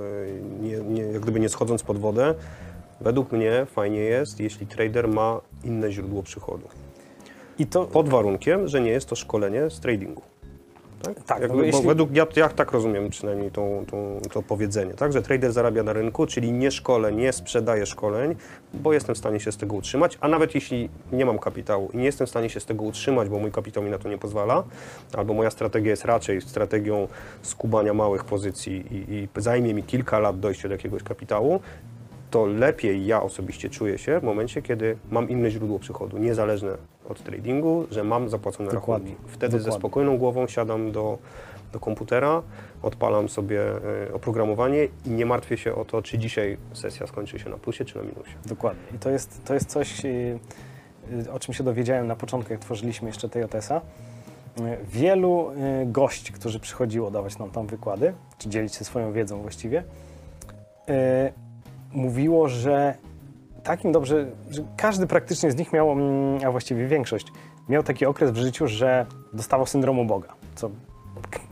nie, 0.61 0.77
nie, 0.77 1.03
jak 1.03 1.23
gdyby 1.23 1.41
nie 1.41 1.49
schodząc 1.49 1.83
pod 1.83 1.99
wodę, 1.99 2.35
według 3.01 3.33
mnie 3.33 3.67
fajnie 3.67 4.01
jest, 4.01 4.41
jeśli 4.41 4.67
trader 4.67 5.09
ma 5.09 5.41
inne 5.64 5.93
źródło 5.93 6.23
przychodu. 6.23 6.69
I 7.59 7.67
to 7.67 7.85
Pod 7.85 8.09
warunkiem, 8.09 8.69
że 8.69 8.81
nie 8.81 8.91
jest 8.91 9.09
to 9.09 9.17
szkolenie 9.17 9.71
z 9.71 9.81
tradingu. 9.81 10.23
Tak, 11.03 11.23
Tak, 11.23 11.41
Jakby, 11.41 11.57
no 11.57 11.63
jeśli- 11.63 11.87
według 11.87 12.17
ja, 12.17 12.27
ja 12.37 12.49
tak 12.49 12.73
rozumiem 12.73 13.11
przynajmniej 13.11 13.51
tą, 13.51 13.85
tą, 13.91 14.21
to 14.33 14.43
powiedzenie, 14.43 14.95
tak? 14.95 15.13
że 15.13 15.23
trader 15.23 15.53
zarabia 15.53 15.83
na 15.83 15.93
rynku, 15.93 16.27
czyli 16.27 16.53
nie 16.53 16.71
szkole, 16.71 17.13
nie 17.13 17.33
sprzedaje 17.33 17.87
szkoleń, 17.87 18.37
bo 18.75 18.93
jestem 18.93 19.15
w 19.15 19.19
stanie 19.19 19.41
się 19.41 19.53
z 19.53 19.57
tego 19.57 19.77
utrzymać, 19.77 20.19
a 20.21 20.29
nawet 20.29 20.55
jeśli 20.55 20.89
nie 21.13 21.27
mam 21.27 21.39
kapitału 21.39 21.91
i 21.95 21.97
nie 21.97 22.05
jestem 22.05 22.27
w 22.27 22.31
stanie 22.31 22.51
się 22.51 22.61
z 22.61 22.65
tego 22.67 22.85
utrzymać, 22.85 23.29
bo 23.29 23.39
mój 23.39 23.53
kapitał 23.53 23.83
mi 23.83 23.91
na 23.91 23.99
to 23.99 24.09
nie 24.09 24.19
pozwala, 24.19 24.65
albo 25.17 25.35
moja 25.35 25.51
strategia 25.51 25.91
jest 25.91 26.05
raczej 26.05 26.41
strategią 26.41 27.09
skubania 27.43 27.95
małych 27.95 28.25
pozycji 28.25 28.85
i, 28.91 29.15
i 29.15 29.29
zajmie 29.41 29.75
mi 29.75 29.83
kilka 29.83 30.19
lat 30.19 30.41
dojście 30.41 30.69
do 30.69 30.75
jakiegoś 30.75 31.03
kapitału, 31.03 31.61
to 32.31 32.47
lepiej 32.47 33.07
ja 33.07 33.23
osobiście 33.23 33.71
czuję 33.71 33.99
się 33.99 34.21
w 34.21 34.23
momencie, 34.23 34.62
kiedy 34.62 34.97
mam 35.11 35.29
inne 35.29 35.51
źródło 35.51 35.79
przychodu, 35.79 36.19
niezależne 36.19 36.77
od 37.09 37.23
tradingu, 37.23 37.87
że 37.91 38.05
mam 38.05 38.29
zapłacone 38.29 38.71
Dokładnie, 38.71 39.11
rachunki. 39.11 39.33
Wtedy 39.33 39.53
ze 39.53 39.59
dokładnie. 39.59 39.81
spokojną 39.81 40.19
głową 40.19 40.47
siadam 40.47 40.93
do, 40.93 41.19
do 41.73 41.81
komputera, 41.81 42.43
odpalam 42.83 43.29
sobie 43.29 43.61
e, 44.09 44.14
oprogramowanie 44.14 44.88
i 45.07 45.11
nie 45.11 45.27
martwię 45.27 45.57
się 45.57 45.75
o 45.75 45.85
to, 45.85 46.03
czy 46.03 46.19
dzisiaj 46.19 46.57
sesja 46.73 47.07
skończy 47.07 47.38
się 47.38 47.51
na 47.51 47.57
plusie, 47.57 47.85
czy 47.85 47.97
na 47.97 48.03
minusie. 48.03 48.33
Dokładnie. 48.47 48.83
I 48.97 48.99
to 48.99 49.11
jest, 49.11 49.45
to 49.45 49.55
jest 49.55 49.67
coś, 49.67 50.05
y, 50.05 50.38
y, 51.27 51.33
o 51.33 51.38
czym 51.38 51.55
się 51.55 51.64
dowiedziałem 51.64 52.07
na 52.07 52.17
początku, 52.17 52.53
jak 52.53 52.61
tworzyliśmy 52.61 53.09
jeszcze. 53.09 53.27
Y, 53.27 53.31
Wielu 54.85 55.51
gości, 55.87 56.33
którzy 56.33 56.61
przychodziło 56.61 57.11
dawać 57.11 57.38
nam 57.38 57.51
tam 57.51 57.67
wykłady, 57.67 58.14
czy 58.38 58.49
dzielić 58.49 58.75
się 58.75 58.85
swoją 58.85 59.12
wiedzą 59.12 59.43
właściwie, 59.43 59.85
mówiło, 61.92 62.48
że 62.48 62.94
takim 63.62 63.92
dobrze, 63.92 64.27
że 64.51 64.62
każdy 64.77 65.07
praktycznie 65.07 65.51
z 65.51 65.57
nich 65.57 65.72
miał, 65.72 65.92
mm, 65.92 66.46
a 66.46 66.51
właściwie 66.51 66.87
większość, 66.87 67.27
miał 67.68 67.83
taki 67.83 68.07
okres 68.07 68.31
w 68.31 68.37
życiu, 68.37 68.66
że 68.66 69.07
dostawał 69.33 69.66
syndromu 69.66 70.05
Boga, 70.05 70.29
co 70.55 70.70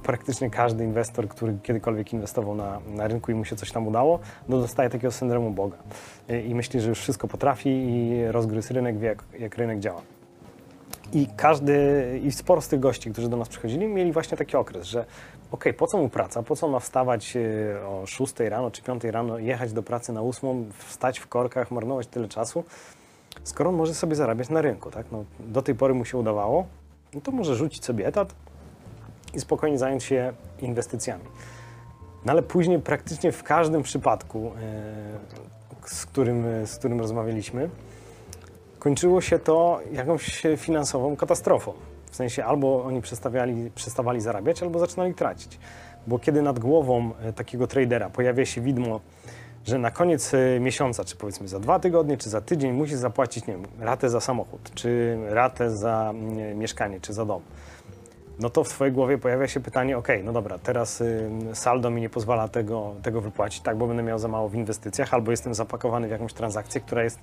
praktycznie 0.03 0.51
każdy 0.51 0.85
inwestor, 0.85 1.29
który 1.29 1.59
kiedykolwiek 1.63 2.13
inwestował 2.13 2.55
na, 2.55 2.81
na 2.95 3.09
rynku 3.09 3.33
i 3.33 3.35
mu 3.35 3.45
się 3.45 3.57
coś 3.57 3.73
tam 3.73 3.87
udało, 3.87 4.19
no 4.49 4.61
dostaje 4.61 4.91
takiego 4.91 5.13
syndromu 5.13 5.51
Boga. 5.51 5.77
I, 6.29 6.51
i 6.51 6.55
myśli, 6.55 6.81
że 6.81 6.89
już 6.89 6.99
wszystko 6.99 7.29
potrafi 7.29 7.69
i 7.69 8.27
rozgryzł 8.27 8.75
rynek, 8.75 8.99
wie 8.99 9.07
jak, 9.07 9.25
jak 9.39 9.57
rynek 9.57 9.79
działa. 9.79 10.03
I 11.13 11.27
każdy, 11.37 12.21
i 12.25 12.33
sporo 12.33 12.61
z 12.61 12.69
tych 12.69 12.81
gości, 12.81 13.11
którzy 13.11 13.29
do 13.29 13.37
nas 13.37 13.49
przychodzili, 13.49 13.87
mieli 13.87 14.13
właśnie 14.13 14.37
taki 14.37 14.57
okres, 14.57 14.87
że 14.87 15.05
okej, 15.53 15.75
po 15.75 15.87
co 15.87 15.99
mu 15.99 16.09
praca, 16.09 16.43
po 16.43 16.57
co 16.57 16.69
ma 16.69 16.81
wstawać 16.81 17.37
e, 17.37 17.87
o 17.87 18.07
6 18.07 18.41
rano 18.41 18.71
czy 18.71 18.83
5 18.83 19.05
rano, 19.05 19.39
jechać 19.39 19.73
do 19.73 19.83
pracy 19.83 20.13
na 20.13 20.23
8, 20.23 20.71
wstać 20.87 21.19
w 21.19 21.27
korkach, 21.27 21.71
marnować 21.71 22.07
tyle 22.07 22.29
czasu, 22.29 22.65
skoro 23.45 23.71
on 23.71 23.77
może 23.77 23.95
sobie 23.95 24.17
zarabiać 24.17 24.49
na 24.49 24.63
rynku, 24.63 24.91
tak? 24.91 25.07
No, 25.13 25.25
do 25.41 25.63
tej 25.63 25.75
pory 25.75 25.95
mu 25.95 26.05
się 26.05 26.19
udawało, 26.19 26.67
no 27.15 27.21
to 27.21 27.33
może 27.33 27.55
rzucić 27.55 27.85
sobie 27.85 28.07
etat 28.07 28.35
i 29.35 29.41
spokojnie 29.41 29.79
zająć 29.79 30.05
się 30.05 30.33
inwestycjami. 30.59 31.25
No 32.25 32.33
ale 32.33 32.43
później 32.43 32.79
praktycznie 32.79 33.33
w 33.33 33.43
każdym 33.43 33.83
przypadku, 33.83 34.53
e, 35.83 35.89
z 35.89 36.07
którym, 36.07 36.67
z 36.67 36.77
którym 36.77 37.01
rozmawialiśmy, 37.01 37.71
kończyło 38.79 39.21
się 39.21 39.39
to 39.39 39.81
jakąś 39.93 40.43
finansową 40.57 41.17
katastrofą. 41.17 41.73
W 42.17 42.19
sensie 42.19 42.45
albo 42.45 42.85
oni 42.85 43.03
przestawiali, 43.03 43.71
przestawali 43.75 44.21
zarabiać, 44.21 44.63
albo 44.63 44.79
zaczynali 44.79 45.15
tracić. 45.15 45.59
Bo 46.07 46.19
kiedy 46.19 46.43
nad 46.43 46.59
głową 46.59 47.11
e, 47.23 47.33
takiego 47.33 47.67
tradera 47.67 48.11
pojawia 48.11 48.47
się 48.47 48.61
widmo, 48.61 49.01
że 49.65 49.79
na 49.79 49.91
koniec 49.91 50.35
e, 50.35 50.61
miesiąca, 50.61 51.05
czy 51.05 51.17
powiedzmy 51.17 51.49
za 51.49 51.61
dwa 51.61 51.79
tygodnie, 51.79 52.17
czy 52.17 52.31
za 52.31 52.41
tydzień 52.41 52.73
musisz 52.73 52.97
zapłacić, 52.97 53.47
nie 53.47 53.55
wiem, 53.55 53.67
ratę 53.81 54.11
za 54.11 54.21
samochód, 54.21 54.71
czy 54.75 55.19
ratę 55.29 55.71
za 55.71 56.13
nie, 56.15 56.55
mieszkanie, 56.55 57.01
czy 57.01 57.13
za 57.13 57.25
dom, 57.25 57.43
no 58.39 58.51
to 58.51 58.65
w 58.65 58.69
Twojej 58.69 58.95
głowie 58.95 59.19
pojawia 59.19 59.49
się 59.49 59.61
pytanie, 59.61 59.99
ok, 59.99 60.09
no 60.25 60.33
dobra, 60.33 60.59
teraz 60.59 61.01
y, 61.01 61.31
saldo 61.53 61.91
mi 61.91 62.01
nie 62.01 62.11
pozwala 62.11 62.49
tego, 62.49 62.95
tego 63.03 63.21
wypłacić, 63.21 63.61
tak, 63.61 63.77
bo 63.77 63.87
będę 63.87 64.03
miał 64.03 64.19
za 64.19 64.29
mało 64.29 64.49
w 64.49 64.55
inwestycjach, 64.55 65.15
albo 65.15 65.31
jestem 65.31 65.55
zapakowany 65.55 66.09
w 66.09 66.11
jakąś 66.11 66.33
transakcję, 66.33 66.81
która 66.81 67.05
jest 67.05 67.19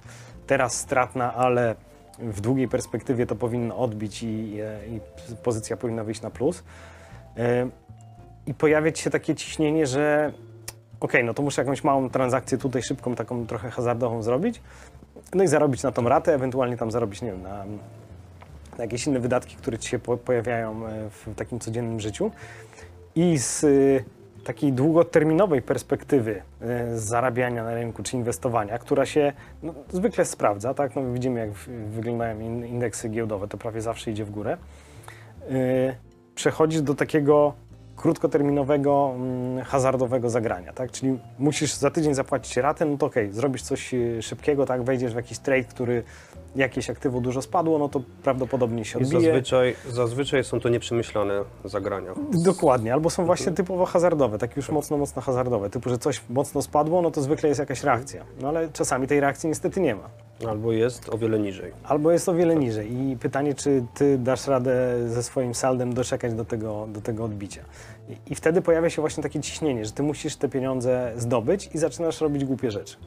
teraz 0.48 0.80
stratna, 0.80 1.34
ale 1.34 1.76
w 2.20 2.42
długiej 2.42 2.68
perspektywie 2.68 3.26
to 3.26 3.36
powinno 3.36 3.78
odbić 3.78 4.24
i, 4.24 4.58
i, 4.88 5.00
pozycja 5.44 5.78
powinna 5.78 6.04
wyjść 6.04 6.22
na 6.22 6.30
plus. 6.30 6.60
Y, 6.60 6.64
I 8.48 8.54
pojawia 8.54 8.92
Ci 8.92 9.04
się 9.04 9.10
takie 9.10 9.36
ciśnienie, 9.36 9.88
że 9.88 10.34
ok, 11.00 11.14
no 11.24 11.34
to 11.34 11.44
muszę 11.44 11.62
jakąś 11.62 11.84
małą 11.84 12.10
transakcję 12.10 12.58
tutaj 12.58 12.84
szybką, 12.84 13.16
taką 13.16 13.48
trochę 13.48 13.70
hazardową 13.70 14.24
zrobić, 14.24 14.62
no 15.34 15.44
i 15.44 15.48
zarobić 15.48 15.84
na 15.84 15.92
tą 15.92 16.10
ratę, 16.10 16.34
ewentualnie 16.34 16.78
tam 16.78 16.92
zarobić, 16.92 17.22
nie 17.22 17.32
wiem, 17.32 17.42
na 17.42 17.66
na 18.78 18.84
jakieś 18.84 19.08
inne 19.08 19.20
wydatki, 19.20 19.56
które 19.56 19.80
ci 19.80 19.90
się 19.90 20.00
po, 20.00 20.18
pojawiają 20.18 20.88
e, 20.88 21.10
w 21.10 21.36
takim 21.36 21.60
codziennym 21.60 22.00
życiu. 22.00 22.32
I 23.16 23.38
z 23.38 23.66
takiej 24.44 24.74
długoterminowej 24.74 25.62
perspektywy 25.62 26.42
y, 26.92 27.00
zarabiania 27.00 27.64
na 27.64 27.74
rynku 27.74 28.04
czy 28.04 28.16
inwestowania, 28.18 28.80
która 28.80 29.06
się 29.06 29.34
no, 29.64 29.74
zwykle 29.90 30.26
sprawdza, 30.26 30.74
tak? 30.74 30.96
No, 30.96 31.12
widzimy, 31.14 31.40
jak 31.40 31.50
wyglądają 31.90 32.40
in, 32.40 32.66
indeksy 32.66 33.10
giełdowe, 33.10 33.48
to 33.48 33.58
prawie 33.58 33.82
zawsze 33.82 34.12
idzie 34.12 34.26
w 34.26 34.32
górę. 34.32 34.58
Y, 35.52 35.96
przechodzisz 36.36 36.82
do 36.82 36.96
takiego 36.96 37.54
krótkoterminowego, 38.04 39.12
mm, 39.16 39.64
hazardowego 39.66 40.30
zagrania, 40.30 40.74
tak? 40.74 40.92
Czyli 40.92 41.20
musisz 41.40 41.74
za 41.74 41.92
tydzień 41.92 42.14
zapłacić 42.14 42.58
ratę, 42.58 42.86
no 42.86 42.98
to 42.98 43.06
okej, 43.06 43.24
okay, 43.24 43.36
zrobisz 43.36 43.62
coś 43.62 43.94
y, 43.94 44.22
szybkiego, 44.22 44.66
tak? 44.66 44.84
Wejdziesz 44.84 45.14
w 45.14 45.16
jakiś 45.16 45.40
trade, 45.40 45.64
który 45.64 46.04
jakieś 46.56 46.90
aktywo 46.90 47.22
dużo 47.22 47.42
spadło, 47.42 47.80
no 47.80 47.90
to 47.90 48.02
prawdopodobnie 48.24 48.86
się 48.86 49.00
I 49.00 49.04
odbije. 49.04 49.22
zazwyczaj, 49.22 49.76
zazwyczaj 49.90 50.44
są 50.44 50.60
to 50.60 50.70
nieprzemyślane 50.70 51.44
zagrania. 51.66 52.14
Dokładnie, 52.34 52.94
albo 52.94 53.10
są 53.10 53.26
właśnie 53.26 53.52
typowo 53.52 53.86
hazardowe, 53.86 54.38
tak 54.38 54.58
już 54.58 54.70
mocno, 54.70 54.98
mocno 54.98 55.22
hazardowe. 55.22 55.70
Typu, 55.70 55.90
że 55.90 55.98
coś 55.98 56.22
mocno 56.30 56.62
spadło, 56.62 57.02
no 57.02 57.12
to 57.12 57.22
zwykle 57.22 57.50
jest 57.50 57.60
jakaś 57.60 57.84
reakcja. 57.84 58.24
No 58.42 58.48
ale 58.48 58.70
czasami 58.70 59.08
tej 59.08 59.20
reakcji 59.20 59.50
niestety 59.50 59.82
nie 59.82 59.96
ma. 59.96 60.10
Albo 60.50 60.72
jest 60.72 61.10
o 61.14 61.18
wiele 61.18 61.40
niżej. 61.40 61.72
Albo 61.84 62.12
jest 62.12 62.30
o 62.30 62.34
wiele 62.34 62.56
niżej. 62.56 62.94
I 62.94 63.18
pytanie, 63.18 63.54
czy 63.54 63.84
ty 63.94 64.18
dasz 64.18 64.48
radę 64.48 64.96
ze 65.10 65.24
swoim 65.24 65.56
saldem 65.56 65.94
doczekać 65.94 66.34
do 66.34 66.46
tego, 66.46 66.88
do 66.94 67.02
tego 67.02 67.24
odbicia. 67.24 67.62
I, 68.30 68.36
wtedy 68.36 68.62
pojawia 68.62 68.90
się 68.90 69.02
właśnie 69.02 69.24
takie 69.24 69.40
ciśnienie, 69.40 69.86
że 69.86 69.92
ty 69.92 70.04
musisz 70.04 70.36
te 70.36 70.50
pieniądze 70.50 71.14
zdobyć 71.18 71.70
i 71.74 71.78
zaczynasz 71.78 72.22
robić 72.22 72.46
głupie 72.46 72.72
rzeczy. 72.72 72.98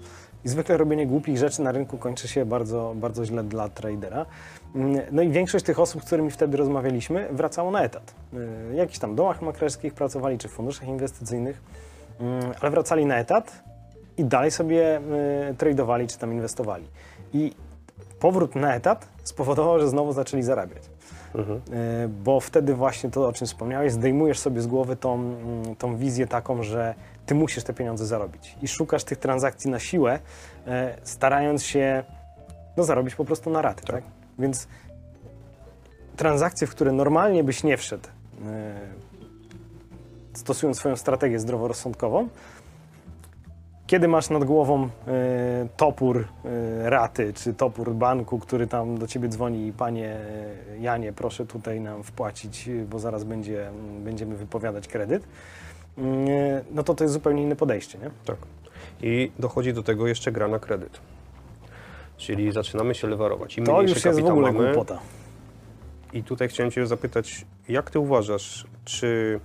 I 0.45 0.49
zwykle 0.49 0.77
robienie 0.77 1.07
głupich 1.07 1.39
rzeczy 1.39 1.63
na 1.63 1.73
rynku 1.73 1.99
kończy 1.99 2.29
się 2.29 2.45
bardzo, 2.45 2.93
bardzo 2.97 3.25
źle 3.25 3.45
dla 3.45 3.69
tradera. 3.69 4.27
Mm, 4.75 5.01
No 5.13 5.23
i 5.23 5.29
większość 5.29 5.65
tych 5.65 5.81
osób, 5.81 6.03
z 6.03 6.07
którymi 6.07 6.31
wtedy 6.31 6.57
rozmawialiśmy, 6.57 7.29
wracało 7.33 7.71
na 7.71 7.83
etat. 7.83 8.15
W 8.33 8.75
jakichś 8.75 8.99
tam 8.99 9.15
domach 9.15 9.43
maklerskich 9.43 9.95
pracowali, 9.95 10.39
czy 10.39 10.49
w 10.49 10.53
funduszach 10.53 10.89
inwestycyjnych, 10.89 11.61
mm, 12.21 12.53
ale 12.61 12.71
wracali 12.71 13.07
na 13.07 13.17
etat 13.17 13.63
i 14.17 14.25
dalej 14.25 14.51
sobie 14.51 15.01
y, 15.51 15.55
tradowali, 15.55 16.07
czy 16.09 16.19
tam 16.19 16.33
inwestowali. 16.33 16.85
I 17.33 17.53
powrót 18.21 18.55
na 18.55 18.75
etat 18.75 19.09
spowodował, 19.25 19.79
że 19.81 19.89
znowu 19.89 20.13
zaczęli 20.13 20.43
zarabiać. 20.43 20.83
Mhm. 21.35 21.61
Y, 22.05 22.09
Bo 22.09 22.41
wtedy 22.41 22.75
właśnie 22.75 23.11
to, 23.11 23.29
o 23.29 23.33
czym 23.33 23.47
wspomniałeś, 23.47 23.93
zdejmujesz 23.93 24.39
sobie 24.39 24.61
z 24.61 24.67
głowy 24.67 24.97
tą, 24.97 25.15
mm, 25.15 25.77
tą 25.77 25.97
wizję 25.97 26.27
taką, 26.27 26.63
że 26.63 26.95
ty 27.27 27.35
musisz 27.35 27.65
te 27.65 27.75
pieniądze 27.75 28.07
zarobić. 28.07 28.57
I 28.63 28.69
szukasz 28.69 29.05
tych 29.05 29.19
transakcji 29.19 29.71
na 29.71 29.79
siłę, 29.79 30.19
e, 30.67 30.99
starając 31.03 31.63
się 31.63 32.05
no, 32.77 32.85
zarobić 32.85 33.15
po 33.15 33.25
prostu 33.25 33.51
na 33.51 33.63
raty. 33.63 33.85
Tak. 33.87 34.05
Więc 34.39 34.69
transakcje, 36.17 36.67
w 36.67 36.71
które 36.71 36.93
normalnie 36.93 37.45
byś 37.45 37.65
nie 37.65 37.77
wszedł, 37.77 38.09
e, 38.47 38.75
stosując 40.35 40.77
swoją 40.77 40.97
strategię 40.97 41.39
zdroworozsądkową, 41.39 42.29
kiedy 43.87 44.09
masz 44.09 44.31
nad 44.31 44.45
głową 44.45 44.85
e, 44.85 44.89
topór 45.77 46.25
e, 46.45 46.91
raty, 46.91 47.33
czy 47.33 47.55
topór 47.55 47.95
banku, 47.95 48.39
który 48.39 48.67
tam 48.67 48.99
do 48.99 49.07
ciebie 49.07 49.29
dzwoni 49.29 49.67
i 49.67 49.73
panie 49.73 50.17
e, 50.17 50.79
Janie, 50.81 51.13
proszę 51.13 51.47
tutaj 51.47 51.81
nam 51.81 52.03
wpłacić, 52.03 52.71
bo 52.91 52.99
zaraz 52.99 53.25
będzie, 53.25 53.71
będziemy 54.05 54.37
wypowiadać 54.37 54.89
kredyt, 54.89 55.25
mm, 55.99 56.27
no 56.71 56.83
to 56.83 56.95
to 56.95 57.05
jest 57.05 57.15
zupełnie 57.15 57.43
inne 57.43 57.57
podejście, 57.57 57.99
nie? 57.99 58.11
Tak. 58.25 58.37
I 59.03 59.33
dochodzi 59.39 59.73
do 59.73 59.83
tego 59.83 60.07
jeszcze 60.07 60.33
gra 60.33 60.49
na 60.49 60.59
kredyt. 60.59 61.01
Czyli 62.17 62.53
zaczynamy 62.53 62.95
się 62.95 63.09
lewarować. 63.09 63.59
Im 63.59 63.65
To 63.65 63.83
już 63.83 64.05
jest 64.05 64.21
w 64.21 64.27
ogóle 64.27 64.53
mamy, 64.53 64.65
głupota. 64.65 64.99
I 66.13 66.23
tutaj 66.23 66.49
chciałem 66.49 66.71
Cię 66.71 66.87
zapytać, 66.87 67.47
jak 67.69 67.91
Ty 67.91 67.99
uważasz, 67.99 68.67
czy 68.85 69.41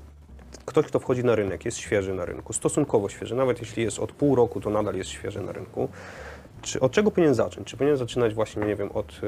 ktoś, 0.65 0.85
kto 0.85 0.99
wchodzi 0.99 1.23
na 1.23 1.35
rynek, 1.35 1.65
jest 1.65 1.77
świeży 1.77 2.13
na 2.13 2.25
rynku, 2.25 2.53
stosunkowo 2.53 3.09
świeży, 3.09 3.35
nawet 3.35 3.59
jeśli 3.59 3.83
jest 3.83 3.99
od 3.99 4.11
pół 4.11 4.35
roku, 4.35 4.61
to 4.61 4.69
nadal 4.69 4.95
jest 4.95 5.09
świeży 5.09 5.41
na 5.41 5.51
rynku, 5.51 5.89
czy 6.61 6.79
od 6.79 6.91
czego 6.91 7.11
powinien 7.11 7.35
zacząć? 7.35 7.67
Czy 7.67 7.77
powinien 7.77 7.97
zaczynać 7.97 8.33
właśnie, 8.33 8.65
nie 8.65 8.75
wiem, 8.75 8.91
od, 8.91 9.21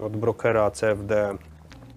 od 0.00 0.16
brokera 0.16 0.70
CFD 0.70 1.36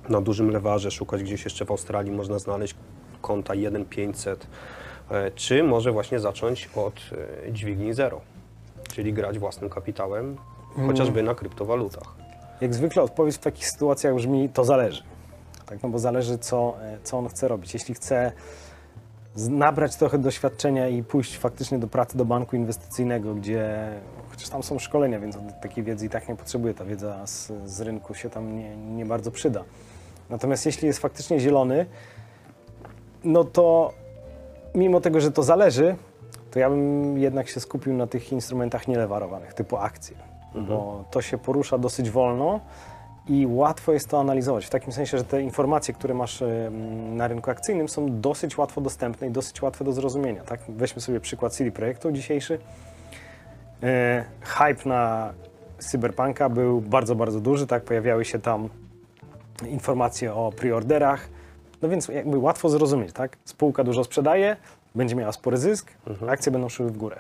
na 0.10 0.21
dużym 0.21 0.51
lewarze, 0.51 0.91
szukać 0.91 1.23
gdzieś 1.23 1.43
jeszcze 1.43 1.65
w 1.65 1.71
Australii, 1.71 2.12
można 2.12 2.39
znaleźć 2.39 2.75
konta 3.21 3.53
1500, 3.53 4.47
e, 5.12 5.32
czy 5.32 5.63
może 5.63 5.91
właśnie 5.91 6.19
zacząć 6.19 6.69
od 6.75 6.93
e, 7.47 7.51
dźwigni 7.51 7.93
zero, 7.93 8.21
czyli 8.93 9.13
grać 9.13 9.39
własnym 9.39 9.69
kapitałem, 9.69 10.38
chociażby 10.88 11.23
na 11.23 11.36
kryptowalutach? 11.36 12.15
Jak 12.62 12.73
zwykle 12.73 13.03
odpowiedź 13.03 13.36
w 13.36 13.39
takich 13.39 13.69
sytuacjach 13.69 14.15
brzmi, 14.15 14.49
to 14.49 14.65
zależy. 14.65 15.03
Tak, 15.69 15.84
no 15.84 15.89
bo 15.89 15.99
zależy, 15.99 16.38
co, 16.38 16.75
e, 16.82 16.97
co 17.03 17.17
on 17.17 17.27
chce 17.27 17.47
robić. 17.47 17.73
Jeśli 17.73 17.95
chce 17.95 18.32
nabrać 19.36 19.95
trochę 19.95 20.17
doświadczenia 20.17 20.88
i 20.88 21.03
pójść 21.03 21.38
faktycznie 21.38 21.79
do 21.79 21.88
pracy 21.88 22.17
do 22.17 22.25
banku 22.25 22.55
inwestycyjnego, 22.55 23.36
gdzie 23.36 23.89
chociaż 24.29 24.49
tam 24.49 24.63
są 24.63 24.79
szkolenia, 24.79 25.19
więc 25.19 25.36
on 25.36 25.53
takiej 25.62 25.84
wiedzy 25.84 26.05
i 26.05 26.10
tak 26.10 26.29
nie 26.29 26.36
potrzebuje. 26.36 26.73
Ta 26.73 26.86
wiedza 26.86 27.27
z, 27.27 27.51
z 27.65 27.82
rynku 27.82 28.13
się 28.13 28.29
tam 28.29 28.58
nie, 28.58 28.75
nie 28.75 29.05
bardzo 29.05 29.32
przyda. 29.32 29.63
Natomiast 30.29 30.65
jeśli 30.65 30.88
jest 30.88 30.99
faktycznie 30.99 31.39
zielony, 31.39 31.86
no 33.23 33.43
to 33.43 33.93
mimo 34.75 35.01
tego, 35.01 35.21
że 35.21 35.32
to 35.32 35.43
zależy, 35.43 35.95
to 36.51 36.60
ja 36.60 36.69
bym 36.69 37.17
jednak 37.17 37.49
się 37.49 37.60
skupił 37.60 37.93
na 37.93 38.08
tych 38.08 38.32
instrumentach 38.32 38.88
nielewarowanych, 38.88 39.53
typu 39.53 39.77
akcje, 39.77 40.17
bo 40.67 41.05
to 41.12 41.21
się 41.21 41.38
porusza 41.38 41.77
dosyć 41.77 42.10
wolno 42.10 42.60
i 43.27 43.47
łatwo 43.47 43.93
jest 43.93 44.08
to 44.08 44.19
analizować. 44.19 44.65
W 44.65 44.69
takim 44.69 44.93
sensie, 44.93 45.17
że 45.17 45.23
te 45.23 45.41
informacje, 45.41 45.93
które 45.93 46.13
masz 46.13 46.43
na 47.12 47.27
rynku 47.27 47.51
akcyjnym 47.51 47.89
są 47.89 48.21
dosyć 48.21 48.58
łatwo 48.58 48.82
dostępne 48.82 49.27
i 49.27 49.32
dosyć 49.32 49.62
łatwe 49.62 49.86
do 49.86 49.93
zrozumienia. 49.93 50.43
Tak? 50.43 50.60
Weźmy 50.69 51.01
sobie 51.01 51.19
przykład 51.19 51.53
CD 51.53 51.71
Projektu 51.71 52.12
dzisiejszy. 52.12 52.60
E, 53.84 54.25
hype 54.41 54.89
na 54.89 55.34
Cyberpunka 55.79 56.49
był 56.49 56.82
bardzo, 56.82 57.15
bardzo 57.15 57.39
duży, 57.39 57.67
tak? 57.67 57.84
Pojawiały 57.84 58.25
się 58.25 58.39
tam 58.39 58.69
informacje 59.69 60.34
o 60.34 60.51
preorderach, 60.51 61.29
no 61.82 61.89
więc 61.89 62.08
jakby 62.08 62.38
łatwo 62.38 62.69
zrozumieć, 62.69 63.13
tak? 63.13 63.38
Spółka 63.45 63.84
dużo 63.84 64.03
sprzedaje, 64.03 64.58
będzie 64.95 65.15
miała 65.15 65.32
spory 65.32 65.58
zysk, 65.58 65.91
akcje 66.27 66.51
będą 66.51 66.69
szły 66.69 66.88
w 66.88 66.97
górę. 66.97 67.19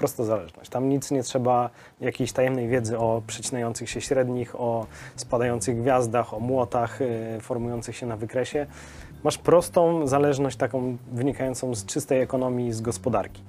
Prosta 0.00 0.24
zależność. 0.24 0.70
Tam 0.70 0.88
nic 0.88 1.10
nie 1.10 1.22
trzeba 1.22 1.70
jakiejś 2.00 2.32
tajemnej 2.32 2.68
wiedzy 2.68 2.98
o 2.98 3.22
przecinających 3.26 3.90
się 3.90 4.00
średnich, 4.00 4.60
o 4.60 4.86
spadających 5.16 5.80
gwiazdach, 5.80 6.34
o 6.34 6.40
młotach 6.40 7.00
y, 7.00 7.38
formujących 7.40 7.96
się 7.96 8.06
na 8.06 8.16
wykresie. 8.16 8.66
Masz 9.24 9.38
prostą 9.38 10.06
zależność 10.06 10.56
taką 10.56 10.96
wynikającą 11.12 11.74
z 11.74 11.86
czystej 11.86 12.20
ekonomii, 12.20 12.72
z 12.72 12.80
gospodarki. 12.80 13.42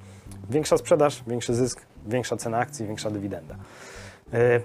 Większa 0.49 0.77
sprzedaż, 0.77 1.23
większy 1.27 1.55
zysk, 1.55 1.81
większa 2.07 2.37
cena 2.37 2.57
akcji, 2.57 2.85
większa 2.87 3.11
dywidenda. 3.11 3.55
Y, 4.33 4.61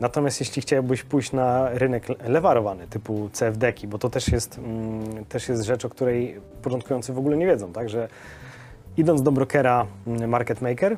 Natomiast 0.00 0.40
jeśli 0.40 0.62
chciałbyś 0.62 1.02
pójść 1.02 1.32
na 1.32 1.68
rynek 1.68 2.08
le- 2.08 2.28
lewarowany, 2.28 2.86
typu 2.86 3.30
CFD-ki, 3.32 3.88
bo 3.88 3.98
to 3.98 4.10
też 4.10 4.28
jest, 4.28 4.58
mm, 4.58 5.24
też 5.24 5.48
jest 5.48 5.62
rzecz, 5.62 5.84
o 5.84 5.88
której 5.88 6.40
początkujący 6.62 7.12
w 7.12 7.18
ogóle 7.18 7.36
nie 7.36 7.46
wiedzą, 7.46 7.72
tak, 7.72 7.88
że 7.88 8.08
idąc 8.96 9.22
do 9.22 9.32
brokera 9.32 9.86
mm, 10.06 10.30
market 10.30 10.62
maker, 10.62 10.96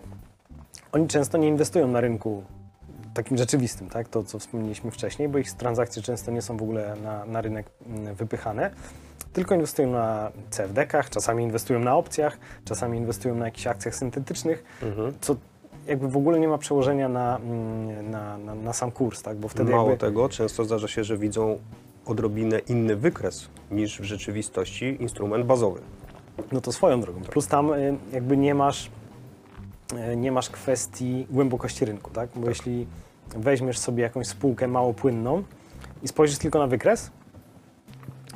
oni 0.93 1.09
często 1.09 1.39
nie 1.39 1.49
inwestują 1.49 1.87
na 1.89 2.01
rynku 2.01 2.43
takim 3.15 3.37
rzeczywistym, 3.37 3.89
tak, 3.91 4.09
to 4.09 4.25
co 4.25 4.39
wspomnieliśmy 4.39 4.91
wcześniej, 4.91 5.29
bo 5.29 5.39
ich 5.39 5.53
transakcje 5.53 6.03
często 6.03 6.31
nie 6.31 6.43
są 6.43 6.57
w 6.57 6.63
ogóle 6.63 6.97
na, 7.03 7.25
na 7.25 7.41
rynek 7.41 7.67
mm, 7.87 8.15
wypychane, 8.15 8.71
tylko 9.33 9.55
inwestują 9.55 9.91
na 9.93 10.31
CFD-kach, 10.51 11.11
czasami 11.11 11.45
inwestują 11.45 11.79
na 11.81 11.97
opcjach, 11.97 12.39
czasami 12.65 12.99
inwestują 12.99 13.35
na 13.35 13.45
jakichś 13.45 13.67
akcjach 13.67 13.95
syntetycznych, 13.95 14.65
Mhm. 14.83 15.13
co 15.21 15.37
jakby 15.87 16.09
w 16.09 16.17
ogóle 16.17 16.41
nie 16.41 16.49
ma 16.49 16.59
przełożenia 16.59 17.09
na, 17.09 17.37
mm, 17.37 18.11
na, 18.11 18.39
na, 18.39 18.55
na 18.55 18.73
sam 18.73 18.91
kurs, 18.91 19.23
tak? 19.23 19.37
Bo 19.37 19.49
wtedy 19.49 19.71
Mało 19.73 19.91
jakby, 19.91 20.07
tego, 20.07 20.29
często 20.29 20.65
zdarza 20.65 20.89
się, 20.89 21.05
że 21.05 21.19
widzą 21.19 21.59
odrobinę 22.07 22.59
inny 22.59 22.97
wykres 22.97 23.49
niż 23.71 24.01
w 24.01 24.05
rzeczywistości 24.05 24.97
instrument 25.03 25.47
bazowy. 25.47 25.81
no 26.53 26.61
to 26.61 26.73
swoją 26.73 27.01
drogą. 27.01 27.21
Plus 27.21 27.47
tam 27.47 27.73
y, 27.73 27.97
jakby 28.13 28.37
nie 28.37 28.55
masz, 28.55 28.91
nie 30.17 30.33
masz 30.33 30.51
kwestii 30.51 31.27
głębokości 31.31 31.85
rynku, 31.85 32.11
tak? 32.11 32.29
Bo 32.37 32.49
jeśli 32.49 32.87
weźmiesz 33.37 33.79
sobie 33.79 34.03
jakąś 34.03 34.27
spółkę 34.27 34.69
mało 34.69 34.95
płynną 34.95 35.43
i 36.03 36.09
spojrzysz 36.09 36.39
tylko 36.39 36.59
na 36.59 36.67
wykres, 36.67 37.11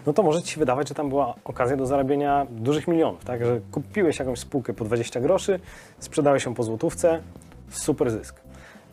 no 0.07 0.13
to 0.13 0.23
może 0.23 0.43
ci 0.43 0.53
się 0.53 0.59
wydawać, 0.59 0.89
że 0.89 0.95
tam 0.95 1.09
była 1.09 1.35
okazja 1.45 1.77
do 1.77 1.87
zarabiania 1.87 2.47
dużych 2.51 2.89
milionów, 2.89 3.25
tak? 3.25 3.45
Że 3.45 3.61
kupiłeś 3.71 4.19
jakąś 4.19 4.39
spółkę 4.39 4.73
po 4.75 4.85
20 4.85 5.21
groszy, 5.21 5.61
sprzedałeś 5.99 6.45
ją 6.45 6.55
po 6.55 6.63
złotówce, 6.63 7.23
super 7.71 8.11
zysk. 8.11 8.41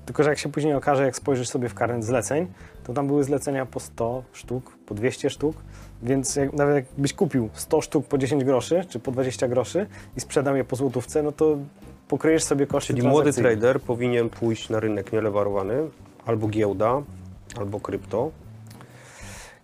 Tylko, 0.06 0.24
że 0.24 0.30
jak 0.30 0.40
się 0.40 0.50
później 0.50 0.74
okaże, 0.74 1.06
jak 1.06 1.16
spojrzysz 1.16 1.50
sobie 1.50 1.70
w 1.70 1.74
karnet 1.74 2.06
zleceń, 2.06 2.48
to 2.84 2.94
tam 2.94 3.08
były 3.08 3.24
zlecenia 3.24 3.66
po 3.66 3.80
100 3.80 4.24
sztuk, 4.34 4.78
po 4.86 4.96
200 4.96 5.30
sztuk, 5.30 5.56
więc 6.04 6.36
jak, 6.36 6.54
nawet 6.54 6.76
jakbyś 6.76 7.14
kupił 7.14 7.50
100 7.54 7.82
sztuk 7.82 8.08
po 8.08 8.18
10 8.18 8.44
groszy, 8.44 8.86
czy 8.90 9.00
po 9.00 9.12
20 9.12 9.48
groszy 9.48 9.88
i 10.18 10.20
sprzedał 10.20 10.56
je 10.56 10.64
po 10.64 10.76
złotówce, 10.76 11.24
no 11.24 11.32
to 11.32 11.58
pokryjesz 12.10 12.44
sobie 12.44 12.68
koszty 12.68 12.94
Czyli 12.94 13.08
młody 13.08 13.34
trader 13.34 13.82
powinien 13.82 14.30
pójść 14.30 14.70
na 14.70 14.80
rynek 14.80 15.14
nielewarowany, 15.14 15.90
albo 16.26 16.48
giełda, 16.48 17.02
albo 17.58 17.80
krypto. 17.80 18.32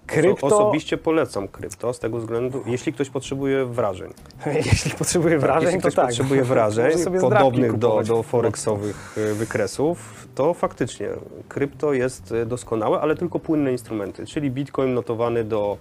Krypto, 0.08 0.48
Oso- 0.48 0.56
Osobiście 0.56 0.98
polecam 0.98 1.48
krypto 1.48 1.94
z 1.94 2.00
tego 2.00 2.20
względu, 2.20 2.64
jeśli 2.66 2.94
ktoś 2.94 3.10
potrzebuje 3.10 3.66
wrażeń. 3.66 4.14
jeśli 4.66 4.92
potrzebuje 4.92 5.40
wrażeń, 5.40 5.64
jeśli 5.64 5.82
to 5.82 5.82
ktoś 5.82 5.96
tak. 5.96 6.06
potrzebuje 6.06 6.44
wrażeń 6.54 6.92
podobnych 7.22 7.78
do, 7.78 8.04
do 8.04 8.24
forexowych 8.24 9.18
y, 9.18 9.34
wykresów, 9.34 10.28
to 10.36 10.54
faktycznie 10.54 11.08
krypto 11.50 11.94
jest 11.94 12.32
y, 12.32 12.46
doskonałe, 12.46 13.00
ale 13.00 13.16
tylko 13.16 13.40
płynne 13.40 13.72
instrumenty, 13.72 14.26
czyli 14.26 14.52
bitcoin 14.52 14.94
notowany 14.94 15.44
do 15.44 15.78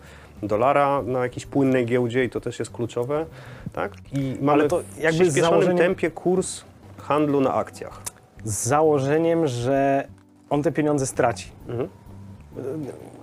dolara 0.46 1.02
na 1.02 1.18
jakiejś 1.22 1.46
płynnej 1.46 1.86
giełdzie 1.86 2.24
i 2.24 2.30
to 2.30 2.40
też 2.40 2.58
jest 2.58 2.70
kluczowe, 2.70 3.26
tak? 3.72 3.92
I 4.12 4.36
mamy 4.40 4.68
to 4.68 4.80
w 4.80 4.98
jakby 4.98 5.18
z 5.18 5.22
przyspieszonym 5.22 5.60
założeniem- 5.60 5.78
tempie 5.78 6.10
kurs 6.10 6.64
handlu 6.98 7.40
na 7.40 7.54
akcjach. 7.54 8.02
Z 8.44 8.66
założeniem, 8.66 9.46
że 9.46 10.08
on 10.50 10.62
te 10.62 10.72
pieniądze 10.72 11.06
straci. 11.06 11.52
Mhm. 11.68 11.88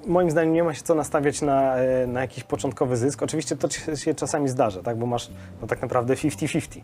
Moim 0.07 0.31
zdaniem 0.31 0.53
nie 0.53 0.63
ma 0.63 0.73
się 0.73 0.81
co 0.81 0.95
nastawiać 0.95 1.41
na, 1.41 1.75
e, 1.75 2.07
na 2.07 2.21
jakiś 2.21 2.43
początkowy 2.43 2.97
zysk. 2.97 3.23
Oczywiście 3.23 3.55
to 3.55 3.69
się 3.95 4.13
czasami 4.13 4.49
zdarza, 4.49 4.83
tak? 4.83 4.97
bo 4.97 5.05
masz 5.05 5.31
no, 5.61 5.67
tak 5.67 5.81
naprawdę 5.81 6.15
50-50. 6.15 6.81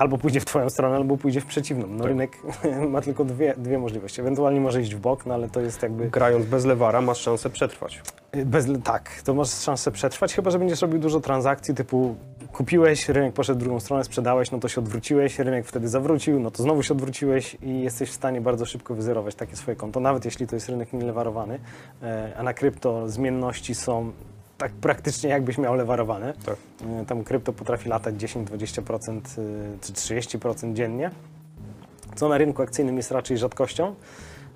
Albo 0.00 0.18
pójdzie 0.18 0.40
w 0.40 0.44
twoją 0.44 0.70
stronę, 0.70 0.96
albo 0.96 1.16
pójdzie 1.16 1.40
w 1.40 1.46
przeciwną. 1.46 1.86
No, 1.86 1.98
Tak. 1.98 2.06
Rynek 2.06 2.38
ma 2.92 3.00
tylko 3.00 3.24
dwie, 3.24 3.54
dwie 3.56 3.78
możliwości. 3.78 4.20
Ewentualnie 4.20 4.60
może 4.60 4.82
iść 4.82 4.94
w 4.94 5.00
bok, 5.00 5.26
no 5.26 5.34
ale 5.34 5.48
to 5.48 5.60
jest 5.60 5.82
jakby... 5.82 6.10
Grając 6.10 6.46
bez 6.46 6.64
lewara 6.64 7.00
masz 7.00 7.18
szansę 7.18 7.50
przetrwać. 7.50 8.02
Bez, 8.44 8.66
tak, 8.84 9.22
to 9.24 9.34
masz 9.34 9.50
szansę 9.50 9.90
przetrwać, 9.90 10.34
chyba 10.34 10.50
że 10.50 10.58
będziesz 10.58 10.82
robił 10.82 10.98
dużo 10.98 11.20
transakcji 11.20 11.74
typu 11.74 12.16
kupiłeś, 12.52 13.08
rynek 13.08 13.34
poszedł 13.34 13.60
w 13.60 13.62
drugą 13.62 13.80
stronę, 13.80 14.04
sprzedałeś, 14.04 14.50
no 14.50 14.58
to 14.58 14.68
się 14.68 14.80
odwróciłeś, 14.80 15.38
rynek 15.38 15.66
wtedy 15.66 15.88
zawrócił, 15.88 16.40
no 16.40 16.50
to 16.50 16.62
znowu 16.62 16.82
się 16.82 16.94
odwróciłeś 16.94 17.56
i 17.62 17.80
jesteś 17.80 18.10
w 18.10 18.14
stanie 18.14 18.40
bardzo 18.40 18.66
szybko 18.66 18.94
wyzerować 18.94 19.34
takie 19.34 19.56
swoje 19.56 19.76
konto, 19.76 20.00
nawet 20.00 20.24
jeśli 20.24 20.46
to 20.46 20.56
jest 20.56 20.68
rynek 20.68 20.92
nielewarowany, 20.92 21.58
e, 22.02 22.32
a 22.38 22.42
na 22.42 22.54
krypto 22.54 23.08
zmienności 23.08 23.74
są 23.74 24.12
tak 24.60 24.72
praktycznie 24.72 25.30
jakbyś 25.30 25.58
miał 25.58 25.74
lewarowane. 25.74 26.32
Tak. 26.46 26.56
E, 27.02 27.04
Tam 27.06 27.24
krypto 27.24 27.52
potrafi 27.52 27.88
latać 27.88 28.14
10-20% 28.14 29.20
y, 29.38 29.78
czy 29.80 29.92
30% 29.92 30.72
dziennie, 30.74 31.10
co 32.14 32.28
na 32.28 32.38
rynku 32.38 32.62
akcyjnym 32.62 32.96
jest 32.96 33.10
raczej 33.10 33.38
rzadkością. 33.38 33.94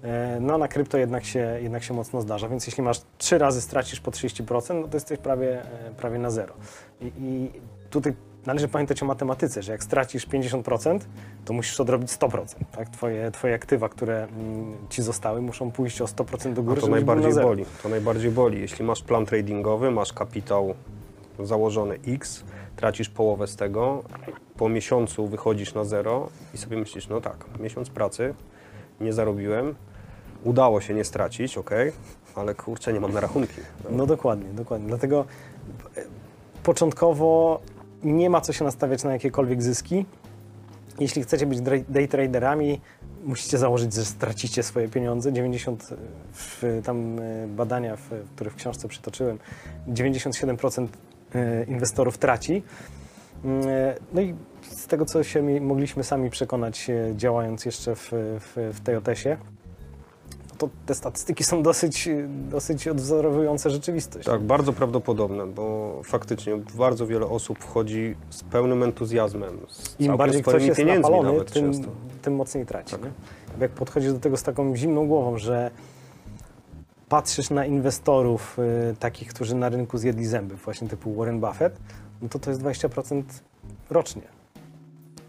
E, 0.02 0.38
No 0.40 0.58
na 0.58 0.68
krypto 0.68 0.98
jednak 0.98 1.24
się, 1.24 1.58
jednak 1.62 1.82
się 1.82 1.94
mocno 1.94 2.20
zdarza, 2.20 2.48
więc 2.48 2.66
jeśli 2.66 2.82
masz 2.82 3.00
trzy 3.18 3.38
razy 3.38 3.60
stracisz 3.60 4.00
po 4.00 4.10
30%, 4.10 4.80
no 4.80 4.88
to 4.88 4.96
jesteś 4.96 5.18
prawie, 5.18 5.62
e, 5.62 5.90
prawie 5.96 6.18
na 6.18 6.30
zero. 6.30 6.54
I, 7.00 7.12
I 7.18 7.50
tutaj 7.90 8.12
należy 8.46 8.68
pamiętać 8.68 9.02
o 9.02 9.06
matematyce, 9.06 9.62
że 9.62 9.72
jak 9.72 9.82
stracisz 9.84 10.28
50%, 10.28 10.98
to 11.44 11.52
musisz 11.52 11.80
odrobić 11.80 12.10
100%. 12.10 12.44
Tak? 12.76 12.88
Twoje, 12.88 13.30
twoje 13.30 13.54
aktywa, 13.54 13.88
które 13.88 14.24
mm, 14.24 14.76
ci 14.90 15.02
zostały, 15.02 15.42
muszą 15.42 15.70
pójść 15.70 16.00
o 16.00 16.04
100% 16.04 16.52
do 16.52 16.60
A 16.60 16.64
góry, 16.64 16.80
to 16.80 16.86
najbardziej 16.86 17.34
boli. 17.34 17.64
To 17.82 17.88
najbardziej 17.88 18.30
boli. 18.30 18.60
Jeśli 18.60 18.84
masz 18.84 19.02
plan 19.02 19.26
tradingowy, 19.26 19.90
masz 19.90 20.12
kapitał 20.12 20.74
założony 21.38 21.98
X, 22.08 22.44
tracisz 22.76 23.08
połowę 23.08 23.46
z 23.46 23.56
tego, 23.56 24.02
po 24.56 24.68
miesiącu 24.68 25.26
wychodzisz 25.26 25.74
na 25.74 25.84
zero 25.84 26.28
i 26.54 26.58
sobie 26.58 26.76
myślisz, 26.76 27.08
no 27.08 27.20
tak, 27.20 27.44
miesiąc 27.60 27.90
pracy, 27.90 28.34
nie 29.00 29.12
zarobiłem, 29.12 29.74
udało 30.44 30.80
się 30.80 30.94
nie 30.94 31.04
stracić, 31.04 31.58
ok, 31.58 31.70
ale 32.34 32.54
kurczę, 32.54 32.92
nie 32.92 33.00
mam 33.00 33.12
na 33.12 33.20
rachunki. 33.20 33.60
No 33.90 34.06
dokładnie, 34.06 34.48
dokładnie. 34.52 34.88
Dlatego 34.88 35.24
e, 35.96 36.02
początkowo 36.62 37.60
nie 38.04 38.30
ma 38.30 38.40
co 38.40 38.52
się 38.52 38.64
nastawiać 38.64 39.04
na 39.04 39.12
jakiekolwiek 39.12 39.62
zyski. 39.62 40.06
Jeśli 41.00 41.22
chcecie 41.22 41.46
być 41.46 41.60
day 41.88 42.08
traderami, 42.08 42.80
musicie 43.24 43.58
założyć, 43.58 43.94
że 43.94 44.04
stracicie 44.04 44.62
swoje 44.62 44.88
pieniądze. 44.88 45.32
90 45.32 45.94
w, 46.32 46.80
tam 46.84 47.18
e, 47.18 47.46
badania, 47.46 47.96
w, 47.96 48.10
które 48.34 48.50
w 48.50 48.54
książce 48.54 48.88
przytoczyłem, 48.88 49.38
97% 49.88 50.86
e, 51.34 51.64
inwestorów 51.64 52.18
traci. 52.18 52.62
Mm, 53.44 53.68
e, 53.68 53.94
No 54.12 54.20
i 54.20 54.34
z 54.62 54.86
tego, 54.86 55.04
co 55.04 55.22
się 55.22 55.60
mogliśmy 55.60 56.04
sami 56.04 56.30
przekonać, 56.30 56.90
e, 56.90 57.12
działając 57.16 57.64
jeszcze 57.64 57.94
w, 57.96 58.08
w, 58.12 58.72
w 58.74 58.80
TJS-ie, 58.80 59.36
to 60.54 60.68
te 60.86 60.94
statystyki 60.94 61.44
są 61.44 61.62
dosyć, 61.62 62.08
dosyć 62.28 62.88
odwzorowujące 62.88 63.70
rzeczywistość. 63.70 64.26
Tak, 64.26 64.42
bardzo 64.42 64.72
prawdopodobne, 64.72 65.46
bo 65.46 66.00
faktycznie 66.04 66.56
bardzo 66.74 67.06
wiele 67.06 67.26
osób 67.26 67.58
wchodzi 67.58 68.16
z 68.30 68.42
pełnym 68.42 68.82
entuzjazmem, 68.82 69.58
z 69.68 70.00
Im 70.00 70.16
bardziej 70.16 70.42
ktoś 70.42 70.64
jest 70.64 70.76
pieniędzmi 70.76 71.02
napalony, 71.02 71.32
nawet 71.32 71.52
tym, 71.52 71.72
często. 71.72 71.88
tym 72.22 72.34
mocniej 72.34 72.66
traci. 72.66 72.96
Tak. 72.96 73.10
Jak 73.60 73.70
podchodzisz 73.70 74.12
do 74.12 74.18
tego 74.18 74.36
z 74.36 74.42
taką 74.42 74.76
zimną 74.76 75.06
głową, 75.06 75.38
że 75.38 75.70
patrzysz 77.08 77.50
na 77.50 77.66
inwestorów 77.66 78.58
y, 78.92 78.96
takich, 78.96 79.28
którzy 79.28 79.54
na 79.54 79.68
rynku 79.68 79.98
zjedli 79.98 80.26
zęby, 80.26 80.56
właśnie 80.56 80.88
typu 80.88 81.14
Warren 81.14 81.40
Buffett, 81.40 81.80
no 82.22 82.28
to 82.28 82.38
to 82.38 82.50
jest 82.50 82.62
20% 82.62 83.22
rocznie 83.90 84.22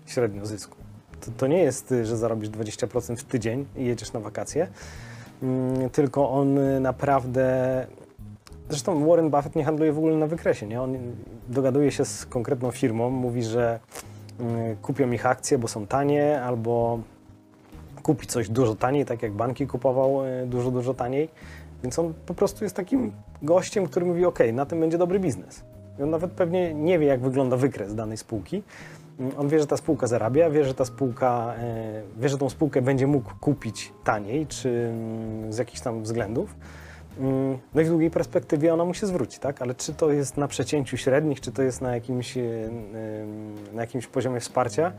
średnio 0.06 0.46
zysku. 0.46 0.78
To, 1.22 1.32
to 1.38 1.48
nie 1.48 1.58
jest, 1.58 1.92
y, 1.92 2.06
że 2.06 2.18
zarobisz 2.18 2.50
20% 2.50 3.16
w 3.16 3.24
tydzień 3.24 3.66
i 3.76 3.86
jedziesz 3.86 4.14
na 4.14 4.20
wakacje, 4.20 4.68
tylko 5.92 6.30
on 6.30 6.60
naprawdę 6.82 7.86
Zresztą 8.70 9.08
Warren 9.08 9.30
Buffett 9.30 9.56
nie 9.56 9.64
handluje 9.64 9.94
w 9.94 9.98
ogóle 9.98 10.16
na 10.16 10.28
wykresie. 10.28 10.68
Nie? 10.68 10.82
On 10.82 10.98
dogaduje 11.50 11.92
się 11.92 12.06
z 12.06 12.26
konkretną 12.26 12.72
firmą, 12.72 13.10
mówi, 13.10 13.44
że 13.44 13.80
y, 14.40 14.78
kupią 14.82 15.12
ich 15.12 15.26
akcje, 15.26 15.58
bo 15.58 15.68
są 15.68 15.88
tanie, 15.88 16.42
albo 16.42 17.00
kupi 18.04 18.28
coś 18.28 18.50
dużo 18.50 18.76
taniej, 18.76 19.06
tak 19.06 19.24
jak 19.24 19.32
banki 19.32 19.68
kupował 19.68 20.26
y, 20.26 20.48
dużo, 20.48 20.72
dużo 20.72 20.94
taniej. 20.94 21.30
Więc 21.84 22.00
on 22.00 22.14
po 22.26 22.34
prostu 22.34 22.64
jest 22.64 22.76
takim 22.76 23.12
gościem, 23.42 23.88
który 23.88 24.06
mówi, 24.06 24.26
ok, 24.26 24.40
na 24.54 24.66
tym 24.66 24.80
będzie 24.80 24.98
dobry 24.98 25.20
biznes. 25.20 25.64
I 26.00 26.04
on 26.04 26.10
nawet 26.10 26.32
pewnie 26.32 26.74
nie 26.74 27.00
wie, 27.00 27.08
jak 27.08 27.20
wygląda 27.20 27.58
wykres 27.58 27.96
danej 27.96 28.18
spółki. 28.18 28.64
Mm, 29.20 29.32
On 29.38 29.48
wie, 29.50 29.60
że 29.60 29.68
ta 29.68 29.78
spółka 29.78 30.08
zarabia, 30.08 30.50
wie, 30.50 30.66
że 30.66 30.74
ta 30.74 30.86
spółka, 30.86 31.54
y, 32.18 32.22
wie, 32.22 32.30
że 32.30 32.38
tą 32.38 32.50
spółkę 32.50 32.82
będzie 32.82 33.08
mógł 33.08 33.32
kupić 33.42 33.94
taniej, 34.04 34.48
czy 34.48 34.70
mm, 34.70 35.54
z 35.54 35.58
jakichś 35.58 35.82
tam 35.82 36.04
względów. 36.04 36.56
Mm, 37.20 37.58
No 37.74 37.82
i 37.82 37.86
w 37.86 37.90
długiej 37.90 38.12
perspektywie 38.12 38.74
ona 38.74 38.86
mu 38.86 38.94
się 38.94 39.08
zwróci, 39.08 39.40
tak? 39.40 39.62
Ale 39.62 39.76
czy 39.76 39.94
to 39.94 40.12
jest 40.12 40.38
na 40.38 40.48
przecięciu 40.48 40.98
średnich, 40.98 41.42
czy 41.42 41.52
to 41.52 41.62
jest 41.62 41.82
na 41.82 41.94
jakimś, 41.96 42.38
e, 42.38 42.42
na 43.74 43.82
jakimś 43.82 44.08
poziomie 44.08 44.40
wsparcia, 44.40 44.92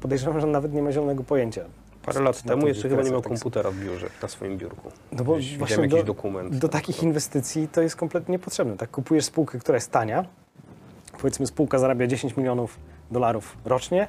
podejrzewam, 0.00 0.40
że 0.40 0.46
nawet 0.46 0.72
nie 0.72 0.82
ma 0.82 0.92
zielonego 0.92 1.24
pojęcia. 1.24 1.64
Parę 2.02 2.20
lat 2.20 2.42
temu 2.42 2.68
jeszcze 2.68 2.88
chyba 2.88 3.02
nie 3.02 3.10
miał 3.10 3.20
tak 3.20 3.28
komputera 3.28 3.70
w 3.70 3.76
biurze, 3.76 4.06
na 4.22 4.28
swoim 4.28 4.58
biurku. 4.58 4.88
No 5.12 5.24
bo 5.24 5.36
Gdzieś 5.36 5.58
właśnie 5.58 5.76
jakiś 5.82 5.98
do, 5.98 6.04
dokument. 6.04 6.56
do 6.56 6.68
takich 6.68 7.02
inwestycji 7.02 7.68
to 7.68 7.82
jest 7.82 7.96
kompletnie 7.96 8.32
niepotrzebne. 8.32 8.76
Tak, 8.76 8.90
kupujesz 8.90 9.24
spółkę, 9.24 9.58
która 9.58 9.76
jest 9.76 9.90
tania, 9.90 10.24
powiedzmy 11.20 11.46
spółka 11.46 11.78
zarabia 11.78 12.06
10 12.06 12.36
milionów 12.36 12.78
dolarów 13.10 13.56
rocznie, 13.64 14.08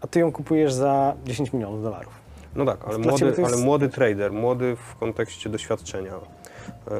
a 0.00 0.06
ty 0.06 0.20
ją 0.20 0.32
kupujesz 0.32 0.72
za 0.72 1.14
10 1.24 1.52
milionów 1.52 1.82
dolarów. 1.82 2.12
No 2.54 2.64
tak, 2.64 2.84
ale 2.88 2.98
młody, 2.98 3.24
jest- 3.26 3.40
ale 3.44 3.56
młody 3.56 3.88
trader, 3.88 4.32
młody 4.32 4.76
w 4.76 4.96
kontekście 4.96 5.50
doświadczenia, 5.50 6.12
yy, 6.12 6.94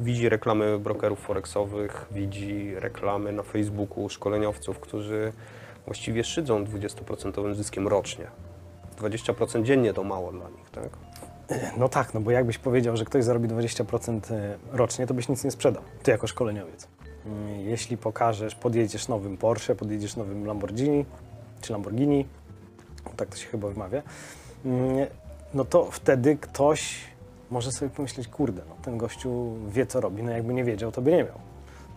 widzi 0.00 0.28
reklamy 0.28 0.78
brokerów 0.78 1.20
forexowych, 1.20 2.06
widzi 2.10 2.74
reklamy 2.74 3.32
na 3.32 3.42
Facebooku 3.42 4.08
szkoleniowców, 4.08 4.80
którzy 4.80 5.32
właściwie 5.86 6.24
szydzą 6.24 6.64
20% 6.64 7.54
zyskiem 7.54 7.88
rocznie. 7.88 8.26
20% 8.98 9.62
dziennie 9.62 9.92
to 9.92 10.04
mało 10.04 10.32
dla 10.32 10.48
nich, 10.48 10.70
tak? 10.70 10.88
No 11.76 11.88
tak, 11.88 12.14
no 12.14 12.20
bo 12.20 12.30
jakbyś 12.30 12.58
powiedział, 12.58 12.96
że 12.96 13.04
ktoś 13.04 13.24
zarobi 13.24 13.48
20% 13.48 14.20
rocznie, 14.72 15.06
to 15.06 15.14
byś 15.14 15.28
nic 15.28 15.44
nie 15.44 15.50
sprzedał, 15.50 15.82
ty 16.02 16.10
jako 16.10 16.26
szkoleniowiec. 16.26 16.88
Mm, 17.26 17.60
Jeśli 17.60 17.96
pokażesz, 17.96 18.54
podjedziesz 18.54 19.08
nowym 19.08 19.36
Porsche, 19.36 19.74
podjedziesz 19.74 20.16
nowym 20.16 20.46
Lamborghini, 20.46 21.04
czy 21.60 21.72
Lamborghini, 21.72 22.26
tak 23.16 23.28
to 23.28 23.36
się 23.36 23.46
chyba 23.46 23.68
wymawia, 23.68 24.02
mm, 24.64 25.06
no 25.54 25.64
to 25.64 25.88
wtedy 25.90 26.36
ktoś 26.36 27.04
może 27.50 27.72
sobie 27.72 27.90
pomyśleć, 27.90 28.28
kurde, 28.28 28.62
no 28.68 28.74
ten 28.82 28.98
gościu 28.98 29.52
wie 29.68 29.86
co 29.86 30.00
robi, 30.00 30.22
no 30.22 30.30
jakby 30.30 30.54
nie 30.54 30.64
wiedział, 30.64 30.92
to 30.92 31.02
by 31.02 31.10
nie 31.10 31.24
miał. 31.24 31.38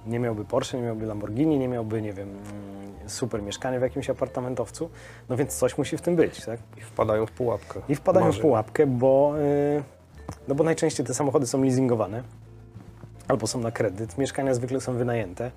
Nie 0.07 0.19
miałby 0.19 0.45
Porsche, 0.45 0.77
nie 0.77 0.83
miałby 0.83 1.05
Lamborghini, 1.05 1.59
nie 1.59 1.67
miałby, 1.67 2.01
nie 2.01 2.13
wiem, 2.13 2.29
mm, 2.29 3.09
super 3.09 3.43
mieszkania 3.43 3.79
w 3.79 3.81
jakimś 3.81 4.09
apartamentowcu, 4.09 4.89
no 5.29 5.37
więc 5.37 5.57
coś 5.57 5.77
musi 5.77 5.97
w 5.97 6.01
tym 6.01 6.15
być, 6.15 6.45
tak? 6.45 6.59
I 6.77 6.81
wpadają 6.81 7.25
w 7.25 7.31
pułapkę. 7.31 7.81
I 7.89 7.95
wpadają 7.95 8.25
marzeń. 8.25 8.39
w 8.39 8.41
pułapkę, 8.41 8.87
bo, 8.87 9.33
y, 9.39 9.83
no 10.47 10.55
bo 10.55 10.63
najczęściej 10.63 11.05
te 11.05 11.13
samochody 11.13 11.47
są 11.47 11.63
leasingowane 11.63 12.23
albo 13.29 13.47
są 13.47 13.59
na 13.59 13.71
kredyt. 13.71 14.17
Mieszkania 14.17 14.53
zwykle 14.53 14.81
są 14.81 14.93
wynajęte. 14.93 15.51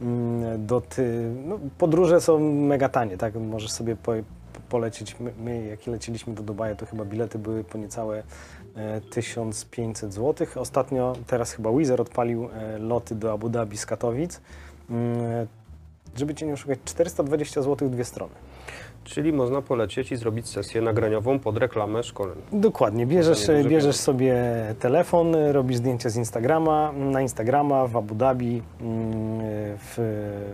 Mm, 0.00 0.66
Do 0.66 0.80
ty, 0.80 1.30
no, 1.46 1.58
podróże 1.78 2.20
są 2.20 2.40
mega 2.52 2.88
tanie, 2.88 3.16
tak? 3.18 3.34
Możesz 3.34 3.70
sobie 3.72 3.96
po, 3.96 4.12
polecieć. 4.68 5.16
My, 5.20 5.32
my, 5.38 5.66
jak 5.66 5.86
leciliśmy 5.86 6.34
do 6.34 6.42
Dubaju, 6.42 6.76
to 6.76 6.86
chyba 6.86 7.04
bilety 7.04 7.38
były 7.38 7.64
po 7.64 7.78
niecałe 7.78 8.22
e, 8.76 9.00
1500 9.00 10.12
zł. 10.14 10.46
Ostatnio, 10.54 11.16
teraz 11.26 11.52
chyba 11.52 11.72
Wizer 11.72 12.00
odpalił 12.00 12.48
e, 12.54 12.78
loty 12.78 13.14
do 13.14 13.32
Abu 13.32 13.48
Dhabi 13.48 13.76
z 13.76 13.86
Katowic. 13.86 14.40
Mm, 14.90 15.46
Żeby 16.16 16.34
cię 16.34 16.46
nie 16.46 16.52
oszukać, 16.52 16.78
420 16.84 17.62
zł 17.62 17.88
dwie 17.88 18.04
strony. 18.04 18.34
Czyli 19.06 19.32
można 19.32 19.62
polecieć 19.62 20.12
i 20.12 20.16
zrobić 20.16 20.48
sesję 20.48 20.82
nagraniową 20.82 21.38
pod 21.38 21.56
reklamę 21.56 22.02
szkoleń. 22.02 22.36
Dokładnie, 22.52 23.06
bierzesz, 23.06 23.46
bierzesz 23.68 23.96
sobie 23.96 24.34
telefon, 24.78 25.34
robisz 25.52 25.76
zdjęcia 25.76 26.10
z 26.10 26.16
Instagrama, 26.16 26.92
na 26.92 27.20
Instagrama 27.20 27.86
w 27.86 27.96
Abu 27.96 28.14
Dhabi, 28.14 28.62
mm, 28.80 29.40
w, 29.78 29.94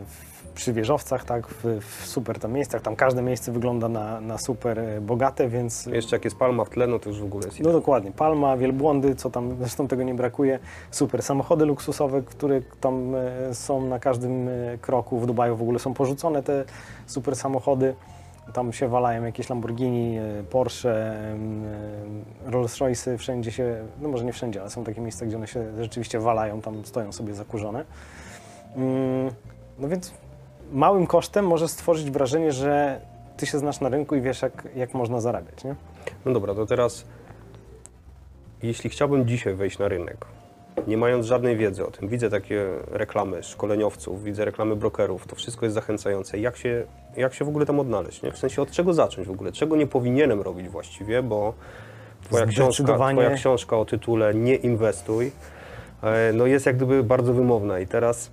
w, 0.06 0.52
przy 0.54 0.72
wieżowcach, 0.72 1.24
tak, 1.24 1.48
w, 1.48 1.80
w 1.80 2.06
super 2.06 2.38
tam 2.38 2.52
miejscach, 2.52 2.82
tam 2.82 2.96
każde 2.96 3.22
miejsce 3.22 3.52
wygląda 3.52 3.88
na, 3.88 4.20
na 4.20 4.38
super 4.38 4.78
e, 4.78 5.00
bogate, 5.00 5.48
więc 5.48 5.86
Jeszcze 5.86 6.16
jak 6.16 6.24
jest 6.24 6.36
palma 6.36 6.64
w 6.64 6.70
tle, 6.70 6.86
no 6.86 6.98
to 6.98 7.10
już 7.10 7.20
w 7.20 7.24
ogóle 7.24 7.46
jest 7.46 7.60
no 7.60 7.72
dokładnie, 7.72 8.12
palma, 8.12 8.56
wielbłądy, 8.56 9.14
co 9.14 9.30
tam, 9.30 9.56
zresztą 9.60 9.88
tego 9.88 10.02
nie 10.02 10.14
brakuje, 10.14 10.58
super, 10.90 11.22
samochody 11.22 11.64
luksusowe, 11.64 12.22
które 12.22 12.60
tam 12.80 13.14
e, 13.14 13.54
są 13.54 13.86
na 13.86 13.98
każdym 13.98 14.48
e, 14.48 14.78
kroku, 14.80 15.20
w 15.20 15.26
Dubaju 15.26 15.56
w 15.56 15.62
ogóle 15.62 15.78
są 15.78 15.94
porzucone 15.94 16.42
te 16.42 16.64
super 17.06 17.36
samochody, 17.36 17.94
tam 18.55 18.72
się 18.72 18.88
walają 18.88 19.24
jakieś 19.24 19.48
Lamborghini, 19.48 20.18
e, 20.18 20.42
Porsche, 20.50 20.90
e, 20.90 21.37
Rolls-Royce, 22.50 23.18
wszędzie 23.18 23.52
się, 23.52 23.85
no 24.00 24.09
może 24.09 24.24
nie 24.24 24.33
wszędzie, 24.33 24.61
ale 24.61 24.70
są 24.70 24.85
takie 24.85 25.00
miejsca, 25.00 25.26
gdzie 25.26 25.37
one 25.37 25.46
się 25.46 25.83
rzeczywiście 25.83 26.20
walają, 26.20 26.61
tam 26.61 26.85
stoją 26.85 27.12
sobie 27.12 27.35
zakurzone. 27.35 27.85
Mm, 28.76 29.31
No 29.78 29.88
więc 29.88 30.14
małym 30.72 31.07
kosztem 31.07 31.46
możesz 31.46 31.70
stworzyć 31.70 32.11
wrażenie, 32.11 32.52
że 32.52 33.00
ty 33.37 33.46
się 33.46 33.59
znasz 33.59 33.81
na 33.81 33.88
rynku 33.88 34.14
i 34.16 34.20
wiesz, 34.20 34.42
jak, 34.42 34.68
jak 34.76 34.94
można 34.94 35.20
zarabiać, 35.20 35.64
nie? 35.64 35.74
No 36.24 36.33
dobra, 36.33 36.55
to 36.55 36.66
teraz 36.66 37.05
jeśli 38.62 38.90
chciałbym 38.90 39.28
dzisiaj 39.28 39.55
wejść 39.55 39.78
na 39.78 39.88
rynek, 39.88 40.26
nie 40.87 40.96
mając 40.96 41.26
żadnej 41.26 41.56
wiedzy 41.56 41.87
o 41.87 41.90
tym, 41.90 42.08
widzę 42.08 42.30
takie 42.30 42.66
reklamy 42.90 43.42
szkoleniowców, 43.42 44.24
widzę 44.24 44.44
reklamy 44.44 44.76
brokerów, 44.76 45.26
to 45.26 45.37
wszystko 45.37 45.66
jest 45.66 45.74
zachęcające. 45.74 46.38
Jak 46.38 46.56
się, 46.56 46.87
jak 47.16 47.35
się 47.35 47.44
w 47.44 47.48
ogóle 47.48 47.66
tam 47.66 47.80
odnaleźć? 47.80 48.22
Nie? 48.22 48.32
W 48.32 48.38
sensie 48.38 48.62
od 48.62 48.70
czego 48.70 48.92
zacząć 48.92 49.28
w 49.28 49.30
ogóle? 49.30 49.52
Czego 49.52 49.76
nie 49.76 49.87
powinienem 49.87 50.40
robić 50.40 50.68
właściwie, 50.68 51.22
bo 51.22 51.54
twoja 52.24 52.46
książka, 52.46 52.94
twoja 53.12 53.30
książka 53.30 53.76
o 53.76 53.85
tytule 53.85 54.35
Nie 54.35 54.54
inwestuj 54.54 55.32
e, 56.02 56.32
no 56.32 56.46
jest 56.46 56.66
jak 56.66 56.76
gdyby 56.76 57.04
bardzo 57.04 57.35
wymowna 57.35 57.80
i 57.80 57.87
teraz 57.87 58.30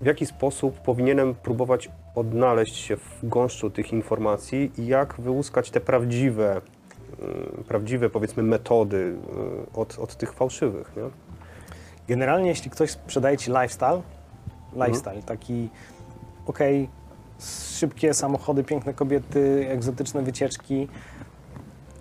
w 0.00 0.06
jaki 0.06 0.26
sposób 0.26 0.78
powinienem 0.78 1.34
próbować 1.34 1.90
odnaleźć 2.14 2.76
się 2.76 2.96
w 2.96 3.18
gąszczu 3.22 3.70
tych 3.70 3.92
informacji 3.92 4.72
i 4.78 4.86
jak 4.86 5.14
wyłuskać 5.20 5.70
te 5.70 5.80
prawdziwe, 5.80 6.60
mm, 7.20 7.64
prawdziwe 7.68 8.10
powiedzmy 8.10 8.42
metody 8.42 8.96
y, 8.96 9.78
od, 9.80 9.98
od 9.98 10.16
tych 10.16 10.32
fałszywych, 10.32 10.92
nie? 10.96 11.02
Generalnie, 12.08 12.48
jeśli 12.48 12.70
ktoś 12.70 12.90
sprzedaje 12.90 13.36
ci 13.36 13.50
lifestyle, 13.50 14.02
lifestyle 14.72 15.22
taki, 15.22 15.68
okej, 16.46 16.88
szybkie 17.78 18.14
samochody, 18.14 18.64
piękne 18.64 18.94
kobiety, 18.94 19.66
egzotyczne 19.70 20.22
wycieczki, 20.22 20.88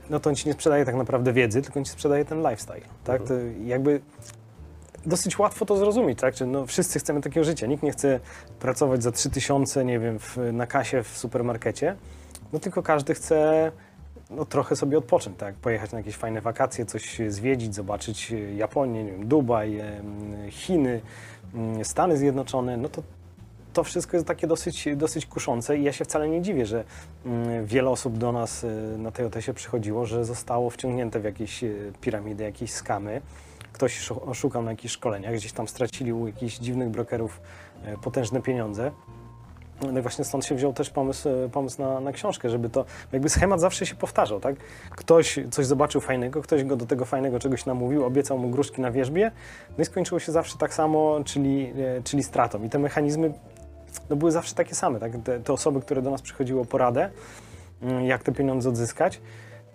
no 0.09 0.19
to 0.19 0.29
on 0.29 0.35
ci 0.35 0.47
nie 0.47 0.53
sprzedaje 0.53 0.85
tak 0.85 0.95
naprawdę 0.95 1.33
wiedzy, 1.33 1.61
tylko 1.61 1.79
on 1.79 1.85
ci 1.85 1.91
sprzedaje 1.91 2.25
ten 2.25 2.41
lifestyle, 2.41 2.81
tak? 3.03 3.23
To 3.23 3.33
jakby 3.65 4.01
dosyć 5.05 5.39
łatwo 5.39 5.65
to 5.65 5.77
zrozumieć, 5.77 6.19
tak? 6.19 6.35
Czy 6.35 6.45
no, 6.45 6.65
wszyscy 6.65 6.99
chcemy 6.99 7.21
takiego 7.21 7.43
życia. 7.43 7.67
Nikt 7.67 7.83
nie 7.83 7.91
chce 7.91 8.19
pracować 8.59 9.03
za 9.03 9.11
3000, 9.11 9.85
nie 9.85 9.99
wiem, 9.99 10.19
w, 10.19 10.37
na 10.53 10.67
kasie 10.67 11.03
w 11.03 11.17
supermarkecie, 11.17 11.95
no 12.53 12.59
tylko 12.59 12.83
każdy 12.83 13.13
chce 13.13 13.71
no, 14.29 14.45
trochę 14.45 14.75
sobie 14.75 14.97
odpocząć, 14.97 15.37
tak? 15.37 15.55
Pojechać 15.55 15.91
na 15.91 15.97
jakieś 15.97 16.15
fajne 16.15 16.41
wakacje, 16.41 16.85
coś 16.85 17.21
zwiedzić, 17.27 17.75
zobaczyć 17.75 18.31
e, 18.31 18.53
Japonię, 18.53 19.03
nie 19.03 19.11
wiem, 19.11 19.27
Dubaj, 19.27 19.81
Chiny, 20.49 21.01
mm, 21.53 21.85
Stany 21.85 22.17
Zjednoczone, 22.17 22.77
no 22.77 22.89
to 22.89 23.03
to 23.77 23.83
wszystko 23.83 24.17
jest 24.17 24.27
takie 24.27 24.47
dosyć, 24.47 24.87
dosyć 24.95 25.25
kuszące 25.25 25.77
i 25.77 25.83
ja 25.83 25.93
się 25.93 26.05
wcale 26.05 26.29
nie 26.29 26.41
dziwię, 26.41 26.65
że 26.65 26.83
mm, 27.25 27.65
wiele 27.65 27.89
osób 27.89 28.17
do 28.17 28.31
nas 28.31 28.63
y, 28.63 28.95
na 28.97 29.11
tej 29.11 29.25
OTS-ie 29.25 29.53
przychodziło, 29.53 30.05
że 30.05 30.25
zostało 30.25 30.69
wciągnięte 30.69 31.19
w 31.19 31.23
jakieś 31.23 31.63
y, 31.63 31.93
piramidy, 32.01 32.43
jakieś 32.43 32.71
skamy. 32.71 33.21
Ktoś 33.73 33.99
szu- 33.99 34.29
oszukał 34.29 34.63
na 34.63 34.71
jakichś 34.71 34.93
szkoleniach, 34.93 35.35
gdzieś 35.35 35.51
tam 35.51 35.67
stracili 35.67 36.13
u 36.13 36.27
jakichś 36.27 36.57
dziwnych 36.57 36.89
brokerów 36.89 37.41
potężne 38.01 38.41
pieniądze. 38.41 38.91
No 39.81 39.99
i 39.99 40.01
właśnie 40.01 40.25
stąd 40.25 40.45
się 40.45 40.55
wziął 40.55 40.73
też 40.73 40.89
pomysł, 40.89 41.29
y, 41.29 41.49
pomysł 41.49 41.81
na, 41.81 41.99
na 41.99 42.11
książkę, 42.11 42.49
żeby 42.49 42.69
to, 42.69 42.85
jakby 43.11 43.29
schemat 43.29 43.61
zawsze 43.61 43.85
się 43.85 43.95
powtarzał, 43.95 44.39
tak? 44.39 44.55
Ktoś 44.91 45.39
coś 45.51 45.65
zobaczył 45.65 46.01
fajnego, 46.01 46.41
ktoś 46.41 46.63
go 46.63 46.75
do 46.75 46.85
tego 46.85 47.05
fajnego 47.05 47.39
czegoś 47.39 47.65
namówił, 47.65 48.05
obiecał 48.05 48.37
mu 48.37 48.49
gruszki 48.49 48.81
na 48.81 48.91
wierzbie, 48.91 49.31
no 49.77 49.81
i 49.81 49.85
skończyło 49.85 50.19
się 50.19 50.31
zawsze 50.31 50.57
tak 50.57 50.73
samo, 50.73 51.19
czyli, 51.25 51.73
y, 51.97 52.03
czyli 52.03 52.23
stratą. 52.23 52.63
I 52.63 52.69
te 52.69 52.79
mechanizmy 52.79 53.33
no 54.09 54.15
były 54.15 54.31
zawsze 54.31 54.55
takie 54.55 54.75
same. 54.75 54.99
Tak? 54.99 55.11
Te, 55.23 55.39
te 55.39 55.53
osoby, 55.53 55.81
które 55.81 56.01
do 56.01 56.11
nas 56.11 56.21
przychodziły 56.21 56.61
o 56.61 56.65
poradę, 56.65 57.09
mm, 57.81 58.05
jak 58.05 58.23
te 58.23 58.31
pieniądze 58.31 58.69
odzyskać, 58.69 59.21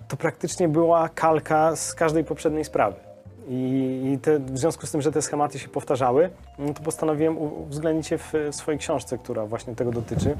to 0.09 0.17
praktycznie 0.17 0.69
była 0.69 1.09
kalka 1.09 1.77
z 1.77 1.95
każdej 1.95 2.25
poprzedniej 2.25 2.65
sprawy. 2.65 3.12
I, 3.49 4.19
te, 4.23 4.39
w 4.39 4.59
związku 4.59 4.87
z 4.87 4.91
tym, 4.91 5.03
że 5.03 5.13
te 5.13 5.23
schematy 5.23 5.59
się 5.59 5.69
powtarzały, 5.69 6.31
no 6.59 6.75
to 6.75 6.83
postanowiłem 6.83 7.39
uwzględnić 7.39 8.11
je 8.11 8.19
w, 8.19 8.33
w 8.53 8.55
swojej 8.55 8.79
książce, 8.79 9.19
która 9.19 9.47
właśnie 9.47 9.75
tego 9.75 9.93
dotyczy. 9.93 10.37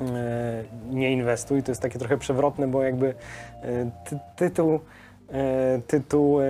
E, 0.00 0.64
nie 0.90 1.12
inwestuj. 1.12 1.62
To 1.62 1.70
jest 1.70 1.82
takie 1.82 1.98
trochę 1.98 2.18
przewrotne, 2.18 2.68
bo 2.68 2.82
jakby 2.82 3.14
e, 3.62 3.90
ty, 4.04 4.18
tytuł, 4.36 4.80
e, 5.32 5.80
tytuł 5.86 6.40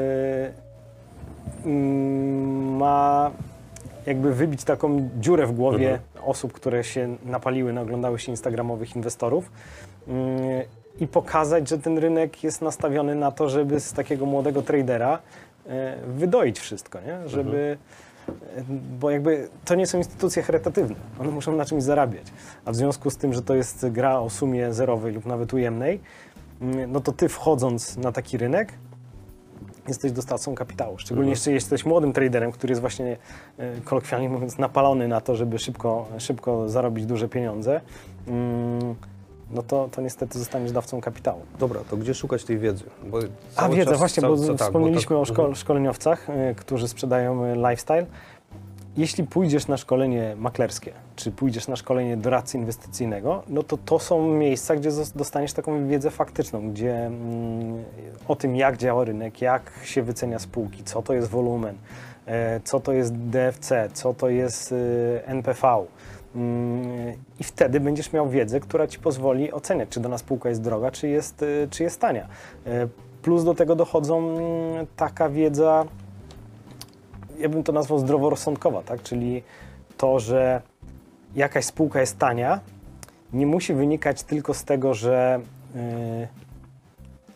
mm, 1.65 2.77
ma 2.77 3.31
jakby 4.07 4.35
wybić 4.35 4.65
taką 4.65 5.09
dziurę 5.21 5.47
w 5.47 5.53
głowie 5.53 5.99
osób, 6.25 6.53
które 6.53 6.85
się 6.85 7.17
napaliły, 7.25 7.73
naoglądały 7.73 8.19
się 8.19 8.33
instagramowych 8.33 8.97
inwestorów 8.97 9.51
mm, 10.09 10.63
i 11.01 11.07
pokazać, 11.07 11.69
że 11.69 11.79
ten 11.79 11.99
rynek 11.99 12.45
jest 12.45 12.63
nastawiony 12.63 13.15
na 13.15 13.31
to, 13.31 13.49
żeby 13.49 13.81
z 13.81 13.93
takiego 13.93 14.27
młodego 14.27 14.63
tradera 14.63 15.19
wydoić 16.07 16.59
wszystko, 16.61 17.01
nie? 17.01 17.29
żeby 17.29 17.79
e, 18.29 18.33
bo 19.01 19.11
jakby 19.11 19.49
to 19.65 19.75
nie 19.75 19.87
są 19.87 19.99
instytucje 19.99 20.43
charytatywne, 20.43 20.97
one 21.21 21.31
muszą 21.31 21.57
na 21.57 21.65
czymś 21.65 21.83
zarabiać. 21.83 22.27
A 22.65 22.73
w 22.73 22.77
związku 22.77 23.11
z 23.11 23.17
tym, 23.17 23.35
że 23.35 23.43
to 23.43 23.55
jest 23.55 23.89
gra 23.89 24.19
o 24.19 24.31
sumie 24.31 24.73
zerowej 24.73 25.15
lub 25.15 25.27
nawet 25.27 25.55
ujemnej, 25.55 26.01
mm, 26.61 26.93
no 26.93 27.01
to 27.01 27.13
ty 27.13 27.29
wchodząc 27.29 27.97
na 27.97 28.13
taki 28.13 28.39
rynek, 28.39 28.73
jesteś 29.89 30.13
dostawcą 30.13 30.55
kapitału. 30.55 30.99
Szczególnie 30.99 31.31
Mhm. 31.31 31.31
jeszcze 31.33 31.53
jesteś 31.53 31.87
młodym 31.87 32.13
traderem, 32.13 32.53
który 32.53 32.71
jest 32.71 32.81
właśnie, 32.81 33.17
e, 33.59 33.81
kolokwialnie 33.81 34.29
mówiąc, 34.29 34.59
napalony 34.59 35.09
na 35.09 35.21
to, 35.21 35.37
żeby 35.37 35.59
szybko, 35.59 36.09
szybko 36.19 36.69
zarobić 36.69 37.07
duże 37.07 37.29
pieniądze, 37.29 37.81
mm, 38.27 38.95
no 39.55 39.63
to, 39.63 39.89
to 39.93 40.01
niestety 40.01 40.39
zostaniesz 40.39 40.73
dawcą 40.73 41.01
kapitału. 41.01 41.41
Dobra, 41.59 41.81
to 41.91 41.97
gdzie 41.97 42.15
szukać 42.15 42.45
tej 42.45 42.59
wiedzy? 42.59 42.85
Bo 43.05 43.19
A 43.57 43.69
wiedza, 43.69 43.91
czas- 43.91 43.99
właśnie, 43.99 44.21
cały- 44.21 44.37
bo 44.37 44.43
co- 44.43 44.55
tak, 44.55 44.67
wspomnieliśmy 44.67 45.17
tak, 45.17 45.19
o 45.19 45.23
szko- 45.23 45.55
szkoleniowcach, 45.55 46.29
y, 46.31 46.55
którzy 46.55 46.89
sprzedają 46.89 47.45
y, 47.45 47.55
lifestyle. 47.57 48.07
Jeśli 48.97 49.25
pójdziesz 49.25 49.67
na 49.67 49.77
szkolenie 49.77 50.37
maklerskie, 50.39 50.93
czy 51.17 51.31
pójdziesz 51.33 51.69
na 51.69 51.77
szkolenie 51.77 52.17
doradcy 52.17 52.59
inwestycyjnego, 52.59 53.43
no 53.49 53.63
to 53.63 53.77
to 53.85 53.99
są 53.99 54.29
miejsca, 54.29 54.77
gdzie 54.77 54.91
dostaniesz 55.15 55.53
taką 55.53 55.89
wiedzę 55.89 56.11
faktyczną, 56.11 56.71
gdzie 56.71 57.07
mm, 57.07 57.85
o 58.29 58.37
tym, 58.37 58.57
jak 58.57 58.77
działa 58.77 59.05
rynek, 59.05 59.41
jak 59.43 59.73
się 59.85 60.03
wycenia 60.03 60.39
spółki, 60.39 60.85
co 60.85 61.03
to 61.03 61.15
jest 61.15 61.29
wolumen, 61.29 61.77
e, 62.27 62.61
co 62.65 62.81
to 62.81 62.93
jest 62.93 63.15
DFC, 63.17 63.89
co 63.93 64.15
to 64.15 64.29
jest 64.29 64.73
e, 64.73 65.27
NPV. 65.27 65.85
Mm, 66.35 67.13
I 67.41 67.45
wtedy 67.45 67.81
będziesz 67.81 68.13
miał 68.13 68.29
wiedzę, 68.29 68.61
która 68.61 68.87
ci 68.87 68.99
pozwoli 68.99 69.53
oceniać, 69.53 69.89
czy 69.89 70.01
dana 70.01 70.19
spółka 70.19 70.49
jest 70.49 70.63
droga, 70.63 70.91
czy 70.91 71.09
jest, 71.09 71.43
e, 71.43 71.47
czy 71.71 71.83
jest 71.83 72.01
tania. 72.01 72.29
E, 72.67 72.89
Plus 73.23 73.45
do 73.45 73.55
tego 73.55 73.77
dochodzą 73.77 74.19
mm, 74.19 74.87
taka 74.97 75.29
wiedza, 75.29 75.85
ja 77.39 77.49
bym 77.49 77.63
to 77.63 77.73
nazwał 77.73 77.99
zdroworozsądkowa, 77.99 78.83
tak? 78.83 79.03
czyli 79.03 79.43
to, 79.97 80.19
że 80.19 80.63
jakaś 81.35 81.65
spółka 81.65 82.01
jest 82.01 82.19
tania, 82.19 82.61
nie 83.33 83.47
musi 83.47 83.75
wynikać 83.75 84.23
tylko 84.23 84.55
z 84.55 84.65
tego, 84.65 84.95
że 84.95 85.41
yy, 85.75 86.29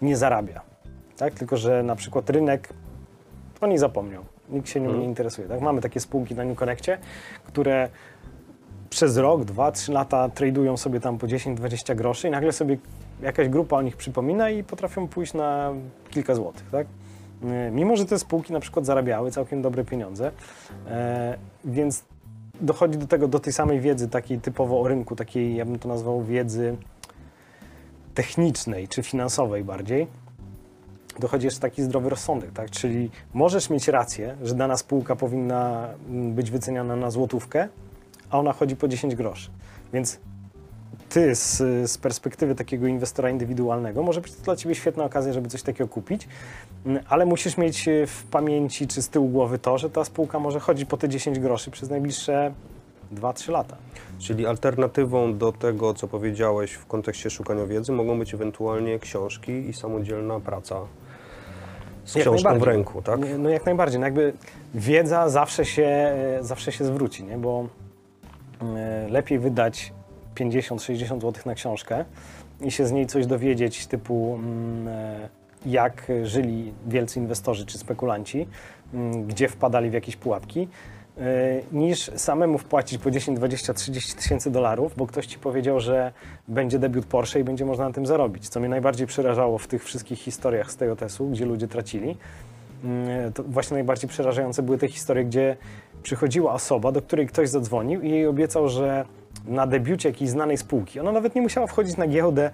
nie 0.02 0.16
zarabia. 0.16 0.60
Tak? 1.16 1.34
Tylko, 1.34 1.56
że 1.56 1.82
na 1.82 1.96
przykład 1.96 2.30
rynek 2.30 2.68
o 3.60 3.66
niej 3.66 3.78
zapomniał. 3.78 4.24
Nikt 4.48 4.68
się 4.68 4.80
nią 4.80 4.86
Mhm. 4.86 5.02
nie 5.02 5.08
interesuje. 5.08 5.48
Tak? 5.48 5.60
Mamy 5.60 5.80
takie 5.80 6.00
spółki 6.00 6.34
na 6.34 6.44
New 6.44 6.58
Connectie, 6.58 6.98
które 7.44 7.88
przez 8.90 9.16
rok, 9.16 9.44
dwa, 9.44 9.72
trzy 9.72 9.92
lata 9.92 10.28
tradują 10.28 10.76
sobie 10.76 11.00
tam 11.00 11.18
po 11.18 11.26
10-20 11.26 11.96
groszy 11.96 12.28
i 12.28 12.30
nagle 12.30 12.52
sobie 12.52 12.78
jakaś 13.22 13.48
grupa 13.48 13.76
o 13.76 13.82
nich 13.82 13.96
przypomina 13.96 14.50
i 14.50 14.64
potrafią 14.64 15.08
pójść 15.08 15.34
na 15.34 15.72
kilka 16.10 16.34
złotych. 16.34 16.70
Tak? 16.70 16.86
Yy, 17.42 17.70
Mimo, 17.70 17.96
że 17.96 18.04
te 18.04 18.18
spółki 18.18 18.52
na 18.52 18.60
przykład 18.60 18.86
zarabiały 18.86 19.30
całkiem 19.30 19.62
dobre 19.62 19.84
pieniądze, 19.84 20.30
e, 20.86 21.38
więc 21.64 22.04
dochodzi 22.60 22.98
do 22.98 23.06
tego, 23.06 23.28
do 23.28 23.38
tej 23.38 23.52
samej 23.52 23.80
wiedzy 23.80 24.08
takiej 24.08 24.40
typowo 24.40 24.80
o 24.80 24.88
rynku, 24.88 25.16
takiej, 25.16 25.56
ja 25.56 25.64
bym 25.64 25.78
to 25.78 25.88
nazwał 25.88 26.22
wiedzy 26.22 26.76
technicznej 28.14 28.88
czy 28.88 29.02
finansowej 29.02 29.64
bardziej, 29.64 30.06
dochodzi 31.18 31.44
jeszcze 31.44 31.60
taki 31.60 31.82
zdrowy 31.82 32.08
rozsądek, 32.08 32.52
tak? 32.52 32.70
Czyli 32.70 33.10
możesz 33.34 33.70
mieć 33.70 33.88
rację, 33.88 34.36
że 34.42 34.54
dana 34.54 34.76
spółka 34.76 35.16
powinna 35.16 35.88
mm, 36.08 36.34
być 36.34 36.50
wyceniana 36.50 36.96
na 36.96 37.10
złotówkę, 37.10 37.68
a 38.30 38.38
ona 38.38 38.52
chodzi 38.52 38.76
po 38.76 38.88
10 38.88 39.14
groszy. 39.14 39.50
Więc 39.92 40.20
ty 41.08 41.34
z, 41.34 41.56
z 41.90 41.98
perspektywy 41.98 42.54
takiego 42.54 42.86
inwestora 42.86 43.30
indywidualnego 43.30 44.02
może 44.02 44.20
być 44.20 44.34
to 44.34 44.42
dla 44.42 44.56
ciebie 44.56 44.74
świetna 44.74 45.04
okazja, 45.04 45.32
żeby 45.32 45.48
coś 45.48 45.62
takiego 45.62 45.88
kupić, 45.88 46.28
mm, 46.86 47.04
ale 47.08 47.26
musisz 47.26 47.56
mieć 47.56 47.88
e, 47.88 48.06
w 48.06 48.24
pamięci 48.24 48.86
czy 48.86 49.02
z 49.02 49.08
tyłu 49.08 49.28
głowy 49.28 49.58
to, 49.58 49.78
że 49.78 49.90
ta 49.90 50.04
spółka 50.04 50.38
może 50.38 50.60
chodzić 50.60 50.88
po 50.88 50.96
te 50.96 51.08
10 51.08 51.38
groszy 51.38 51.70
przez 51.70 51.90
najbliższe 51.90 52.52
2-3 53.14 53.50
lata. 53.50 53.76
Czyli 54.18 54.46
alternatywą 54.46 55.38
do 55.38 55.52
tego, 55.52 55.94
co 55.94 56.08
powiedziałeś 56.08 56.72
w 56.72 56.86
kontekście 56.86 57.30
szukania 57.30 57.66
wiedzy, 57.66 57.92
mogą 57.92 58.18
być 58.18 58.34
ewentualnie 58.34 58.98
książki 58.98 59.52
i 59.52 59.72
samodzielna 59.72 60.40
praca 60.40 60.76
z 62.04 62.14
Jak 62.14 62.22
książką 62.22 62.58
w 62.58 62.62
ręku, 62.62 63.02
tak? 63.02 63.20
No 63.38 63.48
jak 63.48 63.66
najbardziej. 63.66 64.00
No 64.00 64.06
jakby 64.06 64.32
wiedza 64.74 65.28
zawsze 65.28 65.64
się, 65.64 65.86
e, 65.86 66.38
zawsze 66.40 66.72
się 66.72 66.84
zwróci, 66.84 67.24
nie? 67.24 67.38
bo 67.38 67.66
lepiej 69.08 69.38
wydać 69.38 69.92
50-60 70.34 71.20
zł 71.20 71.32
na 71.46 71.54
książkę 71.54 72.04
i 72.60 72.70
się 72.70 72.86
z 72.86 72.92
niej 72.92 73.06
coś 73.06 73.26
dowiedzieć 73.26 73.86
typu 73.86 74.34
mm, 74.34 74.88
e, 74.88 75.28
jak 75.66 76.12
żyli 76.22 76.72
wielcy 76.86 77.18
inwestorzy 77.18 77.66
czy 77.66 77.78
spekulanci, 77.78 78.46
mm, 78.94 79.26
gdzie 79.26 79.48
wpadali 79.48 79.90
w 79.90 79.92
jakieś 79.92 80.16
pułapki, 80.16 80.68
e, 81.18 81.22
niż 81.72 82.10
samemu 82.16 82.58
wpłacić 82.58 83.02
po 83.02 83.10
10, 83.10 83.38
20, 83.38 83.74
30 83.74 84.14
tysięcy 84.14 84.50
dolarów, 84.50 84.96
bo 84.96 85.06
ktoś 85.06 85.26
ci 85.26 85.38
powiedział, 85.38 85.80
że 85.80 86.12
będzie 86.48 86.78
debiut 86.78 87.06
Porsche 87.06 87.40
i 87.40 87.44
będzie 87.44 87.64
można 87.64 87.84
na 87.84 87.94
tym 87.94 88.06
zarobić. 88.06 88.48
Co 88.48 88.60
mnie 88.60 88.68
najbardziej 88.68 89.06
przerażało 89.06 89.58
w 89.58 89.66
tych 89.66 89.84
wszystkich 89.84 90.18
historiach 90.18 90.70
z 90.70 90.76
Toyotesu, 90.76 91.28
gdzie 91.28 91.46
ludzie 91.46 91.68
tracili, 91.68 92.16
właśnie 93.48 93.74
najbardziej 93.74 94.10
przerażające 94.10 94.62
były 94.62 94.78
te 94.78 94.88
historie, 94.88 95.24
gdzie 95.24 95.56
przychodziła 96.02 96.52
osoba, 96.52 96.92
do 96.92 97.02
której 97.02 97.26
ktoś 97.26 97.48
zadzwonił 97.48 98.00
i 98.02 98.10
jej 98.10 98.26
obiecał, 98.26 98.68
że 98.68 99.04
na 99.46 99.66
debiucie 99.66 100.08
jakiejś 100.08 100.30
znanej 100.30 100.56
spółki, 100.56 101.00
ona 101.00 101.12
nawet 101.12 101.34
nie 101.34 101.42
musiała 101.42 101.66
wchodzić 101.66 101.96
na 101.96 102.06
giełdę, 102.06 102.50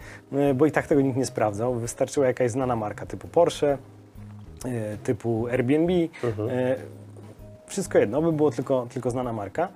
y, 0.50 0.54
bo 0.54 0.66
i 0.66 0.72
tak 0.72 0.86
tego 0.86 1.00
nikt 1.00 1.16
nie 1.16 1.26
sprawdzał, 1.26 1.74
wystarczyła 1.74 2.26
jakaś 2.26 2.50
znana 2.50 2.76
marka 2.76 3.06
typu 3.06 3.28
Porsche, 3.28 3.78
y, 4.66 4.98
typu 5.04 5.46
Airbnb, 5.50 5.92
Mhm. 6.24 6.48
wszystko 7.66 7.98
jedno, 7.98 8.22
by 8.22 8.32
było 8.32 8.50
tylko, 8.50 8.86
tylko 8.92 9.10
znana 9.10 9.32
marka. 9.32 9.68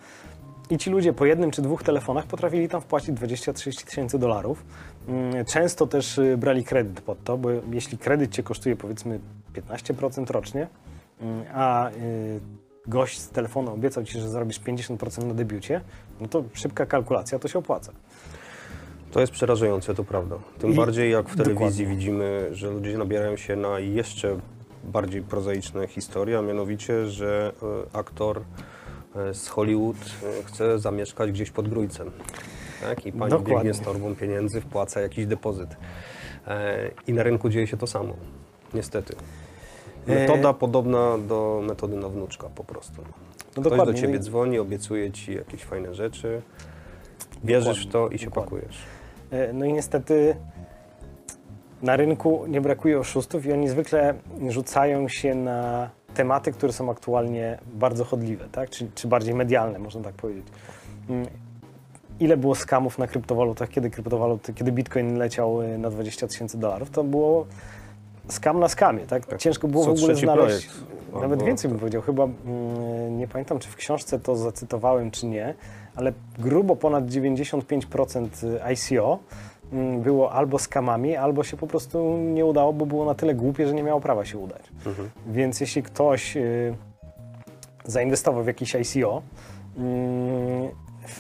I 0.71 0.79
ci 0.79 0.91
ludzie 0.91 1.13
po 1.13 1.27
jednym 1.27 1.51
czy 1.51 1.63
dwóch 1.63 1.83
telefonach 1.83 2.27
potrafili 2.27 2.69
tam 2.69 2.81
wpłacić 2.81 3.11
20-30 3.11 3.85
tysięcy 3.87 4.19
dolarów. 4.19 4.65
Mm, 5.09 5.45
Często 5.45 5.87
też 5.87 6.21
brali 6.39 6.65
kredyt 6.65 7.01
pod 7.01 7.25
to, 7.25 7.39
bo 7.39 7.49
jeśli 7.73 7.99
kredyt 7.99 8.31
cię 8.33 8.43
kosztuje 8.43 8.77
powiedzmy 8.77 9.21
15% 9.55 10.31
rocznie, 10.31 10.69
a 11.55 11.91
y, 11.91 12.41
gość 12.87 13.19
z 13.19 13.29
telefonu 13.29 13.75
obiecał 13.75 14.05
ci, 14.05 14.21
że 14.21 14.29
zarobisz 14.31 14.61
50% 14.61 15.25
na 15.27 15.35
debiucie, 15.35 15.81
no 16.21 16.29
to 16.29 16.45
szybka 16.53 16.87
kalkulacja 16.87 17.39
to 17.39 17.49
się 17.49 17.59
opłaca. 17.59 17.93
To 19.11 19.21
jest 19.21 19.33
przerażające, 19.33 19.95
to 19.95 20.05
prawda. 20.05 20.37
Tym 20.59 20.73
I- 20.73 20.75
bardziej 20.75 21.13
jak 21.13 21.29
w 21.29 21.37
telewizji 21.37 21.55
dokładnie. 21.55 21.87
widzimy, 21.87 22.49
że 22.53 22.71
ludzie 22.71 22.99
nabierają 22.99 23.37
się 23.37 23.57
na 23.57 23.79
jeszcze 23.79 24.37
bardziej 24.85 25.23
prozaiczne 25.23 25.87
historie, 25.87 26.39
a 26.39 26.43
mianowicie, 26.43 27.07
że 27.07 27.53
e, 27.93 27.97
aktor 27.99 28.43
e, 29.17 29.35
z 29.35 29.49
Hollywood 29.49 29.97
e, 29.97 30.43
chce 30.43 30.79
zamieszkać 30.79 31.33
gdzieś 31.33 31.51
pod 31.51 31.69
Grójcem. 31.69 32.11
Tak? 32.81 33.07
I 33.07 33.13
pani 33.13 33.31
Dokładnie. 33.31 33.55
biegnie 33.55 33.75
z 33.75 33.81
torbą 33.81 34.15
pieniędzy, 34.17 34.61
wpłaca 34.61 35.01
jakiś 35.01 35.27
depozyt. 35.27 35.77
I 37.07 37.13
na 37.13 37.23
rynku 37.23 37.49
dzieje 37.49 37.67
się 37.67 37.77
to 37.77 37.87
samo. 37.87 38.15
Niestety. 38.75 39.15
Metoda 40.07 40.53
podobna 40.53 41.19
do 41.19 41.61
metody 41.65 41.97
na 41.97 42.09
wnuczka 42.09 42.49
po 42.55 42.65
prostu. 42.65 43.03
No 43.57 43.63
Ktoś 43.63 43.87
do 43.87 43.95
ciebie 43.95 44.19
dzwoni, 44.19 44.59
obiecuje 44.59 45.11
ci 45.11 45.35
jakieś 45.35 45.65
fajne 45.65 45.95
rzeczy, 45.95 46.43
wierzysz 47.45 47.87
w 47.87 47.91
to 47.93 48.09
i 48.09 48.19
się 48.19 48.25
Dokładnie. 48.27 48.51
pakujesz. 48.59 48.79
E, 49.31 49.53
No 49.53 49.65
i 49.65 49.73
niestety 49.73 50.37
na 51.83 51.97
rynku 51.97 52.45
nie 52.49 52.61
brakuje 52.61 52.99
oszustów 52.99 53.47
i 53.47 53.53
oni 53.53 53.69
zwykle 53.69 54.15
rzucają 54.49 55.09
się 55.09 55.35
na 55.35 55.91
tematy, 56.15 56.53
które 56.53 56.73
są 56.73 56.91
aktualnie 56.91 57.59
bardzo 57.75 58.05
chodliwe, 58.05 58.49
tak? 58.53 58.71
czy, 58.71 58.91
czy 58.95 59.09
bardziej 59.09 59.35
medialne, 59.35 59.79
można 59.79 60.01
tak 60.01 60.15
powiedzieć. 60.15 60.47
Mm, 61.11 61.27
Ile 62.21 62.37
było 62.37 62.55
skamów 62.55 62.99
na 62.99 63.07
kryptowalutach, 63.07 63.69
kiedy 63.69 63.91
kryptowaluty, 63.91 64.55
kiedy 64.55 64.73
bitcoin 64.73 65.19
leciał 65.19 65.63
y, 65.63 65.79
na 65.79 65.91
20 65.91 66.27
tysięcy 66.29 66.59
dolarów, 66.59 66.91
to 66.91 67.05
było 67.05 67.47
skam 68.29 68.61
na 68.61 68.69
skamie, 68.69 69.07
tak? 69.07 69.27
Tak. 69.27 69.39
Ciężko 69.39 69.69
było 69.69 69.85
Co 69.85 69.95
w 69.95 69.99
ogóle 69.99 70.15
znaleźć, 70.15 70.67
projekt. 70.67 71.23
nawet 71.23 71.43
więcej 71.43 71.71
bym 71.71 71.79
powiedział, 71.79 72.03
chyba 72.03 72.25
mm, 72.25 73.19
nie 73.19 73.29
pamiętam, 73.29 73.59
czy 73.59 73.69
w 73.69 73.77
książce 73.77 74.19
to 74.19 74.37
zacytowałem, 74.37 75.11
czy 75.11 75.27
nie, 75.27 75.55
ale 75.97 76.13
grubo 76.39 76.77
ponad 76.77 77.05
95% 77.07 78.29
ICO 78.73 79.19
mm, 79.73 80.01
było 80.01 80.33
albo 80.33 80.59
skamami, 80.59 81.17
albo 81.17 81.45
się 81.45 81.57
po 81.57 81.67
prostu 81.67 82.17
nie 82.17 82.45
udało, 82.45 82.73
bo 82.73 82.87
było 82.87 83.05
na 83.05 83.15
tyle 83.15 83.35
głupie, 83.35 83.67
że 83.67 83.75
nie 83.75 83.83
miało 83.83 84.01
prawa 84.01 84.25
się 84.25 84.39
udać. 84.39 84.63
Mhm. 84.87 85.11
Więc 85.27 85.61
jeśli 85.61 85.83
ktoś 85.83 86.37
y, 86.37 86.75
zainwestował 87.85 88.45
w 88.45 88.47
jakiś 88.47 88.75
ICO 88.75 89.23
mm, 89.79 90.69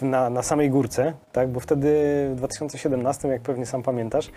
na, 0.03 0.31
na 0.31 0.43
samej 0.43 0.71
górce, 0.71 1.13
tak, 1.33 1.49
bo 1.49 1.61
wtedy 1.61 1.89
w 2.33 2.35
2017, 2.37 3.29
jak 3.29 3.43
pewnie 3.43 3.67
sam 3.67 3.83
pamiętasz, 3.83 4.31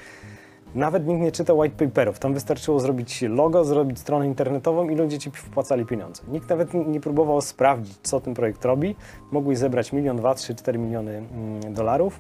nawet 0.75 1.07
nikt 1.07 1.21
nie 1.21 1.31
czytał 1.31 1.57
white 1.57 1.85
paperów. 1.87 2.19
Tam 2.19 2.33
wystarczyło 2.33 2.79
zrobić 2.79 3.21
logo, 3.21 3.63
zrobić 3.63 3.99
stronę 3.99 4.25
internetową 4.27 4.89
i 4.89 4.95
ludzie 4.95 5.19
ci 5.19 5.31
wpłacali 5.31 5.85
pieniądze. 5.85 6.23
Nikt 6.27 6.49
nawet 6.49 6.73
nie- 6.73 6.99
próbował 6.99 7.41
sprawdzić, 7.41 7.97
co 8.03 8.19
ten 8.21 8.33
projekt 8.33 8.65
robi. 8.65 8.95
Mogłeś 9.31 9.57
zebrać 9.57 9.93
milion, 9.93 10.17
dwa, 10.17 10.35
trzy, 10.35 10.55
cztery 10.55 10.79
miliony 10.79 11.17
mm, 11.17 11.73
dolarów, 11.73 12.19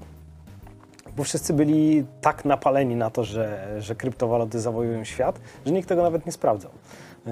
bo 1.17 1.23
wszyscy 1.23 1.53
byli 1.53 2.05
tak 2.21 2.45
napaleni 2.45 2.95
na 2.95 3.09
to, 3.09 3.23
że, 3.23 3.75
że 3.79 3.95
kryptowaluty 3.95 4.59
zawojują 4.59 5.03
świat, 5.03 5.39
że 5.65 5.71
nikt 5.73 5.89
tego 5.89 6.01
nawet 6.01 6.25
nie 6.25 6.31
sprawdzał. 6.31 6.71
Yy, 7.25 7.31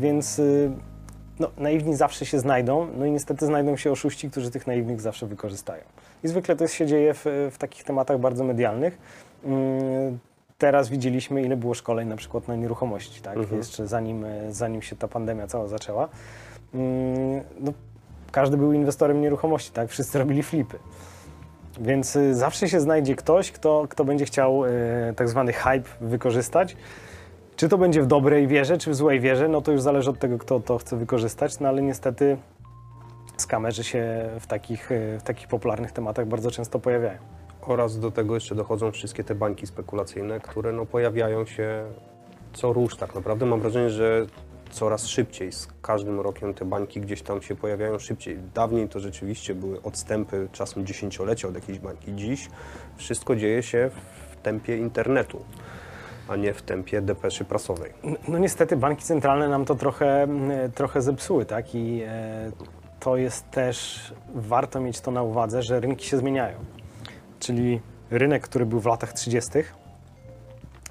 Więc 0.00 0.38
yy, 0.38 0.70
no, 1.40 1.50
naiwni 1.58 1.94
zawsze 1.96 2.26
się 2.26 2.38
znajdą, 2.38 2.86
no 2.98 3.06
i 3.06 3.10
niestety 3.10 3.46
znajdą 3.46 3.76
się 3.76 3.92
oszuści, 3.92 4.30
którzy 4.30 4.50
tych 4.50 4.66
naiwnych 4.66 5.00
zawsze 5.00 5.26
wykorzystają. 5.26 5.82
I 6.24 6.28
zwykle 6.28 6.56
to 6.56 6.68
się 6.68 6.86
dzieje 6.86 7.14
w, 7.14 7.24
w 7.52 7.58
takich 7.58 7.84
tematach 7.84 8.18
bardzo 8.20 8.44
medialnych. 8.44 8.98
Yy, 9.44 9.50
Teraz 10.60 10.88
widzieliśmy, 10.88 11.42
ile 11.42 11.56
było 11.56 11.74
szkoleń 11.74 12.08
na 12.08 12.16
przykład 12.16 12.48
na 12.48 12.56
nieruchomości, 12.56 13.22
tak? 13.22 13.36
Mhm. 13.36 13.56
jeszcze 13.58 13.86
zanim, 13.86 14.24
e, 14.24 14.52
zanim 14.52 14.82
się 14.82 14.96
ta 14.96 15.08
pandemia 15.08 15.46
cała 15.46 15.68
zaczęła. 15.68 16.08
Yy, 16.74 16.80
No, 17.60 17.72
każdy 18.32 18.56
był 18.56 18.72
inwestorem 18.72 19.20
nieruchomości, 19.20 19.72
tak? 19.72 19.88
Wszyscy 19.88 20.18
robili 20.18 20.42
flipy. 20.42 20.78
Więc 21.80 22.16
y, 22.16 22.34
zawsze 22.34 22.68
się 22.68 22.80
znajdzie 22.80 23.16
ktoś, 23.16 23.52
kto, 23.52 23.86
kto 23.88 24.04
będzie 24.04 24.24
chciał 24.24 24.64
y, 24.64 24.68
tak 25.16 25.28
zwany 25.28 25.52
hype 25.52 25.88
wykorzystać. 26.00 26.76
Czy 27.56 27.68
to 27.68 27.78
będzie 27.78 28.02
w 28.02 28.06
dobrej 28.06 28.46
wierze, 28.46 28.78
czy 28.78 28.90
w 28.90 28.94
złej 28.94 29.20
wierze, 29.20 29.48
no 29.48 29.60
to 29.60 29.72
już 29.72 29.80
zależy 29.80 30.10
od 30.10 30.18
tego, 30.18 30.38
kto 30.38 30.60
to 30.60 30.78
chce 30.78 30.96
wykorzystać, 30.96 31.60
no 31.60 31.68
ale 31.68 31.82
niestety 31.82 32.36
skamerzy 33.36 33.84
się 33.84 34.28
w 34.40 34.46
takich, 34.46 34.92
e, 34.92 35.18
w 35.18 35.22
takich 35.22 35.48
popularnych 35.48 35.92
tematach 35.92 36.26
bardzo 36.26 36.50
często 36.50 36.78
pojawiają. 36.78 37.18
Oraz 37.66 37.98
do 37.98 38.10
tego 38.10 38.34
jeszcze 38.34 38.54
dochodzą 38.54 38.92
wszystkie 38.92 39.24
te 39.24 39.34
bańki 39.34 39.66
spekulacyjne, 39.66 40.40
które 40.40 40.72
no, 40.72 40.86
pojawiają 40.86 41.44
się 41.46 41.84
co 42.52 42.72
róż 42.72 42.96
tak 42.96 43.14
naprawdę. 43.14 43.46
Mam 43.46 43.60
wrażenie, 43.60 43.90
że 43.90 44.26
coraz 44.70 45.06
szybciej, 45.06 45.52
z 45.52 45.68
każdym 45.82 46.20
rokiem 46.20 46.54
te 46.54 46.64
bańki 46.64 47.00
gdzieś 47.00 47.22
tam 47.22 47.42
się 47.42 47.56
pojawiają 47.56 47.98
szybciej. 47.98 48.38
Dawniej 48.54 48.88
to 48.88 49.00
rzeczywiście 49.00 49.54
były 49.54 49.82
odstępy, 49.82 50.48
czasem 50.52 50.86
dziesięciolecia 50.86 51.48
od 51.48 51.54
jakiejś 51.54 51.78
bańki. 51.78 52.14
Dziś 52.14 52.48
wszystko 52.96 53.36
dzieje 53.36 53.62
się 53.62 53.90
w 54.30 54.36
tempie 54.42 54.76
internetu, 54.76 55.40
a 56.28 56.36
nie 56.36 56.54
w 56.54 56.62
tempie 56.62 57.00
depeszy 57.02 57.44
prasowej. 57.44 57.92
N- 58.04 58.16
No 58.28 58.38
niestety 58.38 58.76
banki 58.76 59.02
centralne 59.02 59.48
nam 59.48 59.64
to 59.64 59.74
trochę, 59.74 60.22
mm, 60.22 60.72
trochę 60.72 61.02
zepsuły, 61.02 61.44
tak? 61.46 61.74
I 61.74 62.02
e, 62.06 62.50
to 63.00 63.16
jest 63.16 63.50
też, 63.50 64.00
warto 64.34 64.80
mieć 64.80 65.00
to 65.00 65.10
na 65.10 65.22
uwadze, 65.22 65.62
że 65.62 65.80
rynki 65.80 66.06
się 66.06 66.16
zmieniają. 66.18 66.56
Czyli 67.40 67.80
rynek, 68.10 68.42
który 68.42 68.66
był 68.66 68.80
w 68.80 68.86
latach 68.86 69.12
30. 69.12 69.50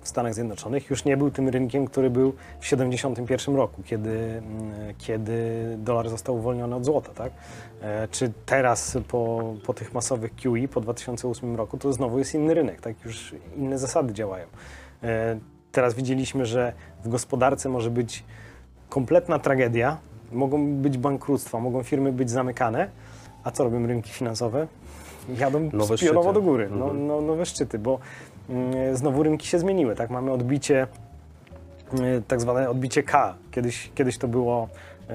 w 0.01 0.07
Stanach 0.07 0.33
Zjednoczonych, 0.33 0.89
już 0.89 1.05
nie 1.05 1.17
był 1.17 1.31
tym 1.31 1.49
rynkiem, 1.49 1.87
który 1.87 2.09
był 2.09 2.33
w 2.59 2.65
71 2.65 3.55
roku, 3.55 3.83
kiedy, 3.83 4.09
mm, 4.09 4.95
kiedy 4.97 5.41
dolar 5.77 6.09
został 6.09 6.35
uwolniony 6.35 6.75
od 6.75 6.85
złota, 6.85 7.13
tak? 7.13 7.31
E, 7.81 8.07
Czy 8.11 8.31
teraz 8.45 8.97
po, 9.07 9.53
po 9.65 9.73
tych 9.73 9.93
masowych 9.93 10.35
QE 10.35 10.67
po 10.73 10.81
2008 10.81 11.55
roku 11.55 11.77
to 11.77 11.93
znowu 11.93 12.19
jest 12.19 12.33
inny 12.33 12.53
rynek, 12.53 12.81
tak? 12.81 13.05
Już 13.05 13.35
inne 13.57 13.77
zasady 13.79 14.13
działają. 14.13 14.45
E, 15.03 15.39
Teraz 15.71 15.93
widzieliśmy, 15.93 16.45
że 16.45 16.73
w 17.03 17.09
gospodarce 17.09 17.69
może 17.69 17.89
być 17.91 18.23
kompletna 18.89 19.39
tragedia, 19.39 19.97
mogą 20.31 20.75
być 20.75 20.97
bankructwa, 20.97 21.59
mogą 21.59 21.83
firmy 21.83 22.11
być 22.11 22.29
zamykane, 22.29 22.89
a 23.43 23.51
co 23.51 23.63
robią 23.63 23.87
rynki 23.87 24.11
finansowe? 24.11 24.67
Jadą 25.37 25.69
Nowe 25.73 25.97
szczyty. 25.97 26.13
do 26.33 26.41
góry, 26.41 26.69
no, 26.71 26.85
Mhm. 26.85 27.07
no, 27.07 27.21
nowe 27.21 27.45
szczyty, 27.45 27.79
bo 27.79 27.99
mm, 28.49 28.95
znowu 28.97 29.23
rynki 29.23 29.47
się 29.47 29.59
zmieniły, 29.59 29.95
tak? 29.95 30.09
Mamy 30.09 30.31
odbicie, 30.31 30.87
y, 31.93 32.21
tak 32.27 32.41
zwane 32.41 32.69
odbicie 32.69 33.03
K. 33.03 33.35
Kiedyś, 33.51 33.91
kiedyś 33.95 34.17
to 34.17 34.27
było 34.27 34.67
y, 35.09 35.13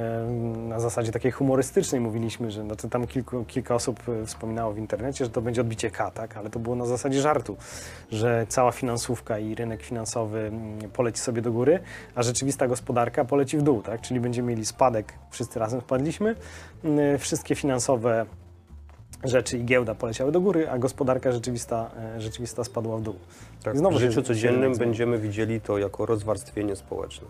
na 0.69 0.81
zasadzie 0.81 1.13
takiej 1.13 1.31
humorystycznej 1.33 2.01
mówiliśmy, 2.01 2.51
że 2.51 2.65
to 2.77 2.89
tam 2.89 3.07
kilku, 3.07 3.45
kilka 3.45 3.75
osób 3.75 4.09
y, 4.09 4.27
wspominało 4.27 4.73
w 4.73 4.79
internecie, 4.79 5.25
że 5.25 5.31
to 5.31 5.41
będzie 5.43 5.61
odbicie 5.61 5.91
K, 5.91 6.11
tak? 6.11 6.37
Ale 6.37 6.51
to 6.51 6.59
było 6.59 6.77
na 6.77 6.87
zasadzie 6.87 7.21
żartu, 7.21 7.57
że 8.13 8.47
cała 8.49 8.73
finansówka 8.73 9.39
i 9.39 9.55
rynek 9.55 9.83
finansowy 9.83 10.39
mm, 10.41 10.91
poleci 10.91 11.21
sobie 11.21 11.43
do 11.43 11.53
góry, 11.53 11.79
a 12.15 12.23
rzeczywista 12.23 12.69
gospodarka 12.69 13.25
poleci 13.25 13.59
w 13.59 13.63
dół, 13.63 13.83
tak? 13.83 14.01
Czyli 14.01 14.21
będziemy 14.21 14.49
mieli 14.51 14.67
spadek, 14.67 15.13
wszyscy 15.31 15.59
razem 15.59 15.81
spadliśmy, 15.81 16.35
y, 17.15 17.19
wszystkie 17.19 17.55
finansowe 17.55 18.27
rzeczy 19.25 19.59
i 19.59 19.65
giełda 19.65 19.95
poleciały 19.95 20.33
do 20.33 20.41
góry, 20.41 20.71
a 20.71 20.79
gospodarka 20.79 21.33
rzeczywista, 21.33 21.91
e, 22.17 22.21
rzeczywista 22.21 22.65
spadła 22.65 22.97
w 22.99 23.03
dół. 23.03 23.15
Tak, 23.63 23.75
I 23.75 23.79
znowu 23.79 23.97
w 23.99 24.01
życiu 24.01 24.23
codziennym 24.23 24.75
będziemy 24.75 25.19
widzieli 25.19 25.61
to 25.61 25.79
jako 25.79 26.07
rozwarstwienie 26.07 26.77
społeczne. 26.77 27.27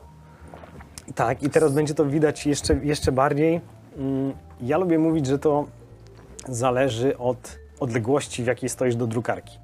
Tak, 1.15 1.43
i 1.43 1.51
teraz 1.51 1.73
będzie 1.73 1.95
to 1.95 2.07
widać 2.07 2.47
jeszcze, 2.47 2.75
jeszcze 2.83 3.13
bardziej. 3.13 3.61
Mm, 3.97 4.33
Ja 4.61 4.79
lubię 4.79 4.99
mówić, 4.99 5.27
że 5.27 5.39
to 5.39 5.67
zależy 6.49 7.19
od 7.19 7.59
odległości, 7.81 8.45
w 8.45 8.47
jakiej 8.47 8.69
stoisz 8.69 8.97
do 8.97 9.07
drukarki 9.07 9.59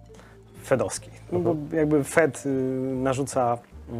fedowskiej. 0.64 1.12
No 1.32 1.38
bo 1.38 1.56
jakby 1.72 2.04
Fed 2.04 2.46
y, 2.46 2.48
narzuca 2.94 3.58
y, 3.88 3.90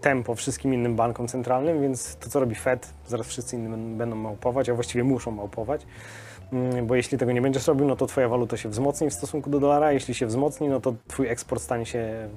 tempo 0.00 0.34
wszystkim 0.34 0.74
innym 0.74 0.96
bankom 0.96 1.28
centralnym, 1.28 1.82
więc 1.82 2.16
to, 2.16 2.30
co 2.30 2.40
robi 2.40 2.54
Fed, 2.54 2.92
zaraz 3.08 3.26
wszyscy 3.26 3.56
inni 3.56 3.96
będą 3.96 4.16
małpować, 4.16 4.68
a 4.68 4.74
właściwie 4.74 5.04
muszą 5.04 5.30
małpować. 5.30 5.86
Mm, 6.52 6.86
Bo 6.86 6.94
jeśli 6.94 7.18
tego 7.18 7.32
nie 7.32 7.42
będziesz 7.42 7.66
robił, 7.66 7.86
no 7.86 7.96
to 7.96 8.06
twoja 8.06 8.28
waluta 8.28 8.56
się 8.56 8.68
wzmocni 8.68 9.10
w 9.10 9.14
stosunku 9.14 9.50
do 9.50 9.60
dolara. 9.60 9.92
Jeśli 9.92 10.14
się 10.14 10.26
wzmocni, 10.26 10.68
no 10.68 10.80
to 10.80 10.94
twój 11.08 11.28
eksport 11.28 11.62
stanie 11.62 11.86
się 11.86 11.98
mm, 11.98 12.30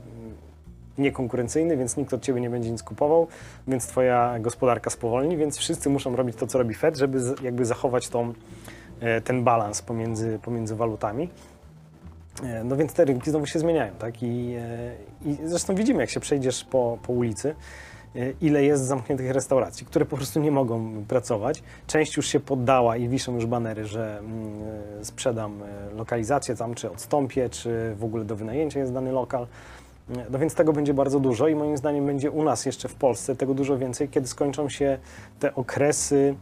niekonkurencyjny, 0.98 1.78
więc 1.78 1.98
nikt 1.98 2.14
od 2.14 2.22
ciebie 2.22 2.42
nie 2.42 2.50
będzie 2.50 2.72
nic 2.72 2.84
kupował, 2.84 3.28
więc 3.68 3.88
twoja 3.88 4.40
gospodarka 4.40 4.90
spowolni, 4.90 5.38
więc 5.38 5.58
wszyscy 5.58 5.90
muszą 5.90 6.16
robić 6.16 6.36
to, 6.36 6.48
co 6.48 6.58
robi 6.58 6.74
Fed, 6.74 6.98
żeby 6.98 7.20
jakby 7.42 7.66
zachować 7.66 8.10
tą, 8.10 8.34
e, 9.00 9.22
ten 9.22 9.44
balans 9.44 9.82
pomiędzy, 9.82 10.40
pomiędzy 10.42 10.76
walutami. 10.76 11.30
E, 12.44 12.64
No 12.64 12.76
więc 12.76 12.94
te 12.94 13.06
rynki 13.06 13.30
znowu 13.30 13.46
się 13.46 13.60
zmieniają, 13.60 13.94
tak? 14.00 14.24
I, 14.24 14.56
e, 14.60 15.30
i 15.30 15.38
zresztą 15.46 15.76
widzimy, 15.76 16.00
jak 16.02 16.10
się 16.10 16.20
przejdziesz 16.20 16.64
po, 16.64 16.98
po 17.04 17.14
ulicy, 17.14 17.56
ile 18.42 18.64
jest 18.64 18.84
zamkniętych 18.84 19.32
restauracji, 19.32 19.86
które 19.86 20.06
po 20.06 20.16
prostu 20.16 20.40
nie 20.40 20.52
mogą 20.52 21.04
pracować. 21.08 21.64
Część 21.88 22.18
już 22.18 22.28
się 22.28 22.40
poddała 22.40 22.98
i 22.98 23.10
wiszą 23.10 23.36
już 23.36 23.46
banery, 23.46 23.86
że 23.86 24.20
mm, 24.20 24.54
e, 25.02 25.06
sprzedam 25.06 25.64
e, 25.64 25.96
lokalizację 25.96 26.56
tam, 26.56 26.76
czy 26.76 26.92
odstąpię, 26.92 27.50
czy 27.50 27.96
w 27.98 28.04
ogóle 28.04 28.26
do 28.26 28.36
wynajęcia 28.36 28.80
jest 28.80 28.94
dany 28.94 29.12
lokal. 29.12 29.44
E, 29.44 30.26
No 30.30 30.40
więc 30.40 30.56
tego 30.56 30.74
będzie 30.74 30.94
bardzo 30.94 31.20
dużo 31.20 31.48
i 31.48 31.56
moim 31.56 31.78
zdaniem 31.78 32.06
będzie 32.06 32.32
u 32.32 32.44
nas 32.44 32.66
jeszcze 32.66 32.88
w 32.90 32.96
Polsce 32.96 33.36
tego 33.36 33.54
dużo 33.54 33.78
więcej, 33.78 34.10
kiedy 34.10 34.28
skończą 34.28 34.70
się 34.70 34.98
te 35.40 35.56
okresy 35.56 36.36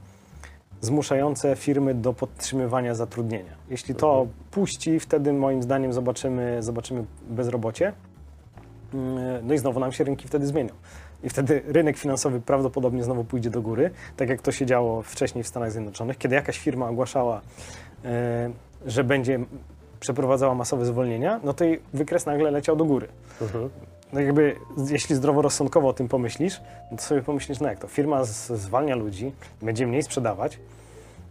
zmuszające 0.82 1.56
firmy 1.56 1.94
do 1.94 2.14
podtrzymywania 2.14 2.96
zatrudnienia. 2.96 3.54
Jeśli 3.70 3.96
to 3.96 4.28
puści, 4.52 5.00
wtedy 5.00 5.34
moim 5.34 5.64
zdaniem 5.64 5.94
zobaczymy, 5.94 6.64
zobaczymy 6.64 7.04
bezrobocie. 7.30 7.94
Mm, 8.94 9.48
No 9.48 9.54
i 9.54 9.58
znowu 9.58 9.80
nam 9.80 9.92
się 9.92 10.04
rynki 10.04 10.28
wtedy 10.28 10.48
zmienią. 10.48 10.74
I 11.24 11.30
wtedy 11.30 11.62
rynek 11.68 11.98
finansowy 11.98 12.42
prawdopodobnie 12.42 13.04
znowu 13.04 13.24
pójdzie 13.24 13.50
do 13.50 13.62
góry, 13.62 13.92
tak 14.18 14.30
jak 14.30 14.42
to 14.42 14.52
się 14.52 14.66
działo 14.66 15.02
wcześniej 15.02 15.44
w 15.44 15.48
Stanach 15.48 15.72
Zjednoczonych, 15.72 16.18
kiedy 16.18 16.36
jakaś 16.36 16.60
firma 16.60 16.90
ogłaszała, 16.90 17.42
e, 18.06 18.52
że 18.86 19.04
będzie 19.04 19.40
przeprowadzała 20.00 20.56
masowe 20.56 20.86
zwolnienia, 20.86 21.40
no 21.44 21.54
to 21.54 21.64
jej 21.64 21.82
wykres 21.94 22.26
nagle 22.26 22.52
leciał 22.52 22.76
do 22.76 22.86
góry. 22.86 23.08
No 24.14 24.20
jakby, 24.20 24.56
jeśli 24.90 25.16
zdroworozsądkowo 25.16 25.88
o 25.88 25.94
tym 25.94 26.08
pomyślisz, 26.08 26.62
no 26.92 26.98
to 26.98 27.04
sobie 27.04 27.22
pomyślisz, 27.22 27.60
no 27.60 27.70
jak 27.70 27.80
to, 27.80 27.88
firma 27.88 28.24
zwalnia 28.24 28.96
ludzi, 28.96 29.32
będzie 29.62 29.88
mniej 29.88 30.04
sprzedawać, 30.04 30.60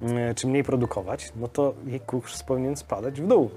mm, 0.03 0.35
czy 0.35 0.47
mniej 0.47 0.65
produkować, 0.65 1.33
no 1.37 1.49
to 1.49 1.75
jej 1.87 2.01
kurs 2.01 2.43
powinien 2.43 2.77
spadać 2.77 3.21
w 3.21 3.27
dół. 3.27 3.51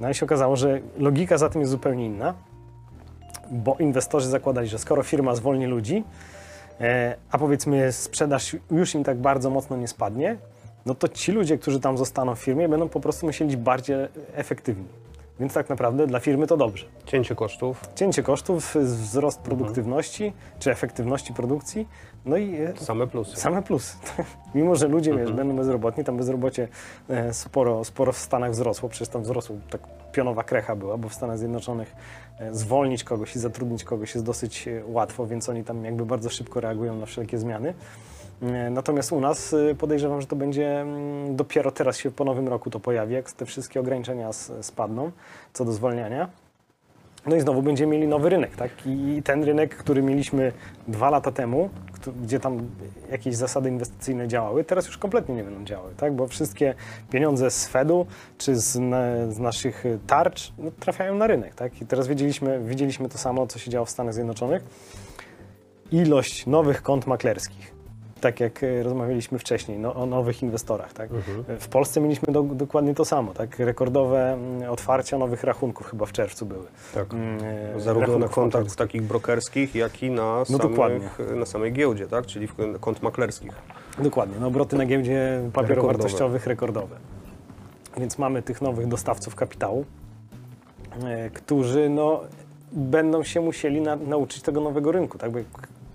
No 0.00 0.10
i 0.10 0.14
się 0.14 0.26
okazało, 0.26 0.56
że 0.56 0.80
logika 0.98 1.38
za 1.38 1.48
tym 1.48 1.60
jest 1.60 1.70
zupełnie 1.70 2.06
inna, 2.06 2.34
bo 3.50 3.76
inwestorzy 3.78 4.28
zakładali, 4.28 4.68
że 4.68 4.78
skoro 4.78 5.02
firma 5.02 5.34
zwolni 5.34 5.66
ludzi, 5.66 6.04
e, 6.80 7.16
a 7.30 7.38
powiedzmy 7.38 7.92
sprzedaż 7.92 8.56
już 8.70 8.94
im 8.94 9.04
tak 9.04 9.18
bardzo 9.18 9.50
mocno 9.50 9.76
nie 9.76 9.88
spadnie, 9.88 10.36
no 10.86 10.94
to 10.94 11.08
ci 11.08 11.32
ludzie, 11.32 11.58
którzy 11.58 11.80
tam 11.80 11.98
zostaną 11.98 12.34
w 12.34 12.38
firmie, 12.38 12.68
będą 12.68 12.88
po 12.88 13.00
prostu 13.00 13.26
musieli 13.26 13.50
być 13.50 13.64
bardziej 13.64 13.96
efektywni. 14.34 14.86
Więc 15.40 15.54
tak 15.54 15.68
naprawdę 15.68 16.06
dla 16.06 16.20
firmy 16.20 16.46
to 16.46 16.56
dobrze. 16.56 16.86
Cięcie 17.06 17.34
kosztów, 17.34 17.80
Cięcie 17.94 18.22
kosztów, 18.22 18.74
wzrost 18.74 19.40
produktywności 19.40 20.32
czy 20.58 20.70
efektywności 20.70 21.34
produkcji, 21.34 21.88
no 22.24 22.36
i 22.36 22.54
e, 22.54 22.72
same 22.76 23.06
plusy. 23.06 23.36
same 23.36 23.62
plusy. 23.62 23.96
Mimo, 24.54 24.76
że 24.76 24.88
ludzie 24.88 25.14
wiesz, 25.14 25.32
będą 25.32 25.56
bezrobotni, 25.56 26.04
tam 26.04 26.16
bezrobocie 26.16 26.68
e, 27.08 27.34
sporo, 27.34 27.84
sporo 27.84 28.12
w 28.12 28.18
Stanach 28.18 28.50
wzrosło, 28.50 28.88
przecież 28.88 29.08
tam 29.08 29.22
wzrosło, 29.22 29.56
tak 29.70 29.80
pionowa 30.12 30.42
krecha 30.42 30.76
była, 30.76 30.96
bo 30.96 31.08
w 31.08 31.14
Stanach 31.14 31.38
Zjednoczonych 31.38 31.94
zwolnić 32.52 33.04
kogoś 33.04 33.36
i 33.36 33.38
zatrudnić 33.38 33.84
kogoś 33.84 34.14
jest 34.14 34.26
dosyć 34.26 34.68
e, 34.68 34.82
łatwo, 34.86 35.26
więc 35.26 35.48
oni 35.48 35.64
tam 35.64 35.84
jakby 35.84 36.06
bardzo 36.06 36.30
szybko 36.30 36.60
reagują 36.60 36.96
na 36.96 37.06
wszelkie 37.06 37.38
zmiany. 37.38 37.74
E, 38.42 38.70
Natomiast 38.70 39.12
u 39.12 39.20
nas 39.20 39.54
e, 39.54 39.74
podejrzewam, 39.74 40.20
że 40.20 40.26
to 40.26 40.36
będzie 40.36 40.80
mm, 40.80 41.36
dopiero 41.36 41.70
teraz 41.70 41.96
się 41.96 42.10
po 42.10 42.24
nowym 42.24 42.48
roku 42.48 42.70
to 42.70 42.80
pojawi, 42.80 43.14
jak 43.14 43.32
te 43.32 43.46
wszystkie 43.46 43.80
ograniczenia 43.80 44.32
spadną 44.60 45.10
co 45.52 45.64
do 45.64 45.72
zwalniania. 45.72 46.28
No 47.26 47.36
i 47.36 47.40
znowu 47.40 47.62
będziemy 47.62 47.92
mieli 47.92 48.08
nowy 48.08 48.28
rynek, 48.28 48.56
tak? 48.56 48.70
I 48.86 49.22
ten 49.24 49.44
rynek, 49.44 49.76
który 49.76 50.02
mieliśmy 50.02 50.52
dwa 50.88 51.10
lata 51.10 51.32
temu, 51.32 51.70
gdzie 52.22 52.40
tam 52.40 52.68
jakieś 53.10 53.36
zasady 53.36 53.68
inwestycyjne 53.68 54.28
działały, 54.28 54.64
teraz 54.64 54.86
już 54.86 54.98
kompletnie 54.98 55.34
nie 55.34 55.44
będą 55.44 55.64
działały, 55.64 55.94
tak? 55.96 56.14
Bo 56.14 56.26
wszystkie 56.26 56.74
pieniądze 57.10 57.50
z 57.50 57.66
Fedu 57.66 58.06
czy 58.38 58.56
z, 58.56 58.78
na, 58.78 59.32
z 59.32 59.38
naszych 59.38 59.84
tarcz 60.06 60.52
no, 60.58 60.70
trafiają 60.80 61.14
na 61.14 61.26
rynek, 61.26 61.54
tak? 61.54 61.82
I 61.82 61.86
teraz 61.86 62.08
widzieliśmy, 62.08 62.60
widzieliśmy 62.64 63.08
to 63.08 63.18
samo, 63.18 63.46
co 63.46 63.58
się 63.58 63.70
działo 63.70 63.86
w 63.86 63.90
Stanach 63.90 64.14
Zjednoczonych. 64.14 64.64
Ilość 65.92 66.46
nowych 66.46 66.82
kont 66.82 67.06
maklerskich, 67.06 67.75
tak 68.20 68.40
jak 68.40 68.62
e, 68.62 68.82
rozmawialiśmy 68.82 69.38
wcześniej, 69.38 69.78
no, 69.78 69.94
o 69.94 70.06
nowych 70.06 70.42
inwestorach, 70.42 70.92
tak? 70.92 71.10
W 71.60 71.68
Polsce 71.68 72.00
mieliśmy 72.00 72.32
do, 72.32 72.42
dokładnie 72.42 72.94
to 72.94 73.04
samo, 73.04 73.34
tak? 73.34 73.58
Rekordowe 73.58 74.32
mm, 74.32 74.70
otwarcia 74.70 75.18
nowych 75.18 75.44
rachunków 75.44 75.86
chyba 75.86 76.06
w 76.06 76.12
czerwcu 76.12 76.46
były. 76.46 76.64
Tak. 76.94 77.12
Mm, 77.14 77.38
e, 77.76 77.80
Zarówno 77.80 78.18
na 78.18 78.28
kontach 78.28 78.60
maklerskich. 78.60 78.76
takich 78.76 79.02
brokerskich, 79.02 79.74
jak 79.74 80.02
i 80.02 80.10
na, 80.10 80.42
No 80.50 80.58
samych, 80.58 81.18
na 81.36 81.46
samej 81.46 81.72
giełdzie, 81.72 82.06
tak? 82.06 82.26
czyli 82.26 82.46
w 82.46 82.54
kont 82.80 83.02
maklerskich. 83.02 83.52
Dokładnie, 83.98 84.36
no 84.40 84.46
obroty 84.46 84.76
na 84.76 84.86
giełdzie 84.86 85.40
papierów 85.52 85.68
Rekordowe. 85.76 85.98
wartościowych 86.02 86.46
rekordowe. 86.46 86.96
Więc 87.98 88.18
mamy 88.18 88.42
tych 88.42 88.62
nowych 88.62 88.86
dostawców 88.86 89.34
kapitału, 89.34 89.84
e, 91.04 91.30
którzy 91.30 91.88
no, 91.88 92.20
będą 92.72 93.22
się 93.22 93.40
musieli 93.40 93.80
na, 93.80 93.96
nauczyć 93.96 94.42
tego 94.42 94.60
nowego 94.60 94.92
rynku. 94.92 95.18
Tak? 95.18 95.30
Bo 95.30 95.38
jak 95.38 95.46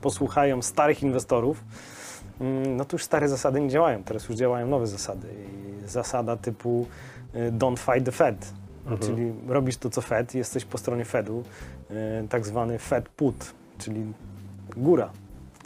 posłuchają 0.02 0.62
starych 0.62 1.04
inwestorów, 1.04 1.64
no 2.78 2.86
to 2.86 2.96
już 2.96 3.04
stare 3.04 3.30
zasady 3.30 3.62
nie 3.62 3.70
działają. 3.70 4.04
Teraz 4.04 4.30
już 4.30 4.38
działają 4.38 4.68
nowe 4.68 4.88
zasady. 4.88 5.28
I 5.84 5.88
zasada 5.88 6.38
typu 6.38 6.86
y, 7.36 7.52
don't 7.52 7.78
fight 7.78 8.06
the 8.06 8.12
Fed, 8.12 8.54
czyli 9.00 9.34
robisz 9.48 9.78
to, 9.78 9.90
co 9.90 10.02
Fed, 10.02 10.36
jesteś 10.36 10.66
po 10.66 10.78
stronie 10.78 11.06
Fedu, 11.06 11.44
y, 11.92 12.28
tak 12.30 12.46
zwany 12.46 12.80
Fed 12.80 13.10
put, 13.10 13.54
czyli 13.78 14.14
góra. 14.78 15.12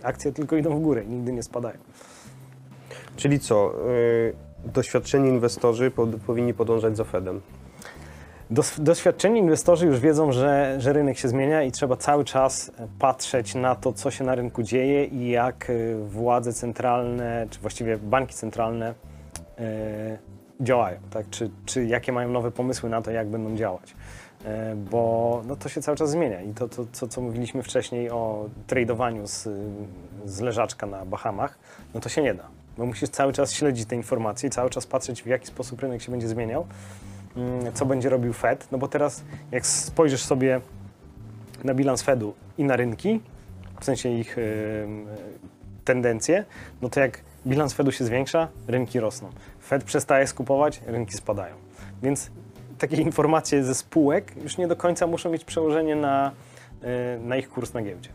Akcje 0.04 0.32
tylko 0.32 0.56
idą 0.56 0.78
w 0.78 0.82
górę, 0.82 1.06
nigdy 1.06 1.34
nie 1.34 1.44
spadają. 1.44 1.78
Czyli 3.16 3.40
co? 3.40 3.74
y, 3.90 4.34
Doświadczeni 4.74 5.30
inwestorzy 5.30 5.92
pod, 5.92 6.16
powinni 6.16 6.54
podążać 6.54 6.98
za 6.98 7.04
Fedem. 7.04 7.42
Doświadczeni 8.78 9.40
inwestorzy 9.40 9.86
już 9.86 10.00
wiedzą, 10.00 10.32
że, 10.32 10.76
że 10.80 10.94
rynek 10.94 11.18
się 11.18 11.28
zmienia 11.28 11.64
i 11.64 11.72
trzeba 11.72 11.96
cały 11.98 12.26
czas 12.26 12.72
patrzeć 13.00 13.56
na 13.56 13.76
to, 13.76 13.94
co 13.94 14.12
się 14.12 14.24
na 14.24 14.36
rynku 14.36 14.64
dzieje 14.64 15.06
i 15.06 15.30
jak 15.30 15.70
y, 15.70 15.96
władze 16.08 16.54
centralne, 16.54 17.48
czy 17.50 17.60
właściwie 17.60 17.98
banki 17.98 18.34
centralne 18.34 18.94
y, 19.60 19.64
działają, 20.62 20.98
tak? 21.10 21.30
czy, 21.30 21.50
czy 21.66 21.86
jakie 21.86 22.12
mają 22.12 22.30
nowe 22.30 22.52
pomysły 22.52 22.90
na 22.90 23.02
to, 23.02 23.12
jak 23.12 23.28
będą 23.28 23.56
działać. 23.56 23.96
Bo 24.76 25.42
no, 25.48 25.56
to 25.56 25.70
się 25.70 25.82
cały 25.82 25.98
czas 25.98 26.10
zmienia 26.10 26.42
i 26.42 26.54
to, 26.54 26.68
to, 26.68 26.86
to 27.00 27.08
co 27.08 27.22
mówiliśmy 27.22 27.64
wcześniej 27.64 28.10
o 28.10 28.50
tradowaniu 28.68 29.28
z, 29.28 29.48
z 30.26 30.42
leżaczka 30.42 30.88
na 30.88 31.06
Bahamach, 31.06 31.58
no 31.94 32.00
to 32.00 32.10
się 32.10 32.22
nie 32.22 32.34
da. 32.34 32.44
Bo 32.78 32.86
musisz 32.86 33.10
cały 33.10 33.34
czas 33.34 33.54
śledzić 33.54 33.88
te 33.88 33.96
informacje 33.96 34.48
i 34.48 34.50
cały 34.50 34.70
czas 34.70 34.88
patrzeć, 34.88 35.24
w 35.24 35.26
jaki 35.26 35.48
sposób 35.48 35.82
rynek 35.82 36.02
się 36.02 36.12
będzie 36.12 36.28
zmieniał 36.28 36.66
co 37.74 37.86
będzie 37.86 38.10
robił 38.10 38.34
Fed, 38.34 38.68
no 38.72 38.78
bo 38.78 38.88
teraz 38.88 39.24
jak 39.52 39.66
spojrzysz 39.66 40.24
sobie 40.24 40.62
na 41.64 41.74
bilans 41.74 42.02
Fedu 42.02 42.34
i 42.58 42.64
na 42.64 42.76
rynki, 42.76 43.22
w 43.80 43.86
sensie 43.86 44.10
ich 44.10 44.38
tendencje, 45.86 46.46
no 46.82 46.90
to 46.90 47.00
jak 47.00 47.22
bilans 47.48 47.74
Fedu 47.74 47.92
się 47.92 48.06
zwiększa, 48.06 48.48
rynki 48.68 49.00
rosną. 49.00 49.30
Fed 49.60 49.84
przestaje 49.84 50.28
skupować, 50.28 50.82
rynki 50.86 51.14
spadają. 51.14 51.56
Więc 52.04 52.32
takie 52.78 52.96
informacje 52.96 53.64
ze 53.64 53.76
spółek 53.76 54.32
już 54.44 54.58
nie 54.58 54.68
do 54.68 54.76
końca 54.76 55.08
muszą 55.08 55.30
mieć 55.30 55.46
przełożenie 55.46 55.96
na, 55.96 56.32
y, 56.84 57.20
na 57.20 57.38
ich 57.38 57.50
kurs 57.50 57.74
na 57.74 57.82
giełdzie. 57.82 58.10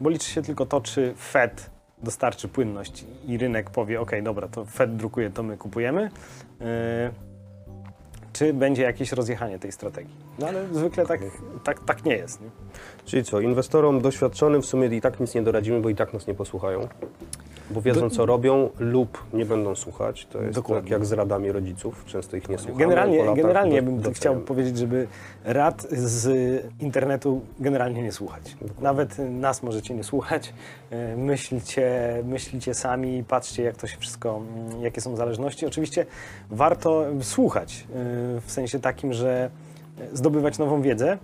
Bo 0.00 0.10
liczy 0.10 0.30
się 0.30 0.42
tylko 0.42 0.66
to, 0.66 0.80
czy 0.80 1.14
Fed 1.18 1.70
dostarczy 2.02 2.48
płynność 2.48 3.04
i 3.26 3.38
rynek 3.38 3.70
powie, 3.70 4.00
ok, 4.00 4.10
dobra, 4.22 4.48
to 4.48 4.64
Fed 4.64 4.96
drukuje, 4.96 5.30
to 5.30 5.42
my 5.42 5.56
kupujemy. 5.56 6.10
Y, 6.60 7.25
czy 8.38 8.54
będzie 8.54 8.82
jakieś 8.82 9.12
rozjechanie 9.12 9.58
tej 9.58 9.72
strategii. 9.72 10.14
No 10.38 10.46
ale 10.46 10.66
zwykle 10.72 11.06
tak, 11.06 11.20
tak, 11.64 11.84
tak 11.84 12.04
nie 12.04 12.16
jest. 12.16 12.40
Nie? 12.40 12.48
Czyli 13.04 13.24
co? 13.24 13.40
Inwestorom 13.40 14.00
doświadczonym 14.00 14.62
w 14.62 14.66
sumie 14.66 14.86
i 14.86 15.00
tak 15.00 15.20
nic 15.20 15.34
nie 15.34 15.42
doradzimy, 15.42 15.80
bo 15.80 15.88
i 15.88 15.94
tak 15.94 16.12
nas 16.12 16.26
nie 16.26 16.34
posłuchają. 16.34 16.88
Bo 17.70 17.80
wiedzą, 17.82 18.00
Do- 18.00 18.10
co 18.10 18.26
robią 18.26 18.70
lub 18.78 19.24
nie 19.32 19.46
będą 19.46 19.74
słuchać. 19.74 20.26
To 20.26 20.42
jest 20.42 20.54
Dokładnie. 20.54 20.82
tak 20.82 20.90
jak 20.90 21.06
z 21.06 21.12
radami 21.12 21.52
rodziców. 21.52 22.04
Często 22.06 22.36
ich 22.36 22.48
nie 22.48 22.58
słuchamy. 22.58 22.78
Generalnie, 22.78 23.34
generalnie 23.34 23.82
do- 23.82 23.90
bym 24.02 24.12
chciał 24.14 24.36
powiedzieć, 24.36 24.78
żeby 24.78 25.06
rad 25.44 25.86
z 25.92 26.26
internetu 26.80 27.40
generalnie 27.60 28.02
nie 28.02 28.12
słuchać. 28.12 28.56
Nawet 28.80 29.16
nas 29.18 29.62
możecie 29.62 29.94
nie 29.94 30.04
słuchać. 30.04 30.54
E, 30.90 31.16
Myślcie, 31.16 31.90
myślcie 32.24 32.74
sami, 32.74 33.24
patrzcie 33.28 33.62
jak 33.62 33.76
to 33.76 33.86
się 33.86 33.98
wszystko, 33.98 34.42
mm, 34.70 34.82
jakie 34.82 35.00
są 35.00 35.16
zależności. 35.16 35.66
Oczywiście 35.66 36.06
warto 36.50 37.04
słuchać 37.20 37.86
e, 37.90 38.40
w 38.40 38.52
sensie 38.52 38.80
takim, 38.80 39.12
że 39.12 39.50
zdobywać 40.12 40.58
nową 40.58 40.82
wiedzę, 40.82 41.18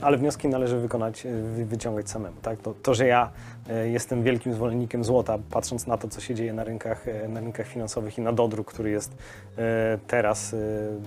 ale 0.00 0.16
wnioski 0.18 0.48
należy 0.48 0.78
wykonać, 0.78 1.26
e, 1.26 1.30
wy- 1.32 1.64
wyciągać 1.64 2.10
samemu. 2.10 2.36
Tak? 2.42 2.58
To, 2.60 2.74
to, 2.82 2.94
że 2.94 3.06
ja 3.06 3.30
e, 3.70 3.88
jestem 3.88 4.22
wielkim 4.22 4.54
zwolennikiem 4.54 5.04
złota, 5.04 5.38
patrząc 5.50 5.86
na 5.86 5.96
to, 5.98 6.08
co 6.08 6.20
się 6.20 6.34
dzieje 6.34 6.52
na 6.52 6.64
rynkach, 6.64 7.08
e, 7.08 7.28
na 7.28 7.40
rynkach 7.40 7.66
finansowych 7.66 8.18
i 8.18 8.20
na 8.20 8.32
dodruk, 8.32 8.66
który 8.72 8.90
jest 8.90 9.16
teraz 10.06 10.54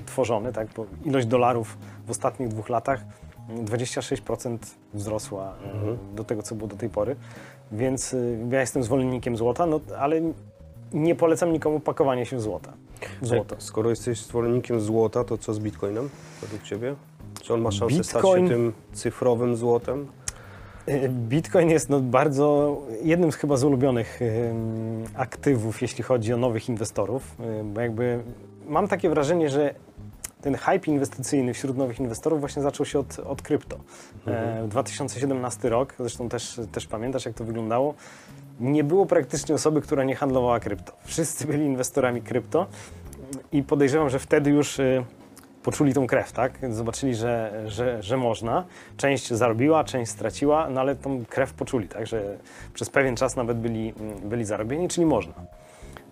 tworzony, 0.06 0.54
tak? 0.54 0.68
bo 0.76 0.86
ilość 1.06 1.28
dolarów 1.28 1.78
w 2.08 2.12
ostatnich 2.12 2.50
dwóch 2.50 2.70
latach 2.70 3.02
mm, 3.50 3.66
26% 3.66 4.58
wzrosła 4.94 5.54
e, 5.66 5.72
Mhm. 5.72 5.98
do 6.16 6.24
tego, 6.24 6.44
co 6.44 6.56
było 6.56 6.68
do 6.68 6.76
tej 6.76 6.90
pory. 6.90 7.16
Więc 7.72 8.16
ja 8.52 8.60
jestem 8.60 8.84
zwolennikiem 8.84 9.38
złota, 9.38 9.66
no, 9.66 9.80
ale 10.00 10.22
nie 10.94 11.16
polecam 11.16 11.54
nikomu 11.54 11.80
pakowania 11.80 12.26
się 12.26 12.38
w 12.38 12.42
złota. 12.42 12.74
W 13.22 13.28
złoto. 13.28 13.50
Tak, 13.56 13.64
skoro 13.64 13.90
jesteś 13.90 14.22
zwolennikiem 14.26 14.82
złota, 14.82 15.24
to 15.24 15.38
co 15.38 15.54
z 15.54 15.60
Bitcoinem 15.60 16.10
według 16.42 16.64
Ciebie? 16.64 16.96
Czy 17.42 17.54
on 17.54 17.62
ma 17.62 17.72
szansę 17.72 18.04
stać 18.04 18.24
Bitcoin- 18.24 18.44
się 18.44 18.50
tym 18.50 18.74
cyfrowym 18.94 19.56
złotem? 19.56 20.08
E, 20.86 21.10
Bitcoin 21.30 21.70
jest 21.70 21.90
no 21.90 22.00
bardzo 22.00 22.78
jednym 23.04 23.32
z 23.32 23.36
chyba 23.36 23.58
z 23.58 23.64
ulubionych 23.64 24.20
aktywów, 25.16 25.82
jeśli 25.82 26.04
chodzi 26.04 26.34
o 26.34 26.38
nowych 26.38 26.70
inwestorów, 26.70 27.36
e, 27.40 27.64
bo 27.64 27.82
jakby 27.82 28.20
mam 28.68 28.88
takie 28.88 29.10
wrażenie, 29.10 29.50
że 29.50 29.74
ten 30.42 30.56
hype 30.56 30.92
inwestycyjny 30.92 31.54
wśród 31.54 31.78
nowych 31.78 32.00
inwestorów 32.00 32.40
właśnie 32.40 32.62
zaczął 32.62 32.86
się 32.86 33.00
od, 33.00 33.20
od 33.20 33.42
krypto. 33.42 33.78
E, 34.28 34.68
2017 34.68 35.70
rok, 35.70 35.94
zresztą 36.00 36.30
też, 36.30 36.60
też 36.72 36.88
pamiętasz 36.88 37.26
jak 37.26 37.36
to 37.36 37.44
wyglądało, 37.44 37.94
nie 38.60 38.84
było 38.84 39.06
praktycznie 39.06 39.56
osoby, 39.56 39.82
która 39.82 40.04
nie 40.04 40.16
handlowała 40.16 40.60
krypto. 40.60 40.94
Wszyscy 41.04 41.48
byli 41.48 41.66
inwestorami 41.66 42.22
krypto 42.22 42.68
i 43.52 43.64
podejrzewam, 43.64 44.10
że 44.10 44.20
wtedy 44.20 44.50
już 44.50 44.80
y, 44.80 45.04
poczuli 45.64 45.94
tą 45.94 46.08
krew, 46.08 46.32
tak? 46.32 46.60
Zobaczyli, 46.70 47.16
że, 47.16 47.64
że, 47.66 48.04
że 48.04 48.18
można. 48.18 48.66
Część 48.98 49.34
zarobiła, 49.34 49.84
część 49.84 50.12
straciła, 50.12 50.70
no 50.70 50.82
ale 50.82 50.96
tą 50.96 51.26
krew 51.26 51.54
poczuli, 51.54 51.88
tak? 51.88 52.08
Że 52.08 52.38
przez 52.74 52.90
pewien 52.90 53.16
czas 53.16 53.36
nawet 53.36 53.58
byli, 53.58 53.94
byli 54.24 54.46
zarobieni, 54.46 54.88
czyli 54.88 55.06
można. 55.06 55.34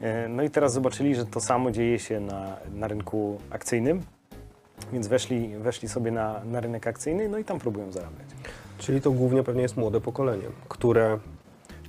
E, 0.02 0.28
No 0.28 0.44
i 0.44 0.50
teraz 0.50 0.74
zobaczyli, 0.74 1.16
że 1.16 1.26
to 1.26 1.40
samo 1.40 1.72
dzieje 1.72 2.00
się 2.00 2.20
na, 2.20 2.58
na 2.76 2.88
rynku 2.88 3.40
akcyjnym, 3.50 4.02
więc 4.94 5.08
weszli, 5.08 5.50
weszli 5.58 5.90
sobie 5.90 6.12
na, 6.12 6.42
na 6.46 6.60
rynek 6.60 6.88
akcyjny, 6.88 7.30
no 7.30 7.38
i 7.38 7.44
tam 7.44 7.60
próbują 7.60 7.92
zarabiać. 7.92 8.28
Czyli 8.78 9.02
to 9.02 9.12
głównie 9.12 9.44
pewnie 9.44 9.62
jest 9.62 9.78
młode 9.78 10.02
pokolenie, 10.02 10.48
które, 10.70 11.20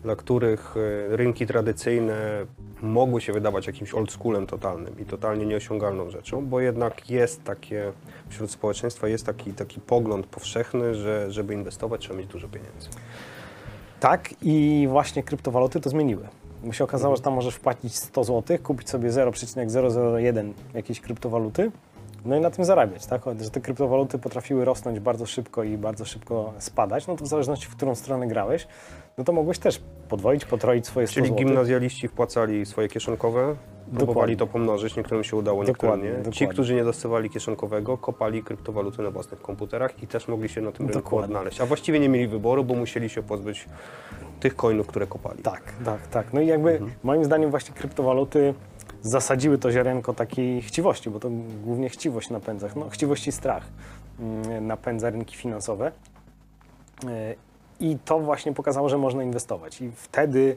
dla 0.03 0.17
których 0.17 0.75
e, 0.77 1.17
rynki 1.17 1.47
tradycyjne 1.47 2.47
mogły 2.83 3.21
się 3.21 3.33
wydawać 3.33 3.67
jakimś 3.67 3.95
oldschoolem 3.95 4.47
totalnym 4.47 5.01
i 5.01 5.05
totalnie 5.05 5.47
nieosiągalną 5.47 6.11
rzeczą, 6.11 6.47
bo 6.47 6.61
jednak 6.61 7.11
jest 7.11 7.45
takie, 7.45 7.93
wśród 8.29 8.51
społeczeństwa 8.51 9.09
jest 9.09 9.27
taki, 9.27 9.53
taki 9.53 9.81
pogląd 9.81 10.27
powszechny, 10.27 10.95
że 10.95 11.33
żeby 11.33 11.55
inwestować 11.55 12.01
trzeba 12.01 12.19
mieć 12.19 12.29
dużo 12.29 12.49
pieniędzy. 12.49 12.89
Tak 14.01 14.35
i 14.43 14.87
właśnie 14.91 15.23
kryptowaluty 15.23 15.81
to 15.81 15.91
zmieniły. 15.91 16.29
Bo 16.65 16.73
się 16.73 16.85
okazało, 16.85 17.17
że 17.17 17.23
tam 17.23 17.35
możesz 17.35 17.55
wpłacić 17.55 17.95
100 17.95 18.25
zł, 18.25 18.59
kupić 18.63 18.91
sobie 18.91 19.11
0,001 19.11 20.55
jakiejś 20.75 21.01
kryptowaluty, 21.01 21.71
no 22.25 22.37
i 22.37 22.41
na 22.41 22.51
tym 22.51 22.65
zarabiać, 22.65 23.07
tak? 23.07 23.23
Że 23.41 23.51
te 23.51 23.61
kryptowaluty 23.61 24.19
potrafiły 24.19 24.65
rosnąć 24.65 25.01
bardzo 25.01 25.27
szybko 25.27 25.65
i 25.65 25.79
bardzo 25.79 26.05
szybko 26.05 26.53
spadać, 26.59 27.07
no 27.07 27.17
to 27.17 27.25
w 27.25 27.29
zależności 27.29 27.67
w 27.67 27.77
którą 27.77 27.95
stronę 27.95 28.27
grałeś, 28.27 28.67
no 29.19 29.25
to 29.25 29.33
mogłeś 29.33 29.59
też 29.59 29.81
podwoić, 30.09 30.45
potroić 30.45 30.87
swoje 30.87 31.07
100 31.07 31.15
Czyli 31.15 31.33
gimnazjaliści 31.35 32.09
wpłacali 32.09 32.67
swoje 32.67 32.89
kieszonkowe, 32.89 33.57
próbowali 33.97 34.37
to 34.37 34.47
pomnożyć, 34.47 34.97
niektórym 34.97 35.25
się 35.25 35.37
udało, 35.37 35.65
niektórym 35.65 35.95
Dokładnie, 35.95 36.11
nie. 36.11 36.17
Ci, 36.17 36.23
dokładnie. 36.23 36.49
którzy 36.49 36.75
nie 36.75 36.85
dostawali 36.85 37.31
kieszonkowego, 37.31 37.99
kopali 37.99 38.43
kryptowaluty 38.43 39.03
na 39.03 39.11
własnych 39.11 39.43
komputerach 39.43 40.03
i 40.03 40.07
też 40.07 40.29
mogli 40.29 40.49
się 40.49 40.61
na 40.61 40.73
tym 40.73 40.87
rynku 40.87 41.01
Dokładnie. 41.01 41.37
odnaleźć. 41.37 41.61
A 41.61 41.67
właściwie 41.67 42.01
nie 42.01 42.09
mieli 42.09 42.29
wyboru, 42.29 42.65
bo 42.65 42.75
musieli 42.75 43.09
się 43.09 43.23
pozbyć 43.23 43.67
tych 44.41 44.57
coinów, 44.57 44.87
które 44.87 45.07
kopali. 45.07 45.43
Tak, 45.43 45.63
tak, 45.85 46.07
tak. 46.07 46.33
No 46.33 46.41
i 46.41 46.47
jakby 46.47 46.81
moim 47.03 47.25
zdaniem 47.25 47.51
właśnie 47.51 47.75
kryptowaluty 47.75 48.55
zasadziły 49.03 49.59
to 49.59 49.73
ziarenko 49.73 50.15
takiej 50.15 50.63
chciwości, 50.63 51.11
bo 51.11 51.21
to 51.21 51.31
głównie 51.65 51.89
chciwość 51.89 52.31
napędza, 52.31 52.69
no 52.77 52.89
chciwość 52.89 53.29
i 53.29 53.33
strach 53.33 53.67
mm, 54.21 54.67
napędza 54.67 55.11
rynki 55.11 55.37
finansowe. 55.37 55.93
I 57.81 57.97
to 58.05 58.21
właśnie 58.21 58.53
pokazało, 58.53 58.89
że 58.89 58.99
można 58.99 59.23
inwestować. 59.23 59.81
I 59.81 59.91
wtedy 59.91 60.57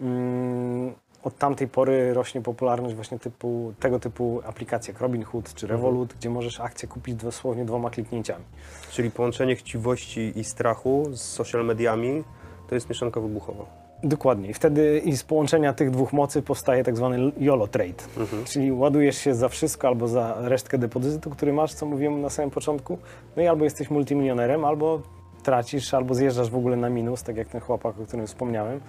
mm, 0.00 0.94
od 1.22 1.38
tamtej 1.38 1.68
pory 1.68 2.14
rośnie 2.14 2.40
popularność 2.40 2.94
właśnie 2.94 3.18
typu, 3.18 3.72
tego 3.80 4.00
typu 4.00 4.40
aplikacji 4.46 4.92
jak 4.92 5.00
Robinhood 5.00 5.54
czy 5.54 5.66
Revolut, 5.66 6.14
gdzie 6.14 6.30
możesz 6.30 6.60
akcję 6.60 6.88
kupić 6.88 7.14
dosłownie 7.14 7.64
dwoma 7.64 7.90
kliknięciami. 7.90 8.44
Czyli 8.90 9.10
połączenie 9.10 9.56
chciwości 9.56 10.32
i 10.36 10.44
strachu 10.44 11.04
z 11.12 11.20
social 11.20 11.64
mediami 11.64 12.24
to 12.68 12.74
jest 12.74 12.88
mieszanka 12.88 13.20
wybuchowa. 13.20 13.88
Dokładnie. 14.02 14.48
I 14.48 14.54
wtedy 14.54 15.02
i 15.04 15.16
z 15.16 15.22
połączenia 15.22 15.72
tych 15.72 15.90
dwóch 15.90 16.12
mocy 16.12 16.42
powstaje 16.42 16.84
tak 16.84 16.96
zwany 16.96 17.32
YOLO 17.38 17.66
trade. 17.66 18.04
Czyli 18.44 18.72
ładujesz 18.72 19.18
się 19.18 19.34
za 19.34 19.48
wszystko 19.48 19.88
albo 19.88 20.08
za 20.08 20.36
resztkę 20.40 20.78
depozytu, 20.78 21.30
który 21.30 21.52
masz, 21.52 21.74
co 21.74 21.86
mówiłem 21.86 22.20
na 22.20 22.30
samym 22.30 22.50
początku. 22.50 22.98
No 23.36 23.42
i 23.42 23.46
albo 23.46 23.64
jesteś 23.64 23.90
multimilionerem, 23.90 24.64
albo 24.64 25.02
tracisz, 25.42 25.94
albo 25.94 26.14
zjeżdżasz 26.14 26.50
w 26.50 26.56
ogóle 26.56 26.76
na 26.76 26.90
minus, 26.90 27.22
tak 27.22 27.36
jak 27.36 27.48
ten 27.48 27.60
chłopak, 27.60 28.00
o 28.00 28.06
którym 28.06 28.26
wspomniałem. 28.26 28.80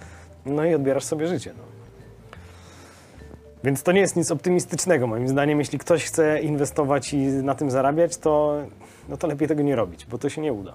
No 0.46 0.64
i 0.64 0.74
odbierasz 0.74 1.04
sobie 1.04 1.26
życie. 1.26 1.52
No. 1.58 1.80
Więc 3.64 3.82
to 3.82 3.92
nie 3.92 4.00
jest 4.00 4.16
nic 4.16 4.30
optymistycznego 4.30 5.06
moim 5.06 5.28
zdaniem. 5.28 5.58
Jeśli 5.58 5.78
ktoś 5.78 6.04
chce 6.04 6.40
inwestować 6.40 7.14
i 7.14 7.26
na 7.26 7.54
tym 7.54 7.70
zarabiać, 7.70 8.16
to, 8.16 8.56
no 9.08 9.16
to 9.16 9.26
lepiej 9.26 9.48
tego 9.48 9.62
nie 9.62 9.76
robić, 9.76 10.06
bo 10.06 10.18
to 10.18 10.28
się 10.28 10.40
nie 10.42 10.52
uda. 10.52 10.72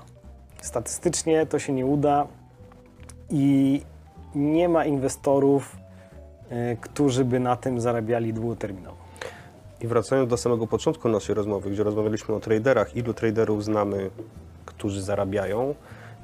Statystycznie 0.61 1.45
to 1.45 1.59
się 1.59 1.73
nie 1.73 1.85
uda 1.85 2.27
i 3.29 3.81
nie 4.35 4.69
ma 4.69 4.85
inwestorów, 4.85 5.75
y, 6.51 6.77
którzy 6.81 7.25
by 7.25 7.39
na 7.39 7.55
tym 7.55 7.79
zarabiali 7.79 8.33
długoterminowo. 8.33 8.97
I 9.81 9.87
wracając 9.87 10.29
do 10.29 10.37
samego 10.37 10.67
początku 10.67 11.09
naszej 11.09 11.35
rozmowy, 11.35 11.69
gdzie 11.69 11.83
rozmawialiśmy 11.83 12.35
o 12.35 12.39
traderach, 12.39 12.95
ilu 12.95 13.13
traderów 13.13 13.63
znamy, 13.63 14.09
którzy 14.85 15.01
zarabiają, 15.01 15.75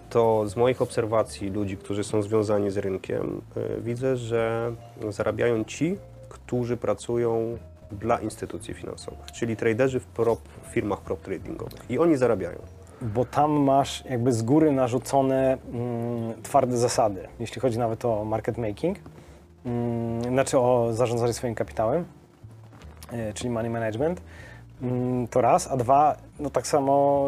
to 0.10 0.48
z 0.48 0.56
moich 0.56 0.82
obserwacji 0.82 1.50
ludzi, 1.50 1.78
którzy 1.78 2.04
są 2.04 2.22
związani 2.22 2.72
z 2.72 2.78
rynkiem, 2.78 3.42
y, 3.58 3.82
widzę, 3.82 4.18
że 4.18 4.72
zarabiają 5.10 5.64
ci, 5.64 5.98
którzy 6.30 6.78
pracują 6.78 7.58
dla 7.92 8.20
instytucji 8.20 8.74
finansowych, 8.74 9.32
czyli 9.32 9.56
traderzy 9.56 10.00
w 10.00 10.06
prop, 10.06 10.40
firmach 10.72 11.02
prop 11.02 11.22
tradingowych. 11.22 11.90
I 11.90 12.00
oni 12.00 12.18
zarabiają. 12.18 12.58
Bo 13.02 13.26
tam 13.26 13.52
masz 13.52 14.06
jakby 14.10 14.34
z 14.34 14.42
góry 14.42 14.72
narzucone 14.72 15.58
mm, 15.74 16.44
twarde 16.44 16.78
zasady, 16.78 17.28
jeśli 17.40 17.62
chodzi 17.62 17.80
nawet 17.80 18.06
o 18.06 18.26
market 18.26 18.58
making, 18.58 18.98
mm, 19.66 20.24
znaczy 20.24 20.60
o 20.60 20.90
zarządzanie 20.92 21.34
swoim 21.34 21.56
kapitałem, 21.56 22.06
y, 23.14 23.34
czyli 23.34 23.50
money 23.50 23.70
management. 23.70 24.22
Mm, 24.82 25.28
to 25.28 25.42
raz, 25.42 25.72
a 25.72 25.78
dwa, 25.78 26.18
no 26.40 26.50
tak 26.50 26.68
samo 26.68 27.28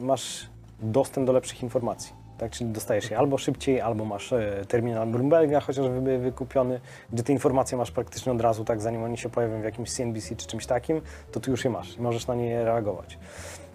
y, 0.00 0.04
masz 0.04 0.51
dostęp 0.82 1.26
do 1.26 1.32
lepszych 1.32 1.62
informacji. 1.62 2.12
Tak, 2.38 2.50
czyli 2.50 2.70
dostajesz 2.70 3.10
je 3.10 3.18
albo 3.18 3.38
szybciej, 3.38 3.80
albo 3.80 4.04
masz 4.04 4.32
e, 4.32 4.64
terminal 4.68 5.08
Bloomberga 5.08 5.60
chociażby 5.60 6.18
wykupiony, 6.18 6.80
gdzie 7.12 7.22
te 7.22 7.32
informacje 7.32 7.78
masz 7.78 7.90
praktycznie 7.90 8.32
od 8.32 8.40
razu, 8.40 8.64
tak, 8.64 8.80
zanim 8.80 9.02
oni 9.02 9.18
się 9.18 9.28
pojawią 9.28 9.60
w 9.60 9.64
jakimś 9.64 9.92
CNBC 9.92 10.36
czy 10.36 10.46
czymś 10.46 10.66
takim, 10.66 11.00
to 11.32 11.40
ty 11.40 11.50
już 11.50 11.64
je 11.64 11.70
masz 11.70 11.96
i 11.96 12.00
możesz 12.00 12.26
na 12.26 12.34
nie 12.34 12.64
reagować. 12.64 13.18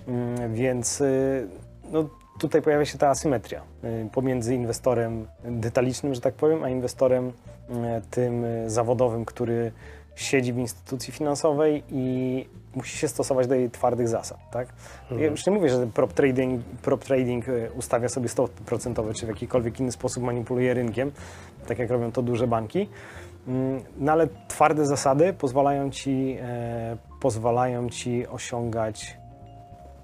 Mm, 0.08 0.54
Więc 0.54 1.02
y, 1.02 1.48
no, 1.92 2.10
tutaj 2.40 2.62
pojawia 2.62 2.86
się 2.86 2.98
ta 2.98 3.10
asymetria 3.10 3.62
y, 3.84 4.10
pomiędzy 4.12 4.56
inwestorem 4.56 5.28
detalicznym, 5.44 6.14
że 6.14 6.22
tak 6.22 6.34
powiem, 6.34 6.64
a 6.64 6.70
inwestorem 6.70 7.28
y, 7.28 7.34
tym 8.10 8.46
zawodowym, 8.68 9.26
który 9.26 9.72
siedzi 10.18 10.54
w 10.54 10.58
instytucji 10.58 11.14
finansowej 11.14 11.84
i 11.90 12.46
musi 12.76 12.98
się 12.98 13.08
stosować 13.08 13.48
do 13.48 13.56
jej 13.56 13.70
twardych 13.70 14.08
zasad. 14.08 14.38
Tak? 14.52 14.68
Ja 15.12 15.26
już 15.26 15.46
nie 15.46 15.54
mówię, 15.54 15.70
że 15.70 15.88
prop 15.88 16.14
trading, 16.14 16.64
prop 16.82 17.04
trading 17.04 17.48
y, 17.50 17.70
ustawia 17.76 18.10
sobie 18.10 18.28
100% 18.28 19.14
czy 19.14 19.26
w 19.26 19.30
jakikolwiek 19.30 19.80
inny 19.80 19.92
sposób 19.92 20.24
manipuluje 20.24 20.74
rynkiem, 20.74 21.12
tak 21.68 21.80
jak 21.80 21.90
robią 21.90 22.12
to 22.12 22.22
duże 22.22 22.48
banki. 22.48 22.90
Mm, 23.48 23.82
No 23.98 24.12
ale 24.12 24.28
twarde 24.48 24.86
zasady 24.86 25.34
pozwalają 25.34 25.90
ci, 25.92 26.38
e, 26.42 26.98
pozwalają 27.22 27.90
ci 27.90 28.28
osiągać 28.28 29.18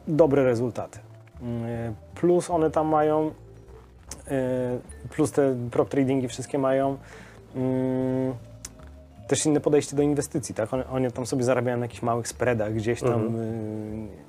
dobre 0.08 0.44
rezultaty. 0.44 1.00
Mm, 1.42 1.96
Plus 2.16 2.50
one 2.50 2.72
tam 2.72 2.88
mają, 2.88 3.32
e, 4.28 4.32
plus 5.10 5.32
te 5.32 5.56
prop 5.72 5.90
tradingi 5.90 6.28
wszystkie 6.28 6.58
mają 6.58 6.98
mm, 7.56 8.34
też 9.28 9.46
inne 9.46 9.60
podejście 9.60 9.96
do 9.96 10.04
inwestycji, 10.04 10.56
tak? 10.56 10.74
One, 10.74 10.88
one 10.90 11.12
tam 11.12 11.26
sobie 11.26 11.44
zarabiają 11.44 11.78
na 11.78 11.86
jakichś 11.86 12.02
małych 12.02 12.28
spreadach, 12.28 12.74
gdzieś 12.74 13.00
tam 13.02 13.14
Mhm. 13.14 13.36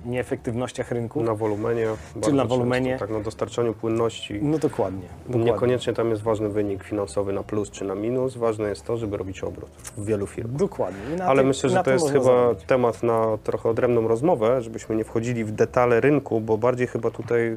y, 0.04 0.08
nieefektywnościach 0.08 0.90
rynku. 0.90 1.22
Na 1.22 1.34
wolumenie. 1.34 1.86
bardzo 1.86 2.30
na 2.32 2.42
często, 2.42 2.56
wolumenie. 2.56 2.96
Tak, 2.98 3.10
na 3.10 3.20
dostarczaniu 3.20 3.74
płynności. 3.74 4.38
No 4.42 4.58
dokładnie. 4.58 5.08
dokładnie. 5.26 5.44
Niekoniecznie 5.52 5.92
tam 5.92 6.10
jest 6.10 6.22
ważny 6.22 6.48
wynik 6.48 6.84
finansowy 6.84 7.32
na 7.32 7.42
plus 7.42 7.70
czy 7.70 7.84
na 7.84 7.94
minus. 7.94 8.36
Ważne 8.36 8.68
jest 8.68 8.84
to, 8.84 8.96
żeby 8.96 9.16
robić 9.16 9.44
obrót 9.44 9.70
w 9.96 10.04
wielu 10.04 10.26
firmach. 10.26 10.56
Dokładnie. 10.56 11.24
Ale 11.24 11.38
tym- 11.40 11.48
myślę, 11.48 11.70
że 11.70 11.82
to 11.82 11.90
jest 11.90 12.10
chyba 12.12 12.54
temat 12.66 13.02
na 13.02 13.38
trochę 13.44 13.68
odrębną 13.68 14.08
rozmowę, 14.08 14.62
żebyśmy 14.62 14.96
nie 14.96 15.04
wchodzili 15.04 15.44
w 15.44 15.50
detale 15.52 16.00
rynku, 16.00 16.40
bo 16.40 16.58
bardziej 16.58 16.86
chyba 16.86 17.10
tutaj 17.10 17.56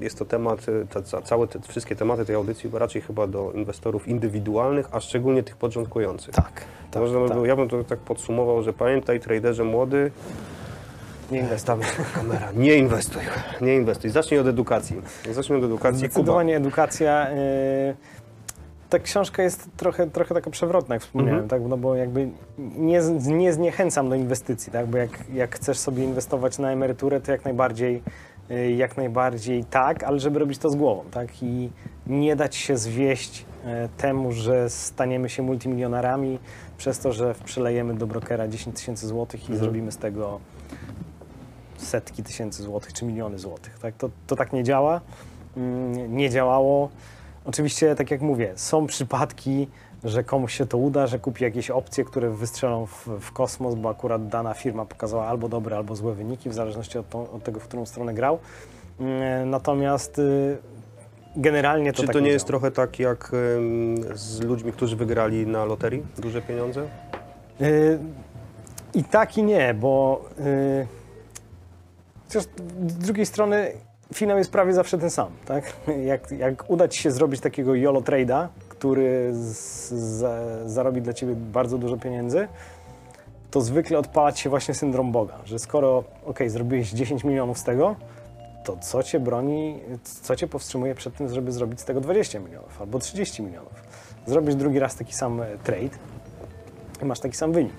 jest 0.00 0.18
to 0.18 0.24
temat, 0.24 0.68
y, 0.68 0.86
te, 0.86 1.22
całe 1.22 1.46
te 1.46 1.58
wszystkie 1.60 1.96
tematy 1.96 2.24
tej 2.24 2.36
audycji, 2.36 2.70
raczej 2.72 3.02
chyba 3.02 3.26
do 3.26 3.52
inwestorów 3.52 4.08
indywidualnych, 4.08 4.88
a 4.92 5.00
szczególnie 5.00 5.42
tych 5.42 5.56
początkujących. 5.56 6.34
Tak, 6.34 6.52
tak, 6.90 7.02
Można 7.02 7.18
by 7.20 7.24
tak. 7.26 7.34
było, 7.34 7.46
ja 7.46 7.56
bym 7.56 7.68
to 7.68 7.84
tak 7.84 7.98
podsumował, 7.98 8.62
że 8.62 8.72
pamiętaj, 8.72 9.20
traderze 9.20 9.64
młody, 9.64 10.10
Nie 11.30 11.38
inwestuj. 11.38 11.74
kamera, 12.14 12.48
nie 12.56 12.74
inwestuj, 12.74 13.22
nie 13.60 13.74
inwestuj. 13.76 14.10
Zacznij 14.10 14.40
od 14.40 14.46
edukacji. 14.46 14.96
Zacznij 15.32 15.58
od 15.58 15.64
edukacji. 15.64 16.02
Kuba. 16.02 16.08
Zdecydowanie 16.12 16.56
edukacja. 16.56 17.30
y, 17.30 17.94
ta 18.90 18.98
książka 18.98 19.42
jest 19.42 19.68
trochę, 19.76 20.10
trochę 20.10 20.34
taka 20.34 20.50
przewrotna, 20.50 20.94
jak 20.94 21.02
wspomniałem, 21.02 21.42
Mhm. 21.42 21.48
tak? 21.62 21.68
no 21.70 21.76
bo 21.76 21.94
jakby 21.94 22.28
nie, 22.58 23.00
nie 23.26 23.52
zniechęcam 23.52 24.08
do 24.08 24.14
inwestycji, 24.14 24.72
tak? 24.72 24.86
bo 24.86 24.98
jak, 24.98 25.10
jak 25.34 25.54
chcesz 25.56 25.78
sobie 25.78 26.04
inwestować 26.04 26.58
na 26.58 26.70
emeryturę, 26.72 27.20
to 27.20 27.32
jak 27.32 27.44
najbardziej, 27.44 28.02
jak 28.76 28.96
najbardziej 28.96 29.64
tak, 29.64 30.04
ale 30.04 30.20
żeby 30.20 30.38
robić 30.38 30.58
to 30.58 30.70
z 30.70 30.76
głową 30.76 31.04
tak? 31.10 31.42
i 31.42 31.70
nie 32.06 32.36
dać 32.36 32.56
się 32.56 32.76
zwieść 32.76 33.44
y, 33.84 33.88
temu, 33.96 34.32
że 34.32 34.70
staniemy 34.70 35.28
się 35.28 35.42
multimilionarami 35.42 36.38
przez 36.78 36.98
to, 36.98 37.12
że 37.12 37.34
przelejemy 37.44 37.94
do 37.94 38.06
brokera 38.06 38.48
10 38.48 38.76
tysięcy 38.76 39.06
złotych 39.06 39.40
i 39.40 39.44
Mhm. 39.44 39.58
zrobimy 39.60 39.92
z 39.92 39.96
tego 39.96 40.40
setki 41.76 42.22
tysięcy 42.22 42.62
złotych 42.62 42.92
czy 42.92 43.04
miliony 43.04 43.38
złotych. 43.38 43.78
Tak? 43.78 43.94
To, 43.96 44.10
to 44.26 44.36
tak 44.36 44.52
nie 44.52 44.64
działa. 44.64 45.00
Mm, 45.56 46.16
Nie 46.16 46.30
działało. 46.30 46.88
Oczywiście, 47.44 47.94
tak 47.94 48.10
jak 48.10 48.20
mówię, 48.20 48.52
są 48.56 48.86
przypadki, 48.86 49.68
że 50.06 50.24
komuś 50.24 50.54
się 50.54 50.66
to 50.66 50.78
uda, 50.78 51.06
że 51.06 51.18
kupi 51.18 51.44
jakieś 51.44 51.70
opcje, 51.70 52.04
które 52.04 52.30
wystrzelą 52.30 52.86
w, 52.86 53.08
w 53.20 53.32
kosmos, 53.32 53.74
bo 53.74 53.90
akurat 53.90 54.28
dana 54.28 54.54
firma 54.54 54.84
pokazała 54.84 55.26
albo 55.26 55.48
dobre, 55.48 55.76
albo 55.76 55.96
złe 55.96 56.14
wyniki, 56.14 56.50
w 56.50 56.54
zależności 56.54 56.98
od, 56.98 57.08
tą, 57.08 57.30
od 57.30 57.44
tego, 57.44 57.60
w 57.60 57.64
którą 57.64 57.86
stronę 57.86 58.14
grał. 58.14 58.38
Mm, 59.00 59.50
Natomiast 59.50 60.18
y, 60.18 60.56
generalnie 61.36 61.92
to 61.92 62.00
Czy 62.00 62.06
tak 62.06 62.12
to 62.12 62.20
nie 62.20 62.26
nie 62.26 62.32
jest 62.32 62.46
trochę 62.46 62.70
tak 62.70 62.98
jak 62.98 63.32
z 64.14 64.40
ludźmi, 64.40 64.72
którzy 64.72 64.96
wygrali 64.96 65.46
na 65.46 65.64
loterii 65.64 66.02
duże 66.18 66.42
pieniądze? 66.42 66.86
Y, 67.60 67.98
I 68.94 69.04
tak 69.04 69.38
i 69.38 69.42
nie, 69.42 69.74
bo 69.74 70.24
y, 70.40 70.86
chociaż 72.26 72.44
z 72.86 72.98
drugiej 72.98 73.26
strony 73.26 73.72
finał 74.14 74.38
jest 74.38 74.52
prawie 74.52 74.72
zawsze 74.72 74.98
ten 74.98 75.10
sam, 75.10 75.28
tak? 75.46 75.72
Jak, 76.04 76.30
jak 76.30 76.70
uda 76.70 76.88
Ci 76.88 77.02
się 77.02 77.10
zrobić 77.10 77.40
takiego 77.40 77.74
YOLO 77.74 78.00
trade'a, 78.00 78.48
który 78.78 79.30
z, 79.32 79.92
za, 79.92 80.38
zarobi 80.66 81.02
dla 81.02 81.12
Ciebie 81.12 81.34
bardzo 81.36 81.78
dużo 81.78 81.96
pieniędzy, 81.96 82.48
to 83.50 83.60
zwykle 83.60 83.98
odpala 83.98 84.32
Ci 84.32 84.42
się 84.42 84.50
właśnie 84.50 84.74
syndrom 84.74 85.12
Boga, 85.12 85.38
że 85.44 85.58
skoro, 85.58 86.04
ok, 86.26 86.38
zrobiłeś 86.46 86.90
10 86.90 87.24
milionów 87.24 87.58
z 87.58 87.64
tego, 87.64 87.96
to 88.64 88.76
co 88.76 89.02
Cię 89.02 89.20
broni, 89.20 89.80
co 90.22 90.36
Cię 90.36 90.46
powstrzymuje 90.46 90.94
przed 90.94 91.16
tym, 91.16 91.28
żeby 91.28 91.52
zrobić 91.52 91.80
z 91.80 91.84
tego 91.84 92.00
20 92.00 92.38
milionów 92.38 92.80
albo 92.80 92.98
30 92.98 93.42
milionów? 93.42 93.72
Zrobisz 94.26 94.54
drugi 94.54 94.78
raz 94.78 94.96
taki 94.96 95.14
sam 95.14 95.40
e, 95.40 95.46
trade, 95.64 95.98
i 97.02 97.04
masz 97.04 97.20
taki 97.20 97.36
sam 97.36 97.52
wynik. 97.52 97.74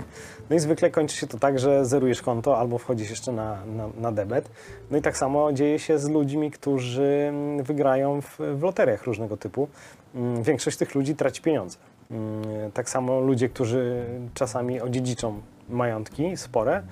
No 0.49 0.55
i 0.55 0.59
zwykle 0.59 0.89
kończy 0.89 1.15
się 1.17 1.27
to 1.27 1.39
tak, 1.39 1.59
że 1.59 1.85
zerujesz 1.85 2.21
konto 2.21 2.57
albo 2.57 2.77
wchodzisz 2.77 3.09
jeszcze 3.09 3.31
na, 3.31 3.65
na, 3.65 3.89
na 3.97 4.11
debet. 4.11 4.49
No 4.91 4.97
i 4.97 5.01
tak 5.01 5.17
samo 5.17 5.53
dzieje 5.53 5.79
się 5.79 5.99
z 5.99 6.09
ludźmi, 6.09 6.51
którzy 6.51 7.25
mm, 7.29 7.63
wygrają 7.63 8.21
w, 8.21 8.37
w 8.55 8.61
loteriach 8.63 9.03
różnego 9.03 9.37
typu. 9.37 9.67
Mm, 10.15 10.43
Większość 10.43 10.77
tych 10.77 10.95
ludzi 10.95 11.15
traci 11.15 11.41
pieniądze. 11.41 11.77
Mm, 12.11 12.71
Tak 12.71 12.89
samo 12.89 13.19
ludzie, 13.19 13.49
którzy 13.49 14.05
czasami 14.33 14.81
odziedziczą 14.81 15.41
majątki 15.69 16.37
spore, 16.37 16.83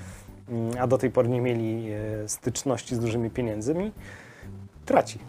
a 0.79 0.87
do 0.87 0.97
tej 0.97 1.11
pory 1.11 1.29
nie 1.29 1.41
mieli 1.41 1.91
e, 1.91 2.29
styczności 2.29 2.95
z 2.95 2.99
dużymi 2.99 3.29
pieniędzmi, 3.29 3.91
traci. 4.85 5.19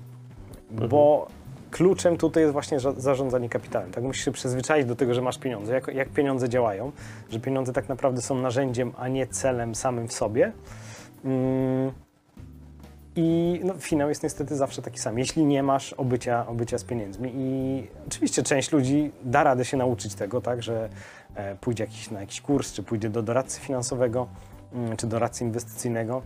Bo 0.70 1.28
kluczem 1.70 2.16
tutaj 2.16 2.42
jest 2.42 2.52
właśnie 2.52 2.80
za- 2.80 2.92
zarządzanie 2.92 3.48
kapitałem. 3.48 3.90
Tak? 3.90 4.04
Musisz 4.04 4.24
się 4.24 4.32
przyzwyczaić 4.32 4.86
do 4.86 4.96
tego, 4.96 5.14
że 5.14 5.22
masz 5.22 5.38
pieniądze, 5.38 5.74
jak, 5.74 5.88
jak 5.88 6.08
pieniądze 6.08 6.48
działają, 6.48 6.92
że 7.30 7.40
pieniądze 7.40 7.72
tak 7.72 7.88
naprawdę 7.88 8.22
są 8.22 8.34
narzędziem, 8.34 8.92
a 8.98 9.08
nie 9.08 9.26
celem 9.26 9.74
samym 9.74 10.08
w 10.08 10.12
sobie. 10.12 10.52
Mm. 11.24 11.92
I 13.16 13.60
no, 13.64 13.74
finał 13.78 14.08
jest 14.08 14.22
niestety 14.22 14.56
zawsze 14.56 14.82
taki 14.82 14.98
sam, 14.98 15.18
jeśli 15.18 15.44
nie 15.44 15.62
masz 15.62 15.92
obycia, 15.92 16.46
obycia 16.46 16.78
z 16.78 16.84
pieniędzmi. 16.84 17.32
I 17.34 17.86
oczywiście 18.06 18.42
część 18.42 18.72
ludzi 18.72 19.10
da 19.24 19.42
radę 19.42 19.64
się 19.64 19.76
nauczyć 19.76 20.14
tego, 20.14 20.40
tak, 20.40 20.62
że 20.62 20.88
e, 21.34 21.56
pójdzie 21.56 21.84
jakiś, 21.84 22.10
na 22.10 22.20
jakiś 22.20 22.40
kurs, 22.40 22.72
czy 22.72 22.82
pójdzie 22.82 23.10
do 23.10 23.22
doradcy 23.22 23.60
finansowego, 23.60 24.26
mm, 24.72 24.96
czy 24.96 25.06
doradcy 25.06 25.44
inwestycyjnego. 25.44 26.22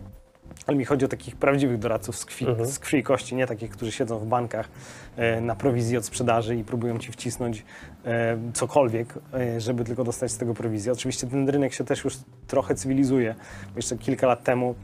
Ale 0.67 0.77
mi 0.77 0.85
chodzi 0.85 1.05
o 1.05 1.07
takich 1.07 1.35
prawdziwych 1.35 1.79
doradców 1.79 2.17
z 2.17 2.25
krwi, 2.25 2.47
Mhm. 2.47 2.67
z 2.69 2.79
krwi 2.79 2.97
i 2.97 3.03
kości, 3.03 3.35
nie 3.35 3.47
takich, 3.47 3.71
którzy 3.71 3.91
siedzą 3.91 4.19
w 4.19 4.25
bankach 4.25 4.69
e, 5.17 5.41
na 5.41 5.55
prowizji 5.55 5.97
od 5.97 6.05
sprzedaży 6.05 6.55
i 6.55 6.63
próbują 6.63 6.99
ci 6.99 7.11
wcisnąć 7.11 7.65
e, 8.05 8.37
cokolwiek, 8.53 9.13
e, 9.33 9.61
żeby 9.61 9.83
tylko 9.83 10.03
dostać 10.03 10.31
z 10.31 10.37
tego 10.37 10.53
prowizję. 10.53 10.91
Oczywiście 10.91 11.27
ten 11.27 11.49
rynek 11.49 11.73
się 11.73 11.83
też 11.83 12.03
już 12.03 12.17
trochę 12.47 12.75
cywilizuje. 12.75 13.35
Jeszcze 13.75 13.97
kilka 13.97 14.27
lat 14.27 14.43
temu 14.43 14.75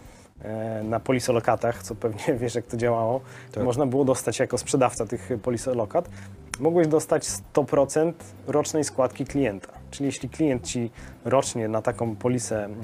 e, 0.42 0.84
na 0.84 1.00
polisolokatach, 1.00 1.84
co 1.84 1.96
pewnie 1.96 2.36
wiesz, 2.42 2.56
jak 2.56 2.66
to 2.66 2.78
działało, 2.78 3.22
Tak. 3.52 3.64
można 3.64 3.86
było 3.86 4.06
dostać 4.06 4.40
jako 4.40 4.58
sprzedawca 4.58 5.06
tych 5.06 5.30
polisolokat, 5.44 6.10
mogłeś 6.60 6.88
dostać 6.88 7.28
100% 7.54 8.14
rocznej 8.48 8.84
składki 8.84 9.26
klienta. 9.26 9.68
Czyli 9.92 10.06
jeśli 10.06 10.30
klient 10.30 10.64
ci 10.68 10.92
rocznie 11.26 11.68
na 11.68 11.82
taką 11.82 12.16
polisę 12.16 12.66
mm, 12.66 12.76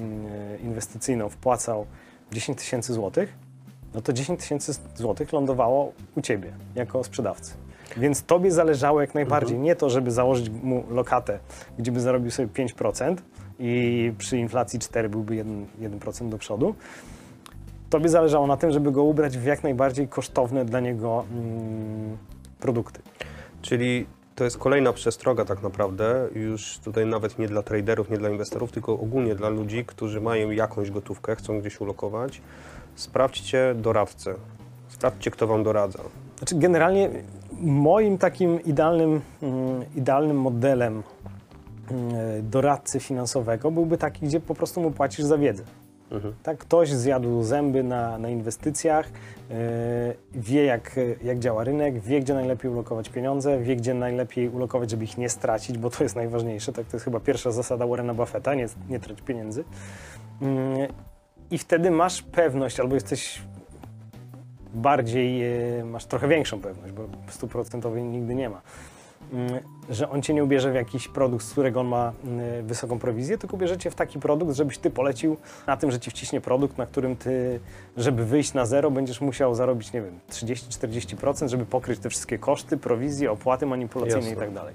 inwestycyjną 0.64 1.30
wpłacał 1.30 1.86
10 2.34 2.58
tysięcy 2.58 2.94
złotych, 2.94 3.34
no 3.94 4.02
to 4.02 4.14
10 4.14 4.40
tysięcy 4.40 4.74
złotych 4.96 5.34
lądowało 5.34 5.94
u 6.16 6.22
ciebie 6.22 6.54
jako 6.76 7.04
sprzedawcy. 7.04 7.54
Więc 7.98 8.24
tobie 8.24 8.52
zależało 8.52 9.02
jak 9.02 9.16
najbardziej 9.16 9.60
nie 9.60 9.76
to, 9.76 9.90
żeby 9.90 10.12
założyć 10.12 10.50
mu 10.50 10.84
lokatę, 10.90 11.40
gdzie 11.80 11.92
by 11.92 12.00
zarobił 12.00 12.32
sobie 12.32 12.48
5% 12.48 13.16
i 13.60 14.14
przy 14.18 14.38
inflacji 14.38 14.80
4 14.80 15.10
byłby 15.10 15.34
1%, 15.34 15.66
1% 15.82 16.30
do 16.30 16.38
przodu. 16.38 16.76
Tobie 17.90 18.10
zależało 18.10 18.48
na 18.48 18.58
tym, 18.58 18.72
żeby 18.72 18.92
go 18.92 19.04
ubrać 19.04 19.38
w 19.38 19.46
jak 19.46 19.64
najbardziej 19.64 20.08
kosztowne 20.08 20.66
dla 20.66 20.80
niego 20.80 21.26
mm, 21.32 22.18
produkty. 22.60 23.02
Czyli 23.62 24.06
to 24.36 24.44
jest 24.44 24.58
kolejna 24.58 24.94
przestroga 24.94 25.46
tak 25.46 25.62
naprawdę, 25.64 26.30
już 26.36 26.80
tutaj 26.80 27.06
nawet 27.06 27.40
nie 27.40 27.48
dla 27.48 27.64
traderów, 27.64 28.10
nie 28.10 28.18
dla 28.18 28.30
inwestorów, 28.30 28.72
tylko 28.72 28.94
ogólnie 28.94 29.36
dla 29.36 29.50
ludzi, 29.50 29.86
którzy 29.86 30.22
mają 30.22 30.52
jakąś 30.52 30.92
gotówkę, 30.92 31.36
chcą 31.36 31.60
gdzieś 31.60 31.82
ulokować. 31.82 32.42
Sprawdźcie 32.96 33.76
doradcę. 33.78 34.36
Sprawdźcie, 34.88 35.32
kto 35.32 35.48
Wam 35.48 35.64
doradza. 35.64 36.00
Znaczy 36.38 36.56
generalnie 36.56 37.10
moim 37.62 38.18
takim 38.18 38.64
idealnym, 38.64 39.22
mm, 39.42 39.84
idealnym 39.96 40.38
modelem 40.38 41.04
mm, 41.92 42.14
doradcy 42.50 43.00
finansowego 43.00 43.72
byłby 43.72 43.98
taki, 43.98 44.26
gdzie 44.26 44.40
po 44.40 44.56
prostu 44.56 44.82
mu 44.82 44.92
płacisz 44.92 45.26
za 45.26 45.38
wiedzę. 45.38 45.64
Mhm. 46.14 46.34
Tak, 46.44 46.58
ktoś 46.58 46.90
zjadł 46.90 47.44
zęby 47.44 47.84
na, 47.84 48.18
na 48.18 48.30
inwestycjach, 48.30 49.10
yy, 49.50 49.56
wie 50.32 50.66
jak, 50.66 51.00
jak 51.24 51.40
działa 51.40 51.64
rynek, 51.64 52.00
wie 52.00 52.20
gdzie 52.20 52.34
najlepiej 52.34 52.72
ulokować 52.72 53.10
pieniądze, 53.10 53.60
wie 53.60 53.76
gdzie 53.76 53.94
najlepiej 53.94 54.50
ulokować, 54.50 54.92
żeby 54.92 55.04
ich 55.04 55.18
nie 55.18 55.30
stracić, 55.30 55.78
bo 55.78 55.90
to 55.90 56.04
jest 56.04 56.16
najważniejsze. 56.16 56.74
Tak, 56.74 56.86
to 56.86 56.96
jest 56.98 57.06
chyba 57.06 57.20
pierwsza 57.20 57.52
zasada 57.52 57.88
Warrena 57.88 58.14
Buffetta, 58.14 58.56
nie, 58.56 58.66
nie 58.90 59.00
trać 59.00 59.22
pieniędzy. 59.22 59.64
Yy, 60.42 60.48
I 61.52 61.58
wtedy 61.58 61.92
masz 61.92 62.22
pewność, 62.22 62.80
albo 62.80 62.96
jesteś 62.96 63.42
bardziej, 64.74 65.40
yy, 65.40 65.86
masz 65.86 66.06
trochę 66.06 66.28
większą 66.28 66.62
pewność, 66.62 66.94
bo 66.94 67.04
stuprocentowej 67.30 68.04
nigdy 68.04 68.36
nie 68.36 68.50
ma, 68.50 68.62
że 69.90 70.10
on 70.10 70.22
cię 70.22 70.34
nie 70.34 70.44
ubierze 70.44 70.72
w 70.72 70.76
jakiś 70.76 71.08
produkt, 71.08 71.46
z 71.46 71.52
którego 71.52 71.80
on 71.80 71.88
ma 71.88 72.14
mm, 72.24 72.68
wysoką 72.68 73.00
prowizję, 73.00 73.38
tylko 73.38 73.58
bierze 73.58 73.78
cię 73.78 73.92
w 73.92 73.96
taki 73.96 74.20
produkt, 74.20 74.56
żebyś 74.56 74.78
ty 74.78 74.90
polecił 74.90 75.38
na 75.68 75.78
tym, 75.78 75.92
że 75.92 76.00
ci 76.00 76.12
wciśnie 76.12 76.42
produkt, 76.42 76.78
na 76.78 76.86
którym 76.86 77.16
ty, 77.16 77.60
żeby 77.98 78.26
wyjść 78.26 78.54
na 78.54 78.66
zero, 78.66 78.92
będziesz 78.92 79.22
musiał 79.22 79.56
zarobić, 79.56 79.94
nie 79.94 80.02
wiem, 80.02 80.20
30-40%, 80.32 81.48
żeby 81.48 81.66
pokryć 81.66 82.00
te 82.00 82.10
wszystkie 82.10 82.40
koszty, 82.40 82.78
prowizje, 82.78 83.32
opłaty 83.32 83.66
manipulacyjne 83.66 84.20
Jasne. 84.20 84.36
i 84.36 84.38
tak 84.38 84.54
dalej. 84.54 84.74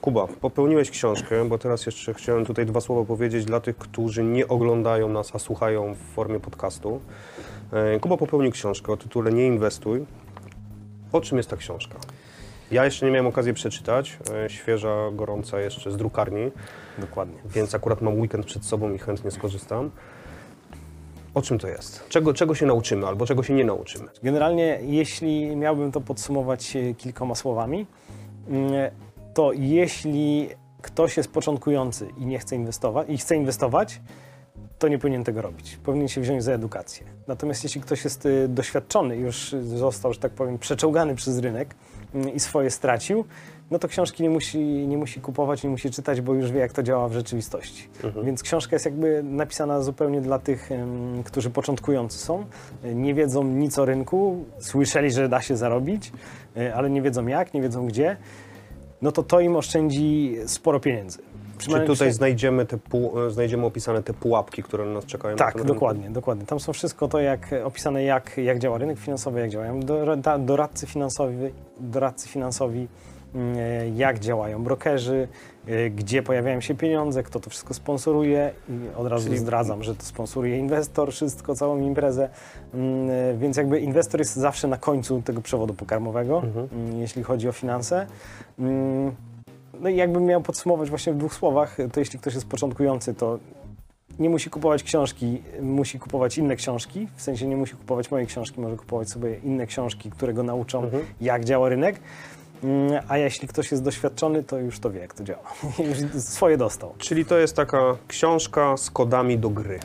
Kuba, 0.00 0.26
popełniłeś 0.26 0.90
książkę, 0.90 1.44
bo 1.44 1.58
teraz 1.58 1.86
jeszcze 1.86 2.14
chciałem 2.14 2.44
tutaj 2.44 2.66
dwa 2.66 2.80
słowa 2.80 3.04
powiedzieć 3.04 3.44
dla 3.44 3.60
tych, 3.60 3.76
którzy 3.76 4.24
nie 4.24 4.48
oglądają 4.48 5.08
nas, 5.08 5.34
a 5.34 5.38
słuchają 5.38 5.94
w 5.94 6.14
formie 6.14 6.40
podcastu. 6.40 7.00
E, 7.72 8.00
Kuba 8.00 8.16
popełnił 8.16 8.50
książkę 8.50 8.92
o 8.92 8.96
tytule 8.96 9.32
Nie 9.32 9.46
inwestuj. 9.46 10.06
O 11.12 11.20
czym 11.20 11.36
jest 11.38 11.50
ta 11.50 11.56
książka? 11.56 11.98
Ja 12.70 12.84
jeszcze 12.84 13.06
nie 13.06 13.12
miałem 13.12 13.26
okazji 13.26 13.54
przeczytać, 13.54 14.18
e, 14.44 14.50
świeża, 14.50 15.10
gorąca 15.12 15.60
jeszcze 15.60 15.90
z 15.90 15.96
drukarni, 15.96 16.50
Dokładnie. 16.98 17.38
więc 17.46 17.74
akurat 17.74 18.02
mam 18.02 18.20
weekend 18.20 18.46
przed 18.46 18.64
sobą 18.64 18.92
i 18.92 18.98
chętnie 18.98 19.30
skorzystam. 19.30 19.90
O 21.34 21.42
czym 21.42 21.58
to 21.58 21.68
jest? 21.68 22.08
Czego, 22.08 22.34
czego 22.34 22.54
się 22.54 22.66
nauczymy 22.66 23.06
albo 23.06 23.26
czego 23.26 23.42
się 23.42 23.54
nie 23.54 23.64
nauczymy? 23.64 24.08
Generalnie, 24.22 24.78
jeśli 24.82 25.56
miałbym 25.56 25.92
to 25.92 26.00
podsumować 26.00 26.76
e, 26.76 26.94
kilkoma 26.94 27.34
słowami, 27.34 27.86
mm, 28.48 28.72
to 29.34 29.52
jeśli 29.52 30.48
ktoś 30.82 31.16
jest 31.16 31.32
początkujący 31.32 32.08
i 32.18 32.26
nie 32.26 32.38
chce 32.38 32.56
inwestować, 32.56 33.08
i 33.08 33.18
chce 33.18 33.36
inwestować, 33.36 34.00
to 34.78 34.88
nie 34.88 34.98
powinien 34.98 35.24
tego 35.24 35.42
robić. 35.42 35.76
Powinien 35.76 36.08
się 36.08 36.20
wziąć 36.20 36.44
za 36.44 36.52
edukację. 36.52 37.06
Natomiast 37.26 37.64
jeśli 37.64 37.80
ktoś 37.80 38.04
jest 38.04 38.26
y, 38.26 38.48
doświadczony, 38.48 39.16
już 39.16 39.54
został, 39.62 40.12
że 40.12 40.20
tak 40.20 40.32
powiem, 40.32 40.58
przeczołgany 40.58 41.14
przez 41.14 41.38
rynek 41.38 41.74
i 42.34 42.40
swoje 42.40 42.70
stracił, 42.70 43.24
no 43.70 43.78
to 43.78 43.88
książki 43.88 44.22
nie 44.22 44.30
musi, 44.30 44.58
nie 44.58 44.98
musi 44.98 45.20
kupować, 45.20 45.64
nie 45.64 45.70
musi 45.70 45.90
czytać, 45.90 46.20
bo 46.20 46.34
już 46.34 46.52
wie, 46.52 46.60
jak 46.60 46.72
to 46.72 46.82
działa 46.82 47.08
w 47.08 47.12
rzeczywistości. 47.12 47.88
Więc 48.24 48.42
książka 48.42 48.76
jest 48.76 48.84
jakby 48.84 49.22
napisana 49.22 49.82
zupełnie 49.82 50.20
dla 50.20 50.38
tych, 50.38 50.70
którzy 51.24 51.50
początkujący 51.50 52.18
są, 52.18 52.44
y, 52.84 52.94
nie 52.94 53.14
wiedzą 53.14 53.44
nic 53.44 53.78
o 53.78 53.84
rynku, 53.84 54.44
słyszeli, 54.58 55.10
że 55.10 55.28
da 55.28 55.40
się 55.40 55.56
zarobić, 55.56 56.12
y, 56.56 56.74
ale 56.74 56.90
nie 56.90 57.02
wiedzą 57.02 57.26
jak, 57.26 57.54
nie 57.54 57.62
wiedzą 57.62 57.86
gdzie, 57.86 58.16
no 59.02 59.12
to 59.12 59.22
to 59.22 59.40
im 59.40 59.56
oszczędzi 59.56 60.36
sporo 60.46 60.80
pieniędzy. 60.80 61.18
Czy 61.60 61.80
tutaj 61.86 62.08
się- 62.08 62.12
znajdziemy, 62.12 62.66
te 62.66 62.78
pół, 62.78 63.20
e, 63.26 63.30
znajdziemy 63.30 63.66
opisane 63.66 64.02
te 64.02 64.12
pułapki, 64.14 64.62
które 64.62 64.84
na 64.84 64.92
nas 64.92 65.04
czekają? 65.06 65.34
na 65.34 65.38
Tak, 65.38 65.52
tym 65.52 65.58
rynku? 65.62 65.74
dokładnie, 65.74 66.10
dokładnie. 66.10 66.46
Tam 66.46 66.60
są 66.60 66.72
wszystko 66.72 67.08
to, 67.08 67.20
jak 67.20 67.46
opisane, 67.64 68.02
jak, 68.04 68.38
jak 68.38 68.58
działa 68.58 68.78
rynek 68.78 68.98
finansowy, 68.98 69.40
jak 69.40 69.50
działają 69.50 69.80
dora- 69.80 70.38
doradcy 70.38 70.86
finansowi, 70.86 71.36
doradcy 71.80 72.28
finansowi, 72.28 72.88
mm, 73.34 73.56
jak 73.96 74.18
działają 74.18 74.64
brokerzy, 74.64 75.28
gdzie 75.96 76.22
pojawiają 76.22 76.60
się 76.60 76.74
pieniądze, 76.74 77.22
kto 77.22 77.40
to 77.40 77.50
wszystko 77.50 77.74
sponsoruje 77.74 78.52
i 78.68 78.96
od 78.96 79.06
razu 79.06 79.26
Czyli- 79.26 79.38
zdradzam, 79.38 79.82
że 79.82 79.94
to 79.94 80.02
sponsoruje 80.04 80.58
inwestor, 80.58 81.12
wszystko, 81.12 81.54
całą 81.54 81.78
imprezę, 81.80 82.28
Mm, 82.74 83.38
więc 83.38 83.56
jakby 83.56 83.80
inwestor 83.80 84.20
jest 84.20 84.36
zawsze 84.36 84.68
na 84.68 84.76
końcu 84.76 85.22
tego 85.22 85.40
przewodu 85.42 85.74
pokarmowego, 85.74 86.36
Mhm. 86.44 86.68
mm, 86.72 87.00
jeśli 87.00 87.22
chodzi 87.22 87.48
o 87.48 87.52
finanse. 87.52 88.06
No 89.80 89.88
i 89.88 89.96
jakbym 89.96 90.24
miał 90.24 90.40
podsumować 90.42 90.88
właśnie 90.90 91.12
w 91.12 91.16
dwóch 91.16 91.34
słowach, 91.34 91.76
to 91.92 92.00
jeśli 92.00 92.18
ktoś 92.18 92.34
jest 92.34 92.46
początkujący, 92.46 93.14
to 93.14 93.38
nie 94.18 94.30
musi 94.30 94.50
kupować 94.50 94.82
książki, 94.82 95.42
musi 95.62 95.98
kupować 95.98 96.38
inne 96.38 96.56
książki. 96.56 97.08
W 97.16 97.22
sensie 97.22 97.46
nie 97.46 97.56
musi 97.56 97.74
kupować 97.76 98.10
mojej 98.10 98.26
książki, 98.26 98.60
może 98.60 98.76
kupować 98.76 99.08
sobie 99.10 99.38
inne 99.38 99.66
książki, 99.66 100.10
które 100.10 100.32
go 100.32 100.42
nauczą, 100.42 100.84
Mhm. 100.84 101.04
jak 101.20 101.44
działa 101.44 101.68
rynek. 101.68 102.00
Mm, 102.64 103.02
A 103.08 103.18
jeśli 103.18 103.48
ktoś 103.48 103.70
jest 103.70 103.82
doświadczony, 103.82 104.42
to 104.42 104.58
już 104.58 104.78
to 104.78 104.90
wie, 104.90 105.00
jak 105.00 105.14
to 105.14 105.24
działa. 105.24 105.42
już 105.88 106.22
swoje 106.24 106.56
dostał. 106.56 106.94
Czyli 106.98 107.24
to 107.24 107.38
jest 107.38 107.56
taka 107.56 107.96
książka 108.08 108.76
z 108.76 108.90
kodami 108.90 109.38
do 109.38 109.50
gry. 109.50 109.80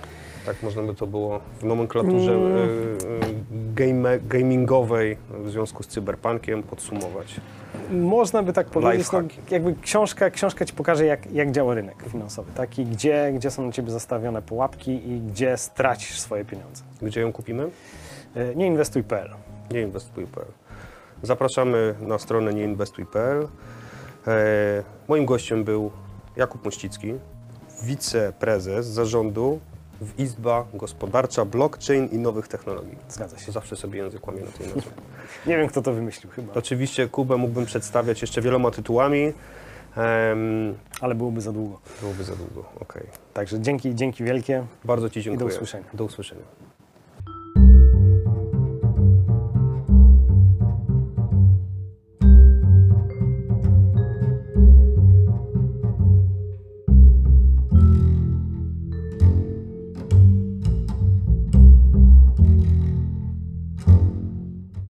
Tak 0.46 0.64
można 0.64 0.82
by 0.84 0.94
to 0.96 1.08
było 1.08 1.40
w 1.60 1.64
nomenklaturze 1.64 2.32
Mm. 2.36 2.58
y, 2.58 2.62
y, 2.62 3.36
game, 3.76 4.20
gamingowej 4.20 5.18
w 5.44 5.50
związku 5.50 5.84
z 5.84 5.88
cyberpunkiem 5.88 6.64
podsumować. 6.64 7.36
Można 7.92 8.44
by 8.44 8.54
tak 8.54 8.68
powiedzieć, 8.68 9.12
no, 9.12 9.22
jakby 9.52 9.76
książka, 9.82 10.30
książka 10.30 10.66
ci 10.66 10.74
pokaże, 10.74 11.06
jak, 11.06 11.32
jak 11.32 11.52
działa 11.52 11.74
rynek 11.74 11.96
finansowy, 12.12 12.52
tak? 12.56 12.80
I 12.80 12.86
gdzie, 12.86 13.32
gdzie 13.36 13.52
są 13.52 13.66
na 13.66 13.72
ciebie 13.72 13.92
zastawione 13.92 14.42
pułapki 14.42 14.92
i 15.12 15.20
gdzie 15.22 15.58
stracisz 15.58 16.20
swoje 16.20 16.46
pieniądze. 16.46 16.84
Gdzie 17.02 17.22
ją 17.22 17.34
kupimy? 17.34 17.70
E, 18.36 18.56
Nieinwestuj.pl 18.56 19.30
Nieinwestuj.pl. 19.72 20.48
Zapraszamy 21.24 21.96
na 22.02 22.20
stronę 22.20 22.54
nieinwestuj.pl. 22.54 23.48
E, 24.28 24.84
moim 25.08 25.26
gościem 25.26 25.64
był 25.64 25.92
Jakub 26.36 26.66
Mościcki, 26.66 27.14
wiceprezes 27.84 28.86
zarządu 28.86 29.60
w 30.02 30.20
Izba 30.20 30.66
Gospodarcza 30.74 31.46
Blockchain 31.46 32.10
i 32.12 32.18
Nowych 32.18 32.48
Technologii. 32.48 32.98
Zgadza 33.10 33.38
się. 33.40 33.52
Zawsze 33.52 33.76
sobie 33.76 34.00
język 34.00 34.28
łamie 34.28 34.42
na 34.42 34.52
tej 34.52 34.68
nazwie. 34.68 34.92
Nie 35.48 35.58
wiem, 35.58 35.68
kto 35.68 35.82
to 35.82 35.94
wymyślił 35.94 36.32
chyba, 36.32 36.54
Oczywiście 36.54 37.08
Kubę 37.08 37.38
mógłbym 37.38 37.66
przedstawiać 37.66 38.22
jeszcze 38.22 38.42
wieloma 38.42 38.72
tytułami. 38.72 39.34
Em, 39.96 40.76
ale 41.02 41.16
byłoby 41.16 41.42
za 41.42 41.52
długo. 41.52 41.80
byłoby 42.02 42.24
za 42.24 42.36
długo. 42.36 42.70
Okej. 42.80 43.04
Także 43.34 43.60
dzięki, 43.60 43.96
dzięki 43.96 44.24
wielkie. 44.24 44.66
Bardzo 44.84 45.10
Ci 45.10 45.22
dziękuję. 45.22 45.56
usłyszenia. 45.56 45.86
Do 45.94 46.04
usłyszenia. 46.04 46.42